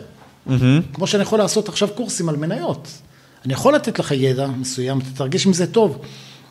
[0.46, 0.50] Mm-hmm.
[0.92, 2.88] כמו שאני יכול לעשות עכשיו קורסים על מניות.
[3.44, 5.98] אני יכול לתת לך ידע מסוים, אתה תרגיש עם זה טוב,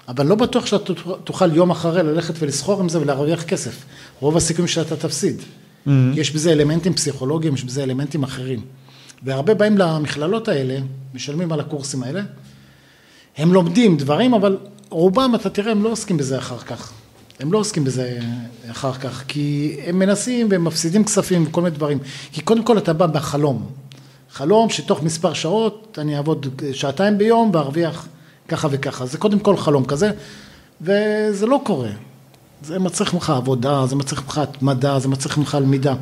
[0.08, 0.94] אבל לא בטוח שאתה
[1.24, 3.86] תוכל יום אחרי ללכת ולסחור עם זה ולהרוויח כסף.
[4.20, 5.40] רוב הסיכויים שאתה תפסיד.
[5.40, 5.90] Mm-hmm.
[6.16, 8.60] יש בזה אלמנטים פסיכולוגיים, יש בזה אלמנטים אחרים.
[9.24, 10.80] והרבה באים למכללות האלה,
[11.14, 12.22] משלמים על הקורסים האלה,
[13.38, 14.58] הם לומדים דברים, אבל
[14.90, 16.94] רובם, אתה תראה, הם לא עוסקים בזה אחר כך.
[17.42, 18.20] הם לא עוסקים בזה
[18.72, 22.00] אחר כך, כי הם מנסים והם מפסידים כספים וכל מיני דברים.
[22.32, 23.66] כי קודם כל אתה בא בחלום.
[24.32, 28.08] חלום שתוך מספר שעות אני אעבוד שעתיים ביום וארוויח
[28.48, 29.06] ככה וככה.
[29.06, 30.12] זה קודם כל חלום כזה,
[30.82, 31.90] וזה לא קורה.
[32.64, 35.96] זה מצריך ממך עבודה, זה מצריך ממך התמדה, זה מצריך ממך למידה.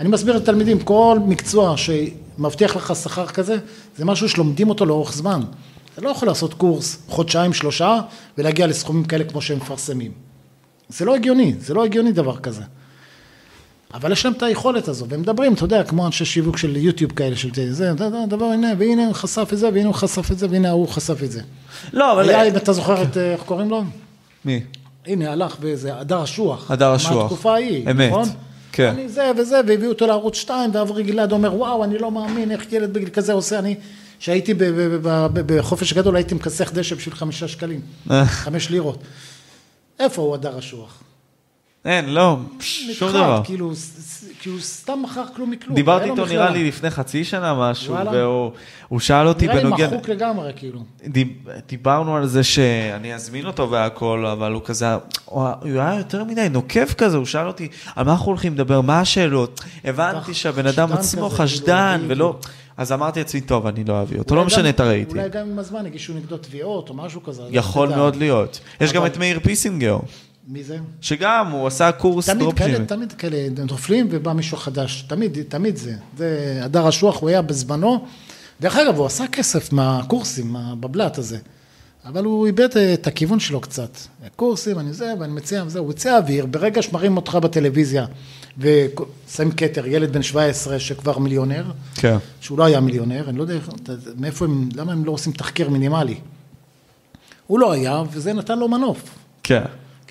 [0.00, 3.56] אני מסביר לתלמידים, כל מקצוע שמבטיח לך שכר כזה,
[3.96, 5.42] זה משהו שלומדים אותו לאורך זמן.
[5.92, 8.00] אתה לא יכול לעשות קורס חודשיים, שלושה,
[8.38, 10.23] ולהגיע לסכומים כאלה כמו שהם מפרסמים.
[10.88, 12.62] זה לא הגיוני, זה לא הגיוני דבר כזה.
[13.94, 17.12] אבל יש להם את היכולת הזו, והם מדברים, אתה יודע, כמו אנשי שיווק של יוטיוב
[17.12, 17.92] כאלה, של זה,
[18.28, 21.22] דבר, הנה, והנה הוא חשף את זה, והנה הוא חשף את זה, והנה ההוא חשף
[21.22, 21.40] את זה.
[21.92, 22.28] לא, אבל...
[22.28, 23.84] היה, אם אתה זוכר את, איך קוראים לו?
[24.44, 24.60] מי?
[25.06, 26.70] הנה, הלך באיזה, הדר אשוח.
[26.70, 27.12] הדר אשוח.
[27.22, 28.10] מהתקופה ההיא, אמת.
[28.10, 28.28] נכון?
[28.72, 28.88] כן.
[28.88, 32.72] אני זה וזה, והביאו אותו לערוץ 2, ואברי גלעד אומר, וואו, אני לא מאמין, איך
[32.72, 33.74] ילד בגיל כזה עושה, אני...
[34.18, 34.54] כשהייתי
[35.46, 37.80] בחופש הגדול, הייתי מכסח דשא בשביל חמישה שקלים,
[38.24, 38.98] חמש לירות.
[40.00, 41.00] איפה הוא הדר אשוח?
[41.84, 43.40] אין, לא, שום דבר.
[43.44, 43.72] כאילו,
[44.40, 45.74] כאילו סתם מכר כלום מכלום.
[45.74, 46.26] דיברתי איתו.
[46.26, 47.94] נראה לי לפני חצי שנה משהו.
[48.12, 48.52] והוא
[48.88, 49.86] הוא שאל אותי נראה לי בנוגע...
[49.88, 50.80] מחוק לגמרי, כאילו.
[51.06, 51.28] דיב-
[51.68, 55.48] דיברנו על זה שאני אזמין אותו והכל, אבל הוא כזה, הוא הוא
[55.80, 59.60] היה יותר מדי נוקב כזה, הוא שאל אותי, על מה אנחנו הולכים לדבר, מה השאלות?
[59.84, 62.36] הבנתי שהבן אדם עצמו חשדן, כאילו, ולא...
[62.76, 65.18] אז אמרתי לעצמי, טוב, אני לא אביא אותו, לא משנה את הרייטינג.
[65.18, 67.42] אולי גם עם הזמן הגישו נגדו תביעות או משהו כזה.
[67.50, 67.88] יכול.
[67.88, 68.60] מאוד להיות.
[68.80, 69.98] יש גם את מאיר פיסינגר,
[70.48, 70.78] מי זה?
[71.00, 72.84] שגם הוא עשה קורס dropshipping.
[72.86, 73.36] תמיד כאלה
[73.70, 75.94] נופלים ובא מישהו חדש, תמיד, תמיד זה.
[76.18, 78.04] זה הדר אשוח, הוא היה בזמנו.
[78.60, 81.38] דרך אגב, הוא עשה כסף מהקורסים, מה- בבלת הזה.
[82.06, 83.90] אבל הוא איבד את הכיוון שלו קצת.
[84.36, 88.06] קורסים, אני זה, ואני מציע, זה, הוא יוצא אוויר, ברגע שמראים אותך בטלוויזיה,
[88.58, 91.64] ושם כתר, ילד בן 17 שכבר מיליונר,
[91.94, 92.16] כן.
[92.40, 93.54] שהוא לא היה מיליונר, אני לא יודע
[94.16, 96.16] מאיפה הם, למה הם לא עושים תחקיר מינימלי.
[97.46, 99.18] הוא לא היה, וזה נתן לו מנוף.
[99.42, 99.64] כן.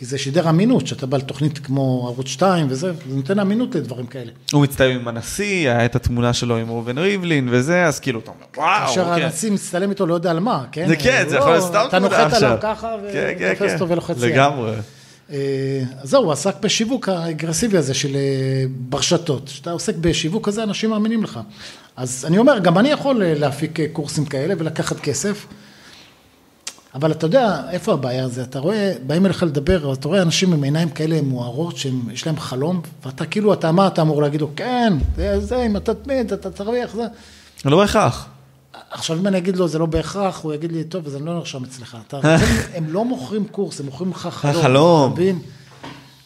[0.04, 4.06] כי זה שידר אמינות, שאתה בא לתוכנית כמו ערוץ 2 וזה, זה נותן אמינות לדברים
[4.06, 4.32] כאלה.
[4.52, 8.32] הוא מצטלם עם הנשיא, היה את התמונה שלו עם ראובן ריבלין וזה, אז כאילו, אתה
[8.32, 9.24] אומר, וואו, כאשר אוקיי.
[9.24, 10.88] הנשיא מצטלם איתו לא יודע על מה, כן?
[10.88, 12.76] זה כן, זה לא- יכול להיות סתם אתה תמונה נוחת עליו עכשיו.
[12.76, 13.74] ככה, כן, כן, ותופס כן.
[13.74, 14.24] אותו ולוחץ יד.
[14.24, 14.72] לגמרי.
[15.32, 15.38] אה,
[16.02, 18.22] אז זהו, הוא עסק בשיווק האגרסיבי הזה של אה,
[18.70, 19.46] ברשתות.
[19.46, 21.40] כשאתה עוסק בשיווק כזה, אנשים מאמינים לך.
[21.96, 25.46] אז אני אומר, גם אני יכול אה, להפיק קורסים כאלה ולקחת כסף,
[26.96, 28.42] אבל אתה יודע, איפה הבעיה הזה?
[28.42, 32.82] אתה רואה, באים אליך לדבר, אתה רואה אנשים עם עיניים כאלה מוארות, שיש להם חלום,
[33.06, 34.50] ואתה כאילו, אתה, מה אתה אמור להגיד לו?
[34.56, 37.06] כן, זה, זה, אם אתה תמיד, אתה תרוויח, זה.
[37.66, 38.28] לא בהכרח.
[38.92, 41.34] עכשיו, אם אני אגיד לו, זה לא בהכרח, הוא יגיד לי, טוב, אז אני לא
[41.34, 41.98] נרשם אצלך.
[42.08, 42.38] אתה רוצה,
[42.76, 44.62] הם לא מוכרים קורס, הם מוכרים לך חלום.
[44.62, 45.12] חלום.
[45.12, 45.40] מבין?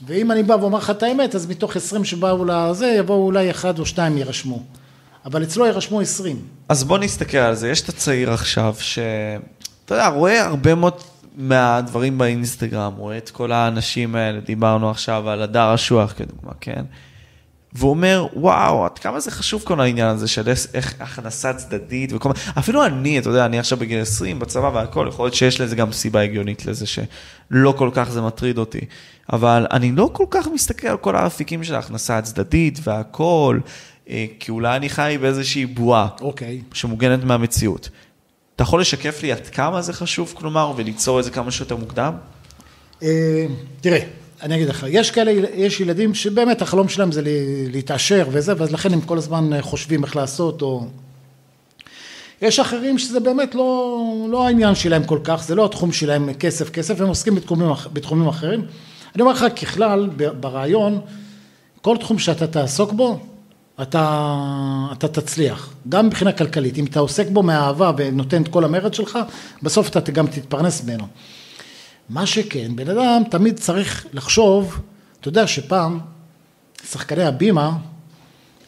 [0.08, 3.80] ואם אני בא ואומר לך את האמת, אז מתוך 20 שבאו לזה, יבואו אולי אחד
[3.80, 4.64] או שתיים יירשמו.
[5.26, 6.42] אבל אצלו יירשמו 20.
[6.70, 9.00] אז בוא נסתכל על זה, יש את הצעיר עכשיו, ש...
[9.88, 10.94] אתה יודע, רואה הרבה מאוד
[11.36, 16.86] מהדברים באינסטגרם, רואה את כל האנשים האלה, דיברנו עכשיו על הדר אשוח כדוגמה, כן?
[17.74, 22.30] והוא אומר, וואו, עד כמה זה חשוב כל העניין הזה של איך הכנסה צדדית וכל
[22.30, 25.76] מיני, אפילו אני, אתה יודע, אני עכשיו בגיל 20 בצבא והכל, יכול להיות שיש לזה
[25.76, 28.82] גם סיבה הגיונית לזה שלא כל כך זה מטריד אותי.
[29.34, 33.60] אבל אני לא כל כך מסתכל על כל האפיקים של ההכנסה הצדדית והכל,
[34.10, 36.08] אה, כי אולי אני חי באיזושהי בועה.
[36.22, 36.62] אוקיי.
[36.74, 37.90] שמוגנת מהמציאות.
[38.58, 42.14] אתה יכול לשקף לי עד כמה זה חשוב, כלומר, וליצור את זה כמה שיותר מוקדם?
[43.04, 43.46] אה,
[43.82, 44.00] תראה,
[44.42, 47.22] אני אגיד לך, יש כאלה, יש ילדים שבאמת החלום שלהם זה
[47.72, 50.88] להתעשר וזה, ואז לכן הם כל הזמן חושבים איך לעשות, או...
[52.42, 56.70] יש אחרים שזה באמת לא, לא העניין שלהם כל כך, זה לא התחום שלהם כסף,
[56.70, 58.66] כסף, הם עוסקים בתחומים, בתחומים אחרים.
[59.16, 60.10] אני אומר לך, ככלל,
[60.40, 61.02] ברעיון,
[61.82, 63.20] כל תחום שאתה תעסוק בו,
[63.82, 66.78] אתה, אתה תצליח, גם מבחינה כלכלית.
[66.78, 69.20] אם אתה עוסק בו מאהבה ונותן את כל המרד שלך,
[69.64, 71.08] בסוף אתה גם תתפרנס ממנו.
[72.10, 74.80] מה שכן, בן אדם תמיד צריך לחשוב,
[75.20, 76.00] אתה יודע שפעם
[76.92, 77.72] שחקני הבימה,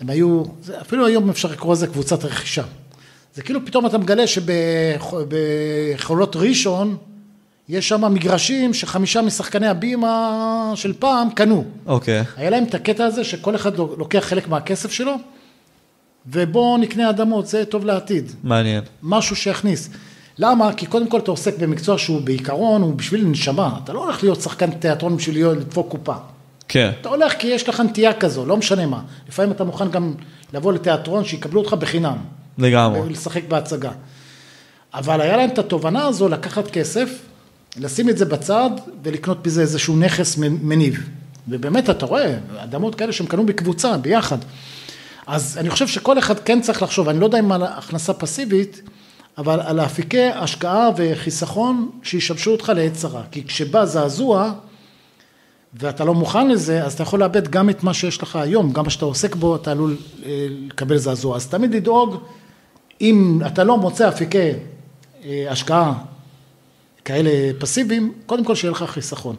[0.02, 0.44] הם היו,
[0.81, 2.64] אפילו היום אפשר לקרוא לזה קבוצת רכישה.
[3.36, 4.23] זה כאילו פתאום אתה מגלה
[5.98, 6.98] שבחולות ראשון,
[7.69, 11.63] יש שם מגרשים שחמישה משחקני הבימה של פעם קנו.
[11.85, 12.21] אוקיי.
[12.21, 12.25] Okay.
[12.37, 15.15] היה להם את הקטע הזה שכל אחד לוקח חלק מהכסף שלו,
[16.27, 18.31] ובואו נקנה אדמות, זה טוב לעתיד.
[18.43, 18.83] מעניין.
[19.03, 19.89] משהו שיכניס.
[20.37, 20.73] למה?
[20.73, 23.79] כי קודם כל אתה עוסק במקצוע שהוא בעיקרון, הוא בשביל נשמה.
[23.83, 26.15] אתה לא הולך להיות שחקן תיאטרון בשביל להיות, לדפוק קופה.
[26.67, 26.91] כן.
[27.01, 29.01] אתה הולך כי יש לך נטייה כזו, לא משנה מה.
[29.27, 30.13] לפעמים אתה מוכן גם
[30.53, 32.17] לבוא לתיאטרון שיקבלו אותך בחינם.
[32.57, 33.01] לגמרי.
[33.01, 33.91] ולשחק בהצגה.
[34.93, 37.29] אבל היה להם את התובנה הזו לקחת כסף,
[37.77, 38.69] לשים את זה בצד
[39.03, 41.09] ולקנות בזה איזשהו נכס מניב.
[41.47, 44.37] ובאמת אתה רואה, אדמות כאלה שהם קנו בקבוצה, ביחד.
[45.27, 48.81] אז אני חושב שכל אחד כן צריך לחשוב, אני לא יודע אם על הכנסה פסיבית,
[49.37, 53.21] אבל על אפיקי השקעה וחיסכון שישמשו אותך לעת צרה.
[53.31, 54.51] כי כשבא זעזוע,
[55.73, 58.83] ואתה לא מוכן לזה, אז אתה יכול לאבד גם את מה שיש לך היום, גם
[58.83, 61.35] מה שאתה עוסק בו, אתה עלול אה, לקבל זעזוע.
[61.35, 62.15] אז תמיד לדאוג,
[63.01, 64.51] אם אתה לא מוצא אפיקי
[65.25, 65.93] אה, השקעה
[67.10, 67.30] כאלה
[67.60, 69.36] פסיביים, קודם כל שיהיה לך חיסכון.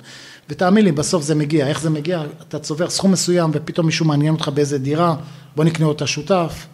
[0.48, 1.66] ותאמין לי, בסוף זה מגיע.
[1.66, 2.22] איך זה מגיע?
[2.48, 5.16] אתה צובר סכום מסוים ופתאום מישהו מעניין אותך באיזה דירה,
[5.56, 6.66] בוא נקנה אותה שותף.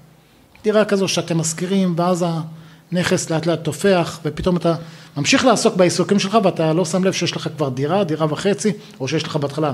[0.64, 2.24] דירה כזו שאתם משכירים, ואז
[2.92, 4.74] הנכס לאט לאט תופח, ופתאום אתה
[5.16, 9.08] ממשיך לעסוק בעיסוקים שלך ואתה לא שם לב שיש לך כבר דירה, דירה וחצי, או
[9.08, 9.72] שיש לך בהתחלה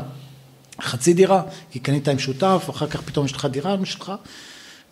[0.80, 4.12] חצי דירה, כי קנית עם שותף, אחר כך פתאום יש לך דירה משלך,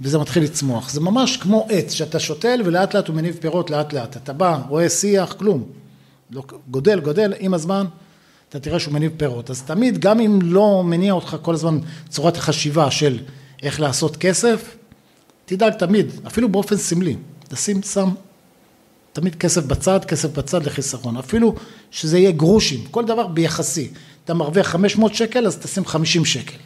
[0.01, 0.91] וזה מתחיל לצמוח.
[0.91, 4.17] זה ממש כמו עץ שאתה שותל ולאט לאט הוא מניב פירות לאט לאט.
[4.17, 5.81] אתה בא, רואה שיח, כלום.
[6.71, 7.87] גודל, גודל, עם הזמן
[8.49, 9.51] אתה תראה שהוא מניב פירות.
[9.51, 11.79] אז תמיד, גם אם לא מניע אותך כל הזמן
[12.09, 13.19] צורת החשיבה של
[13.63, 14.77] איך לעשות כסף,
[15.45, 17.17] תדאג תמיד, אפילו באופן סמלי,
[17.49, 18.09] תשים, שם
[19.13, 21.55] תמיד כסף בצד, כסף בצד לחיסכון, אפילו
[21.91, 23.91] שזה יהיה גרושים, כל דבר ביחסי.
[24.25, 26.57] אתה מרוויח 500 שקל, אז תשים 50 שקל.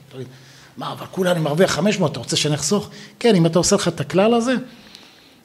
[0.77, 2.91] מה, אבל כולה אני מרוויח 500, אתה רוצה שאני אחסוך?
[3.19, 4.55] כן, אם אתה עושה לך את הכלל הזה,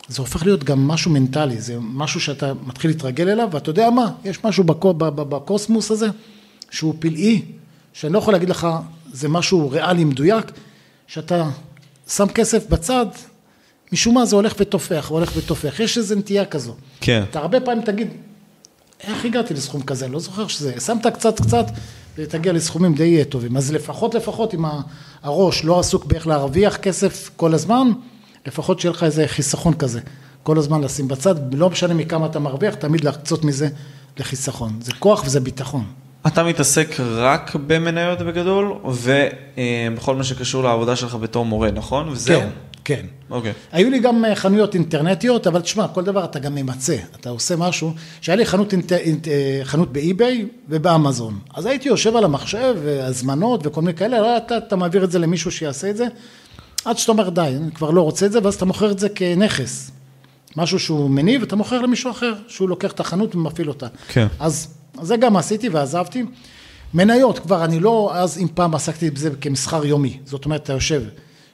[0.09, 4.11] זה הופך להיות גם משהו מנטלי, זה משהו שאתה מתחיל להתרגל אליו, ואתה יודע מה,
[4.25, 6.07] יש משהו בקוסמוס הזה,
[6.71, 7.41] שהוא פלאי,
[7.93, 8.67] שאני לא יכול להגיד לך,
[9.13, 10.51] זה משהו ריאלי מדויק,
[11.07, 11.49] שאתה
[12.07, 13.05] שם כסף בצד,
[13.91, 16.75] משום מה זה הולך ותופח, הולך ותופח, יש איזו נטייה כזו.
[17.01, 17.23] כן.
[17.29, 18.07] אתה הרבה פעמים תגיד,
[19.03, 21.65] איך הגעתי לסכום כזה, אני לא זוכר שזה, שמת קצת קצת,
[22.17, 23.57] ותגיע לסכומים די טובים.
[23.57, 24.65] אז לפחות לפחות אם
[25.23, 27.87] הראש לא עסוק באיך להרוויח כסף כל הזמן,
[28.47, 29.99] לפחות שיהיה לך איזה חיסכון כזה.
[30.43, 33.69] כל הזמן לשים בצד, לא משנה מכמה אתה מרוויח, תמיד להקצות מזה
[34.17, 34.79] לחיסכון.
[34.81, 35.83] זה כוח וזה ביטחון.
[36.27, 42.09] אתה מתעסק רק במניות בגדול, ובכל מה שקשור לעבודה שלך בתור מורה, נכון?
[42.09, 42.41] וזהו?
[42.41, 42.49] כן,
[42.83, 43.05] כן.
[43.29, 43.53] אוקיי.
[43.71, 46.95] היו לי גם אה, חנויות אינטרנטיות, אבל תשמע, כל דבר אתה גם ממצה.
[47.19, 49.27] אתה עושה משהו, שהיה לי חנות, אינט...
[49.27, 51.39] אה, חנות באי-ביי ובאמזון.
[51.53, 55.19] אז הייתי יושב על המחשב, הזמנות וכל מיני כאלה, לא, אתה, אתה מעביר את זה
[55.19, 56.05] למישהו שיעשה את זה,
[56.85, 59.09] עד שאתה אומר די, אני כבר לא רוצה את זה, ואז אתה מוכר את זה
[59.09, 59.91] כנכס.
[60.57, 63.87] משהו שהוא מניב, אתה מוכר למישהו אחר, שהוא לוקח את החנות ומפעיל אותה.
[64.07, 64.27] כן.
[64.39, 64.67] אז
[65.01, 66.23] זה גם עשיתי ועזבתי.
[66.93, 70.19] מניות, כבר אני לא, אז אם פעם עסקתי בזה כמסחר יומי.
[70.25, 71.03] זאת אומרת, אתה יושב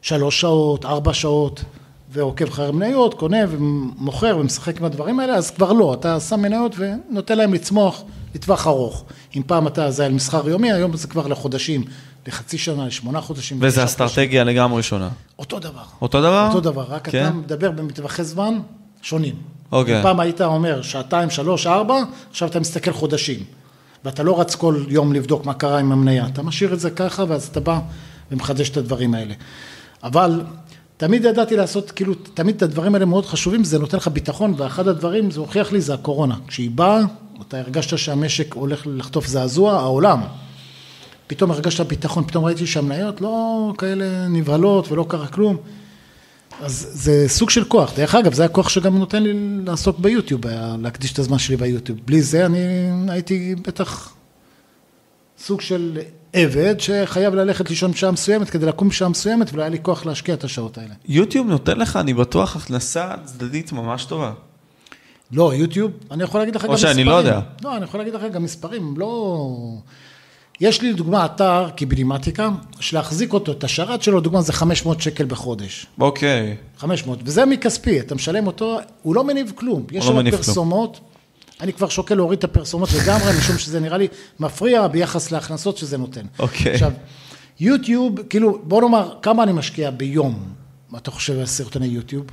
[0.01, 1.63] שלוש שעות, ארבע שעות,
[2.11, 6.75] ועוקב אחרי מניות, קונה ומוכר ומשחק עם הדברים האלה, אז כבר לא, אתה שם מניות
[6.77, 8.03] ונותן להם לצמוח
[8.35, 9.05] לטווח ארוך.
[9.35, 11.83] אם פעם אתה, זה היה מסחר יומי, היום זה כבר לחודשים,
[12.27, 13.57] לחצי שנה, לשמונה חודשים.
[13.61, 15.09] וזה אסטרטגיה לגמרי שונה.
[15.39, 15.83] אותו דבר.
[16.01, 16.47] אותו דבר?
[16.47, 17.27] אותו דבר, רק כן?
[17.27, 18.59] אתה מדבר במטווחי זמן
[19.01, 19.35] שונים.
[19.71, 20.03] אוקיי.
[20.03, 21.95] פעם היית אומר שעתיים, שלוש, ארבע,
[22.29, 23.39] עכשיו אתה מסתכל חודשים.
[24.05, 27.23] ואתה לא רץ כל יום לבדוק מה קרה עם המניה, אתה משאיר את זה ככה,
[27.27, 27.79] ואז אתה בא
[28.31, 29.33] ומחדש את הדברים האלה.
[30.03, 30.41] אבל
[30.97, 34.87] תמיד ידעתי לעשות, כאילו, תמיד את הדברים האלה מאוד חשובים, זה נותן לך ביטחון, ואחד
[34.87, 36.35] הדברים, זה הוכיח לי, זה הקורונה.
[36.47, 36.99] כשהיא באה,
[37.47, 40.21] אתה הרגשת שהמשק הולך לחטוף זעזוע, העולם.
[41.27, 45.57] פתאום הרגשת ביטחון, פתאום ראיתי שהמניות לא כאלה נבהלות ולא קרה כלום.
[46.61, 47.93] אז זה סוג של כוח.
[47.95, 49.33] דרך אגב, זה הכוח שגם נותן לי
[49.65, 50.41] לעסוק ביוטיוב,
[50.81, 51.99] להקדיש את הזמן שלי ביוטיוב.
[52.05, 52.59] בלי זה אני
[53.07, 54.13] הייתי בטח
[55.39, 55.99] סוג של
[56.33, 60.35] עבד שחייב ללכת לישון בשעה מסוימת כדי לקום בשעה מסוימת ולא היה לי כוח להשקיע
[60.35, 60.93] את השעות האלה.
[61.07, 64.31] יוטיוב נותן לך, אני בטוח, הכנסה צדדית ממש טובה.
[65.31, 67.07] לא, יוטיוב, אני יכול להגיד לך או גם שאני מספרים.
[67.07, 67.39] לא יודע.
[67.63, 69.77] לא, אני יכול להגיד לך גם מספרים, לא...
[70.61, 72.49] יש לי לדוגמה אתר קיבילימטיקה,
[72.79, 75.85] שלהחזיק אותו, את השרת שלו, דוגמה זה 500 שקל בחודש.
[75.99, 76.55] אוקיי.
[76.77, 79.85] 500, וזה מכספי, אתה משלם אותו, הוא לא מניב כלום.
[79.91, 80.31] יש לא שם כלום.
[80.31, 80.99] פרסומות,
[81.61, 84.07] אני כבר שוקל להוריד את הפרסומות לגמרי, משום שזה נראה לי
[84.39, 86.25] מפריע ביחס להכנסות שזה נותן.
[86.39, 86.73] אוקיי.
[86.73, 86.91] עכשיו,
[87.59, 90.53] יוטיוב, כאילו, בוא נאמר, כמה אני משקיע ביום,
[90.89, 92.25] מה אתה חושב על סרטוני יוטיוב?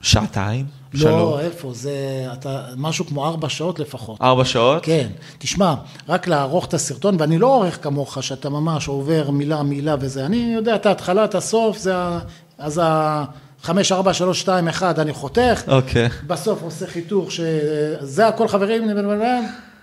[0.00, 0.81] שעתיים?
[0.94, 1.40] לא, שלוש?
[1.40, 4.20] איפה, זה, אתה, משהו כמו ארבע שעות לפחות.
[4.22, 4.82] ארבע שעות?
[4.82, 5.08] כן,
[5.38, 5.74] תשמע,
[6.08, 10.52] רק לערוך את הסרטון, ואני לא עורך כמוך, שאתה ממש עובר מילה מילה וזה, אני
[10.54, 12.18] יודע את ההתחלה, את הסוף, זה ה...
[12.58, 13.24] אז ה...
[13.62, 16.08] חמש, ארבע, שלוש, שתיים, אחד, אני חותך, אוקיי.
[16.26, 18.88] בסוף עושה חיתוך, שזה הכל חברים,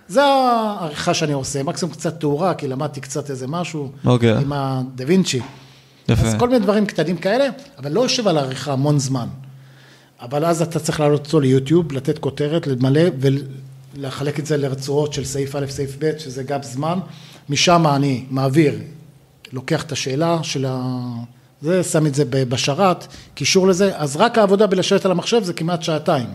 [0.07, 4.37] זה העריכה שאני עושה, מקסימום קצת תאורה, כי למדתי קצת איזה משהו, אוקיי.
[4.37, 5.41] עם הדה וינצ'י.
[6.09, 6.27] יפה.
[6.27, 7.45] אז כל מיני דברים קטנים כאלה,
[7.77, 9.27] אבל לא יושב על העריכה המון זמן.
[10.21, 15.25] אבל אז אתה צריך להעלות אותו ליוטיוב, לתת כותרת, למלא ולחלק את זה לרצועות של
[15.25, 16.99] סעיף א', סעיף ב', שזה גם זמן.
[17.49, 18.79] משם אני מעביר,
[19.51, 21.01] לוקח את השאלה של ה...
[21.61, 25.83] זה, שם את זה בשרת, קישור לזה, אז רק העבודה בלשבת על המחשב זה כמעט
[25.83, 26.27] שעתיים.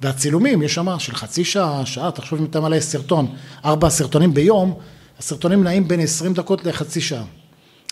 [0.00, 3.34] והצילומים, יש שם של חצי שעה, שעה, תחשוב אם אתה מלא סרטון,
[3.64, 4.74] ארבע סרטונים ביום,
[5.18, 7.24] הסרטונים נעים בין 20 דקות לחצי שעה.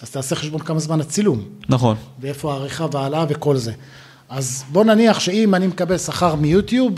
[0.02, 1.44] אז תעשה חשבון כמה זמן הצילום.
[1.68, 1.96] נכון.
[2.20, 3.72] ואיפה העריכה והעלאה וכל זה.
[4.30, 6.92] אז בוא נניח שאם אני מקבל שכר מיוטיוב,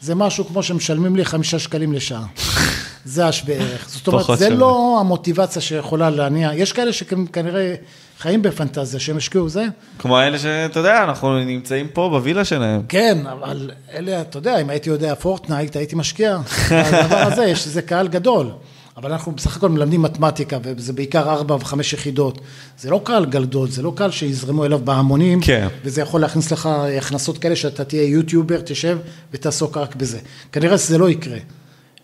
[0.00, 2.24] זה משהו כמו שמשלמים לי חמישה שקלים לשעה.
[3.04, 3.88] זה השווה ערך.
[3.88, 4.50] זאת אומרת, זה.
[4.50, 7.74] לא המוטיבציה שיכולה להניע, יש כאלה שכנראה
[8.18, 9.66] חיים בפנטזיה, שהם השקיעו זה.
[9.98, 12.82] כמו אלה שאתה יודע, אנחנו נמצאים פה בווילה שלהם.
[12.88, 16.38] כן, אבל אלה, אתה יודע, אם הייתי יודע פורטנייט, הייתי משקיע.
[16.70, 18.50] הדבר הזה, יש לזה קהל גדול.
[18.96, 22.40] אבל אנחנו בסך הכל מלמדים מתמטיקה, וזה בעיקר ארבע וחמש יחידות.
[22.78, 25.68] זה לא קהל גדול, זה לא קהל שיזרמו אליו בהמונים, כן.
[25.84, 26.68] וזה יכול להכניס לך
[26.98, 28.98] הכנסות כאלה שאתה תהיה יוטיובר, תשב
[29.32, 30.18] ותעסוק רק בזה.
[30.52, 31.38] כנראה שזה לא יקרה.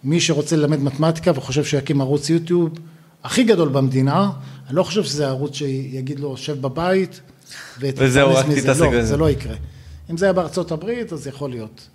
[0.04, 2.70] מי שרוצה ללמד מתמטיקה וחושב שיקים ערוץ יוטיוב
[3.24, 4.30] הכי גדול במדינה,
[4.68, 7.20] אני לא חושב שזה ערוץ שיגיד לו, שב בבית,
[7.80, 9.02] ותתפרנס וזהו, רק מזה." לא.
[9.02, 9.54] זה לא יקרה.
[10.10, 11.88] אם זה היה בארצות הברית, אז יכול להיות.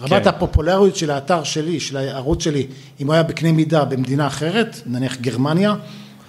[0.00, 0.28] רמת כן.
[0.28, 2.66] הפופולריות של האתר שלי, של הערוץ שלי,
[3.00, 5.74] אם הוא היה בקנה מידה במדינה אחרת, נניח גרמניה,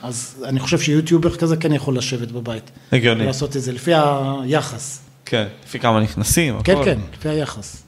[0.03, 2.71] אז אני חושב שיוטיובר כזה כן יכול לשבת בבית.
[2.91, 3.25] הגיוני.
[3.25, 5.01] לעשות את זה, לפי היחס.
[5.25, 5.47] כן.
[5.65, 6.85] לפי כמה נכנסים, כן, הכל.
[6.85, 7.83] כן, לפי היחס.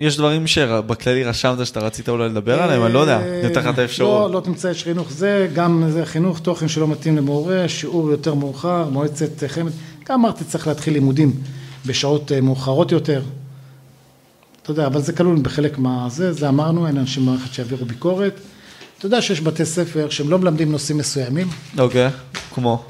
[0.00, 2.84] יש דברים שבכללי רשמת שאתה רצית אולי לדבר עליהם?
[2.84, 3.20] אני לא יודע.
[3.42, 4.32] ניתן לך את לא, האפשרות.
[4.32, 8.88] לא תמצא יש חינוך זה, גם זה חינוך, תוכן שלא מתאים למורה, שיעור יותר מאוחר,
[8.92, 9.72] מועצת חמד.
[10.08, 11.32] גם אמרתי, צריך להתחיל לימודים
[11.86, 13.22] בשעות אה, מאוחרות יותר.
[14.70, 16.06] אתה יודע, אבל זה כלול בחלק מה...
[16.08, 18.40] זה, אמרנו, אין אנשים במערכת שיעבירו ביקורת.
[18.98, 21.48] אתה יודע שיש בתי ספר שהם לא מלמדים נושאים מסוימים.
[21.78, 22.08] אוקיי.
[22.54, 22.82] כמו.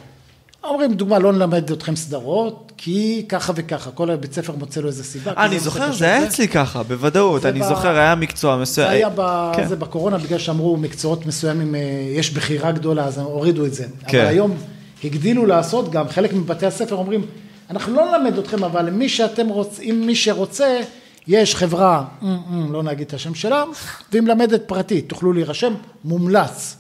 [0.65, 5.05] אומרים, דוגמה, לא נלמד אתכם סדרות, כי ככה וככה, כל בית ספר מוצא לו איזה
[5.05, 5.33] סיבה.
[5.37, 6.27] אני נושא זוכר, זה היה.
[6.27, 7.47] אצלי ככה, בוודאות.
[7.47, 8.89] אני זוכר, היה מקצוע מסוים.
[8.89, 9.53] זה היה ב...
[9.57, 9.69] כן.
[9.69, 11.81] זה בקורונה, בגלל שאמרו מקצועות מסוימים, אה,
[12.15, 13.85] יש בחירה גדולה, אז הורידו את זה.
[14.07, 14.19] כן.
[14.19, 14.57] אבל היום
[15.05, 17.27] הגדילו לעשות, גם חלק מבתי הספר אומרים,
[17.71, 20.81] אנחנו לא נלמד אתכם, אבל מי שאתם רוצים, מי שרוצה,
[21.29, 22.37] יש חברה, אה, אה,
[22.71, 23.65] לא נגיד את השם שלה,
[24.13, 25.75] והיא מלמדת פרטית, תוכלו להירשם,
[26.05, 26.77] מומלץ.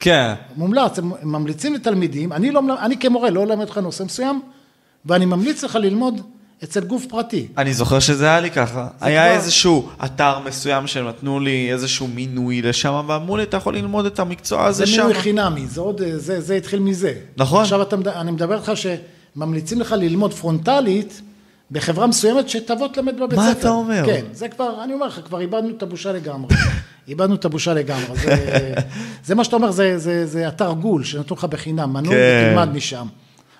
[0.00, 0.34] כן.
[0.56, 4.40] מומלץ, הם ממליצים לתלמידים, אני, לא, אני כמורה לא אלמד אותך נושא מסוים,
[5.06, 6.20] ואני ממליץ לך ללמוד
[6.64, 7.46] אצל גוף פרטי.
[7.58, 8.88] אני זוכר שזה היה לי ככה.
[9.00, 13.76] היה כבר- איזשהו אתר מסוים שהם נתנו לי איזשהו מינוי לשם, ואמרו לי, אתה יכול
[13.76, 14.96] ללמוד את המקצוע הזה זה שם.
[15.06, 17.14] מינוי חינמי, זה עוד, זה, זה התחיל מזה.
[17.36, 17.62] נכון.
[17.62, 21.22] עכשיו אתה, אני מדבר איתך שממליצים לך ללמוד פרונטלית
[21.72, 23.60] בחברה מסוימת שתבוא תלמד בבית מה ספר.
[23.60, 24.02] אתה אומר?
[24.06, 26.54] כן, זה כבר, אני אומר לך, כבר איבדנו את הבושה לגמרי.
[27.08, 28.16] איבדנו את הבושה לגמרי.
[28.16, 28.74] זה,
[29.26, 32.46] זה מה שאתה אומר, זה, זה, זה אתר גול שנתנו לך בחינם, מנוי כן.
[32.50, 33.06] ותלמד משם.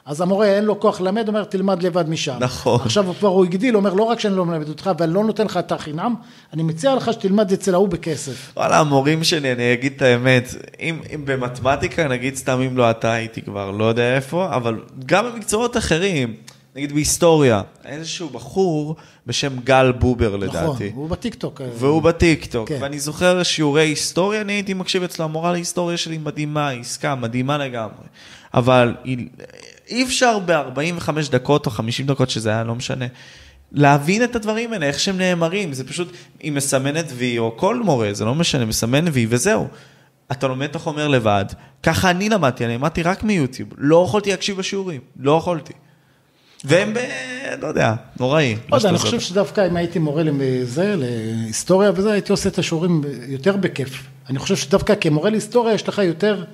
[0.07, 2.37] אז המורה אין לו כוח ללמד, אומר תלמד לבד משם.
[2.41, 2.81] נכון.
[2.85, 5.45] עכשיו הוא כבר הוא הגדיל, אומר לא רק שאני לא מלמד אותך, אבל לא נותן
[5.45, 6.15] לך אתר חינם,
[6.53, 8.53] אני מציע לך שתלמד אצל ההוא בכסף.
[8.57, 13.13] וואלה, המורים שלי, אני אגיד את האמת, אם, אם במתמטיקה, נגיד סתם אם לא אתה
[13.13, 16.35] הייתי כבר, לא יודע איפה, אבל גם במקצועות אחרים,
[16.77, 18.97] נגיד בהיסטוריה, איזשהו בחור
[19.27, 20.91] בשם גל בובר נכון, לדעתי.
[20.95, 21.61] הוא בטיקטוק.
[21.61, 22.79] אה, והוא בטיקטוק, כן.
[22.81, 28.07] ואני זוכר שיעורי היסטוריה, אני הייתי מקשיב אצלו, המורה להיסטוריה שלי מדהימה, עסקה מדהימה לגמרי,
[28.55, 28.95] אבל
[29.89, 33.07] אי אפשר ב-45 דקות או 50 דקות, שזה היה לא משנה,
[33.73, 38.09] להבין את הדברים האלה, איך שהם נאמרים, זה פשוט, היא מסמנת וי, או כל מורה,
[38.13, 39.69] זה לא משנה, מסמן וי וזהו.
[40.33, 41.45] אתה לומד את החומר לבד,
[41.83, 45.73] ככה אני למדתי, אני למדתי רק מיוטיוב, לא יכולתי להקשיב בשיעורים, לא יכולתי.
[46.65, 46.99] והם ב...
[47.61, 48.57] לא יודע, נוראי.
[48.73, 49.21] לא יודע, אני חושב.
[49.21, 54.03] שדווקא אם הייתי מורה לזה, להיסטוריה וזה, הייתי עושה את השיעורים יותר בכיף.
[54.31, 56.45] אני חושב שדווקא כמורה להיסטוריה יש לך יותר,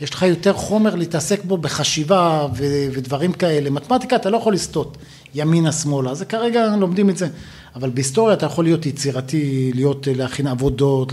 [0.00, 3.70] יש לך יותר חומר להתעסק בו בחשיבה ו- ודברים כאלה.
[3.70, 4.96] מתמטיקה אתה לא יכול לסטות
[5.34, 7.28] ימינה שמאלה, זה כרגע לומדים את זה.
[7.74, 11.12] אבל בהיסטוריה אתה יכול להיות יצירתי, להיות, להכין עבודות,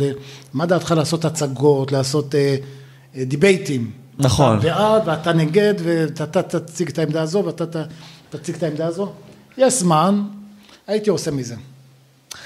[0.53, 2.55] מה דעתך לעשות הצגות, לעשות אה,
[3.15, 4.02] אה, דיבייטים.
[4.19, 4.57] נכון.
[4.57, 7.83] אתה בעד ואתה נגד, ואתה תציג את העמדה הזו ואתה
[8.29, 9.11] תציג את העמדה הזו.
[9.57, 10.21] יש זמן,
[10.87, 11.55] הייתי עושה מזה.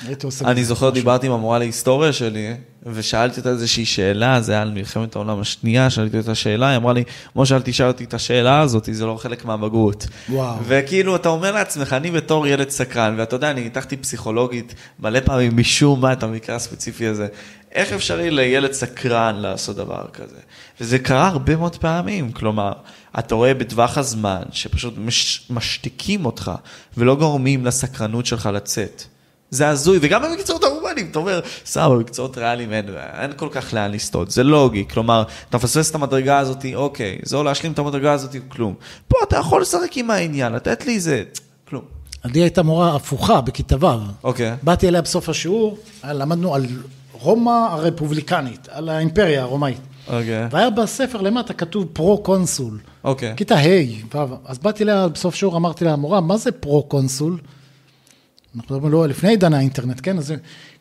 [0.06, 0.94] הייתי עושה אני מזה זוכר, משהו.
[0.94, 2.53] דיברתי עם המורה להיסטוריה שלי,
[2.85, 6.94] ושאלתי אותה איזושהי שאלה, זה היה על מלחמת העולם השנייה, שאלתי אותה שאלה, היא אמרה
[6.94, 7.03] לי,
[7.35, 10.07] משה, אל תשאל אותי את השאלה הזאת, זה לא חלק מהבגרות.
[10.30, 10.57] וואו.
[10.68, 15.57] וכאילו, אתה אומר לעצמך, אני בתור ילד סקרן, ואתה יודע, אני ניתחתי פסיכולוגית מלא פעמים
[15.57, 17.27] משום מה את המקרה הספציפי הזה.
[17.78, 20.38] איך אפשרי לילד סקרן לעשות דבר כזה?
[20.82, 22.72] וזה קרה הרבה מאוד פעמים, כלומר,
[23.20, 26.52] אתה רואה בטווח הזמן שפשוט מש, משתיקים אותך
[26.98, 29.04] ולא גורמים לסקרנות שלך לצאת.
[29.49, 32.86] זה הזוי, וגם במקצועות ההומניים, אתה אומר, סבבה, במקצועות ריאליים אין,
[33.22, 37.44] אין כל כך לאן לסטות, זה לוגי, כלומר, אתה מפספס את המדרגה הזאת, אוקיי, זו
[37.44, 38.74] להשלים את המדרגה הזאת, כלום.
[39.08, 41.24] פה אתה יכול לשחק עם העניין, לתת לי איזה,
[41.70, 41.84] כלום.
[42.26, 43.88] לי הייתה מורה הפוכה בכיתה ו'.
[44.24, 44.56] אוקיי.
[44.64, 46.66] באתי אליה בסוף השיעור, למדנו על
[47.19, 49.81] רומא הרפובליקנית, על האימפריה הרומאית.
[50.07, 50.48] אוקיי.
[50.52, 52.80] והיה בספר למטה כתוב פרו-קונסול.
[53.03, 53.34] אוקיי.
[53.38, 57.38] כיתה ה', ו', אז באתי אליה בסוף שיעור, אמרתי לה, מורה, מה זה פרו-קונסול?
[58.56, 60.18] אנחנו מדברים לא לפני עידן האינטרנט, כן?
[60.18, 60.34] אז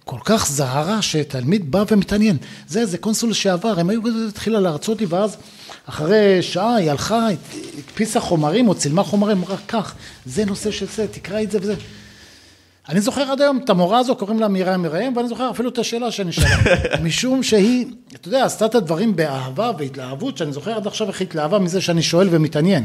[0.05, 2.37] כל כך זהרה שתלמיד בא ומתעניין.
[2.69, 5.37] זה, זה קונסול שעבר, הם היו התחילה להרצות לי, ואז
[5.87, 7.29] אחרי שעה היא הלכה,
[7.79, 9.95] הדפיסה חומרים או צילמה חומרים, אמרה, קח,
[10.27, 11.75] זה נושא של זה, תקרא את זה וזה.
[12.89, 15.79] אני זוכר עד היום את המורה הזו, קוראים לה מרים מרים, ואני זוכר אפילו את
[15.79, 16.57] השאלה שנשאלה.
[17.05, 21.59] משום שהיא, אתה יודע, עשתה את הדברים באהבה והתלהבות, שאני זוכר עד עכשיו איך התלהבה
[21.59, 22.85] מזה שאני שואל ומתעניין.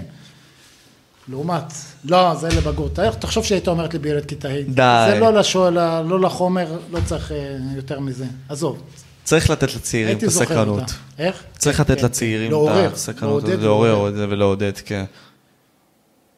[1.28, 1.74] לעומת,
[2.06, 3.00] לא, זה לבגרות.
[3.20, 4.62] תחשוב שהיית אומרת לי בילד כיתה ה'.
[4.68, 5.08] די.
[5.14, 8.26] זה לא לשואל, לא לחומר, לא צריך אה, יותר מזה.
[8.50, 8.82] עזוב,
[9.24, 10.94] צריך לתת לצעירים את הסקרנות.
[11.20, 11.44] איך?
[11.58, 14.14] צריך כן, לתת כן, לצעירים את הסקרנות, לעודד לעורר ולעודד.
[14.14, 15.06] את זה ולעודד, כן.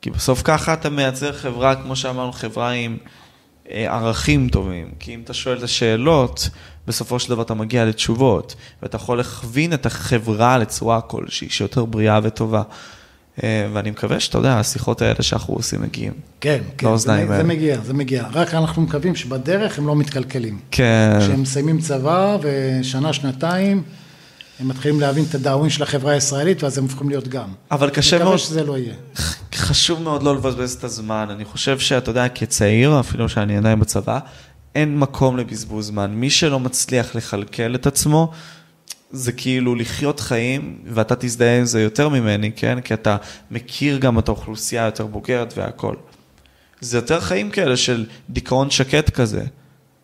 [0.01, 2.97] כי בסוף ככה אתה מייצר חברה, כמו שאמרנו, חברה עם
[3.69, 4.87] ערכים טובים.
[4.99, 6.49] כי אם אתה שואל את השאלות,
[6.87, 12.19] בסופו של דבר אתה מגיע לתשובות, ואתה יכול להכווין את החברה לצורה כלשהי, שיותר בריאה
[12.23, 12.61] וטובה.
[13.43, 16.13] אה, ואני מקווה שאתה יודע, השיחות האלה שאנחנו עושים מגיעים.
[16.41, 17.43] כן, כן, זה, זה.
[17.43, 18.25] מגיע, זה מגיע.
[18.33, 20.59] רק אנחנו מקווים שבדרך הם לא מתקלקלים.
[20.71, 21.17] כן.
[21.19, 23.83] כשהם מסיימים צבא ושנה, שנתיים,
[24.59, 27.47] הם מתחילים להבין את הדאווין של החברה הישראלית, ואז הם הופכים להיות גם.
[27.71, 28.93] אבל קשה מקווה מאוד, שזה לא יהיה.
[29.55, 31.27] חשוב מאוד לא לבזבז את הזמן.
[31.29, 34.19] אני חושב שאתה יודע, כצעיר, אפילו שאני עדיין בצבא,
[34.75, 36.11] אין מקום לבזבוז זמן.
[36.11, 38.31] מי שלא מצליח לכלכל את עצמו,
[39.11, 42.81] זה כאילו לחיות חיים, ואתה תזדהה עם זה יותר ממני, כן?
[42.81, 43.17] כי אתה
[43.51, 45.95] מכיר גם את האוכלוסייה היותר בוגרת והכל.
[46.81, 49.43] זה יותר חיים כאלה של דיכאון שקט כזה,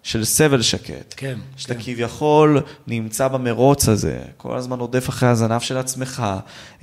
[0.03, 1.13] של סבל שקט.
[1.17, 1.80] כן, שאתה כן.
[1.84, 6.23] כביכול נמצא במרוץ הזה, כל הזמן רודף אחרי הזנב של עצמך,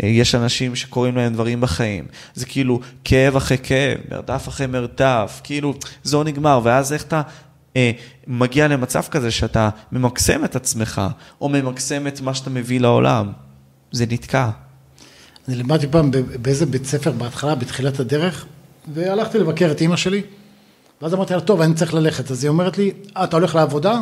[0.03, 5.41] אה, יש אנשים שקוראים להם דברים בחיים, זה כאילו כאב אחרי כאב, מרדף אחרי מרדף,
[5.45, 7.23] כאילו זה לא נגמר, ואז איך אתה
[7.77, 7.91] אה,
[8.27, 11.03] מגיע למצב כזה שאתה ממקסם את עצמך,
[11.41, 13.33] או ממקסם את מה שאתה מביא לעולם,
[13.93, 14.51] זה נתקע.
[15.49, 16.11] אני לימדתי פעם
[16.43, 18.47] באיזה בית ספר בהתחלה, בתחילת הדרך,
[18.95, 20.23] והלכתי לבקר את אימא שלי,
[21.03, 22.31] ואז אמרתי לה, טוב, אני צריך ללכת.
[22.31, 24.01] אז היא אומרת לי, אה, אתה הולך לעבודה?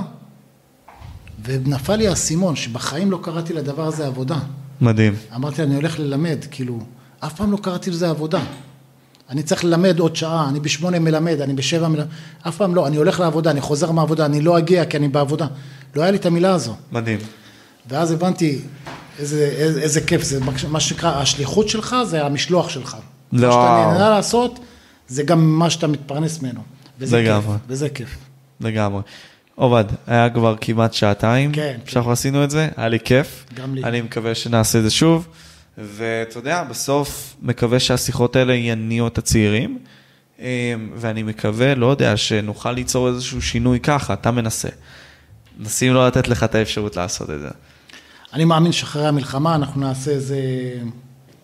[1.44, 4.38] ונפל לי האסימון, שבחיים לא קראתי לדבר הזה עבודה.
[4.80, 5.14] מדהים.
[5.34, 6.78] אמרתי לה, אני הולך ללמד, כאילו,
[7.20, 8.40] אף פעם לא קראתי לזה עבודה.
[9.30, 12.06] אני צריך ללמד עוד שעה, אני בשמונה מלמד, אני בשבע מלמד,
[12.48, 15.46] אף פעם לא, אני הולך לעבודה, אני חוזר מהעבודה, אני לא אגיע כי אני בעבודה.
[15.96, 16.74] לא היה לי את המילה הזו.
[16.92, 17.18] מדהים.
[17.88, 18.60] ואז הבנתי
[19.18, 22.96] איזה, איזה, איזה כיף זה, מה שנקרא, השליחות שלך זה המשלוח שלך.
[23.32, 23.48] לא.
[23.48, 24.60] מה שאתה נהנה לעשות,
[25.08, 26.60] זה גם מה שאתה מתפרנס ממנו.
[26.98, 27.52] וזה לגמרי.
[27.52, 28.16] כיף, וזה כיף.
[28.60, 29.02] לגמרי.
[29.54, 33.44] עובד, היה כבר כמעט שעתיים, כן, שאנחנו עשינו את זה, היה לי כיף.
[33.54, 33.84] גם לי.
[33.84, 35.28] אני מקווה שנעשה את זה שוב,
[35.78, 39.78] ואתה יודע, בסוף מקווה שהשיחות האלה יניעו את הצעירים,
[40.38, 40.44] אמ,
[40.96, 44.68] ואני מקווה, לא יודע, שנוכל ליצור איזשהו שינוי ככה, אתה מנסה.
[45.58, 47.48] מנסים לא לתת לך את האפשרות לעשות את זה.
[48.32, 50.38] אני מאמין שאחרי המלחמה אנחנו נעשה איזה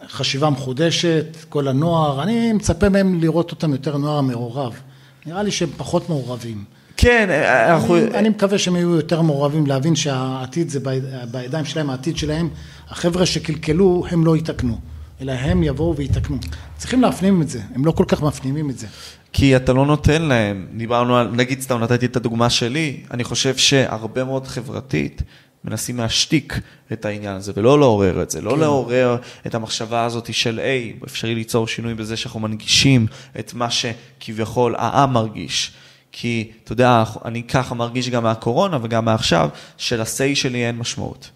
[0.09, 4.81] חשיבה מחודשת, כל הנוער, אני מצפה מהם לראות אותם יותר נוער מעורב.
[5.27, 6.65] נראה לי שהם פחות מעורבים.
[6.97, 7.29] כן,
[7.71, 7.97] אנחנו...
[7.97, 12.49] אני, אני מקווה שהם יהיו יותר מעורבים, להבין שהעתיד זה ביד- בידיים שלהם, העתיד שלהם.
[12.89, 14.79] החבר'ה שקלקלו, הם לא יתקנו.
[15.21, 16.37] אלא הם יבואו ויתקנו.
[16.77, 18.87] צריכים להפנים את זה, הם לא כל כך מפנימים את זה.
[19.33, 23.57] כי אתה לא נותן להם, דיברנו על, נגיד סתם נתתי את הדוגמה שלי, אני חושב
[23.57, 25.23] שהרבה מאוד חברתית
[25.65, 26.61] מנסים להשתיק
[26.93, 28.59] את העניין הזה ולא לעורר את זה, לא כן.
[28.59, 29.17] לעורר
[29.47, 33.07] את המחשבה הזאת של היי, אפשרי ליצור שינוי בזה שאנחנו מנגישים
[33.39, 35.73] את מה שכביכול העם מרגיש.
[36.13, 41.31] כי, אתה יודע, אני ככה מרגיש גם מהקורונה וגם מעכשיו, שלסיי שלי אין משמעות,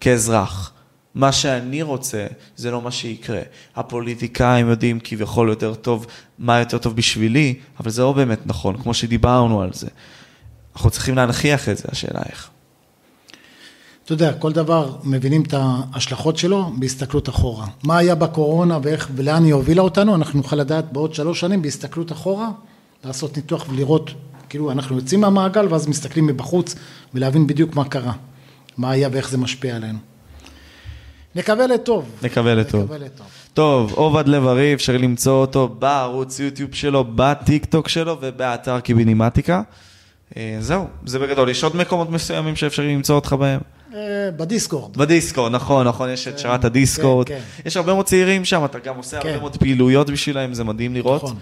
[0.00, 0.72] כאזרח.
[1.14, 2.26] מה שאני רוצה,
[2.56, 3.40] זה לא מה שיקרה.
[3.76, 6.06] הפוליטיקאים יודעים כביכול יותר טוב,
[6.38, 9.88] מה יותר טוב בשבילי, אבל זה לא באמת נכון, כמו שדיברנו על זה.
[10.74, 12.50] אנחנו צריכים להנכיח את זה, השאלה איך.
[14.04, 17.66] אתה יודע, כל דבר מבינים את ההשלכות שלו בהסתכלות אחורה.
[17.82, 22.12] מה היה בקורונה ואיך ולאן היא הובילה אותנו, אנחנו נוכל לדעת בעוד שלוש שנים בהסתכלות
[22.12, 22.50] אחורה,
[23.04, 24.10] לעשות ניתוח ולראות,
[24.48, 26.74] כאילו אנחנו יוצאים מהמעגל ואז מסתכלים מבחוץ
[27.14, 28.12] ולהבין בדיוק מה קרה,
[28.76, 29.98] מה היה ואיך זה משפיע עלינו.
[31.34, 32.04] נקווה לטוב.
[32.22, 33.26] נקווה לטוב.
[33.54, 39.62] טוב, עובד לב-ארי, אפשר למצוא אותו בערוץ יוטיוב שלו, בטיק טוק שלו ובאתר קיבינימטיקה.
[40.36, 41.48] אה, זהו, זה בגדול.
[41.48, 43.60] יש עוד מקומות מסוימים שאפשר למצוא אותך בהם?
[43.94, 44.96] אה, בדיסקורד.
[44.96, 47.28] בדיסקורד, נכון, נכון, יש את שרת הדיסקורד.
[47.28, 49.38] כן, יש הרבה מאוד צעירים שם, אתה גם עושה הרבה כן.
[49.40, 51.22] מאוד פעילויות בשבילם, זה מדהים לראות.
[51.22, 51.36] נכון.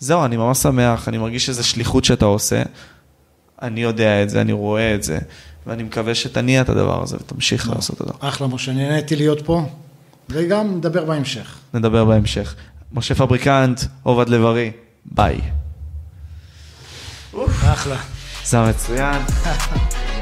[0.00, 2.62] וזהו, אני ממש שמח, אני מרגיש שזו שליחות שאתה עושה.
[3.62, 5.18] אני יודע את זה, אני רואה את זה,
[5.66, 8.12] ואני מקווה שתניע את הדבר הזה ותמשיך לעשות אותו.
[8.20, 9.66] אחלה, משה, נהניתי להיות פה,
[10.28, 11.58] וגם נדבר בהמשך.
[11.74, 12.54] נדבר בהמשך.
[12.92, 14.70] משה פבריקנט, עובד לב-ארי,
[15.04, 15.40] ביי.
[17.64, 17.96] אחלה.
[18.44, 19.22] זה מצוין.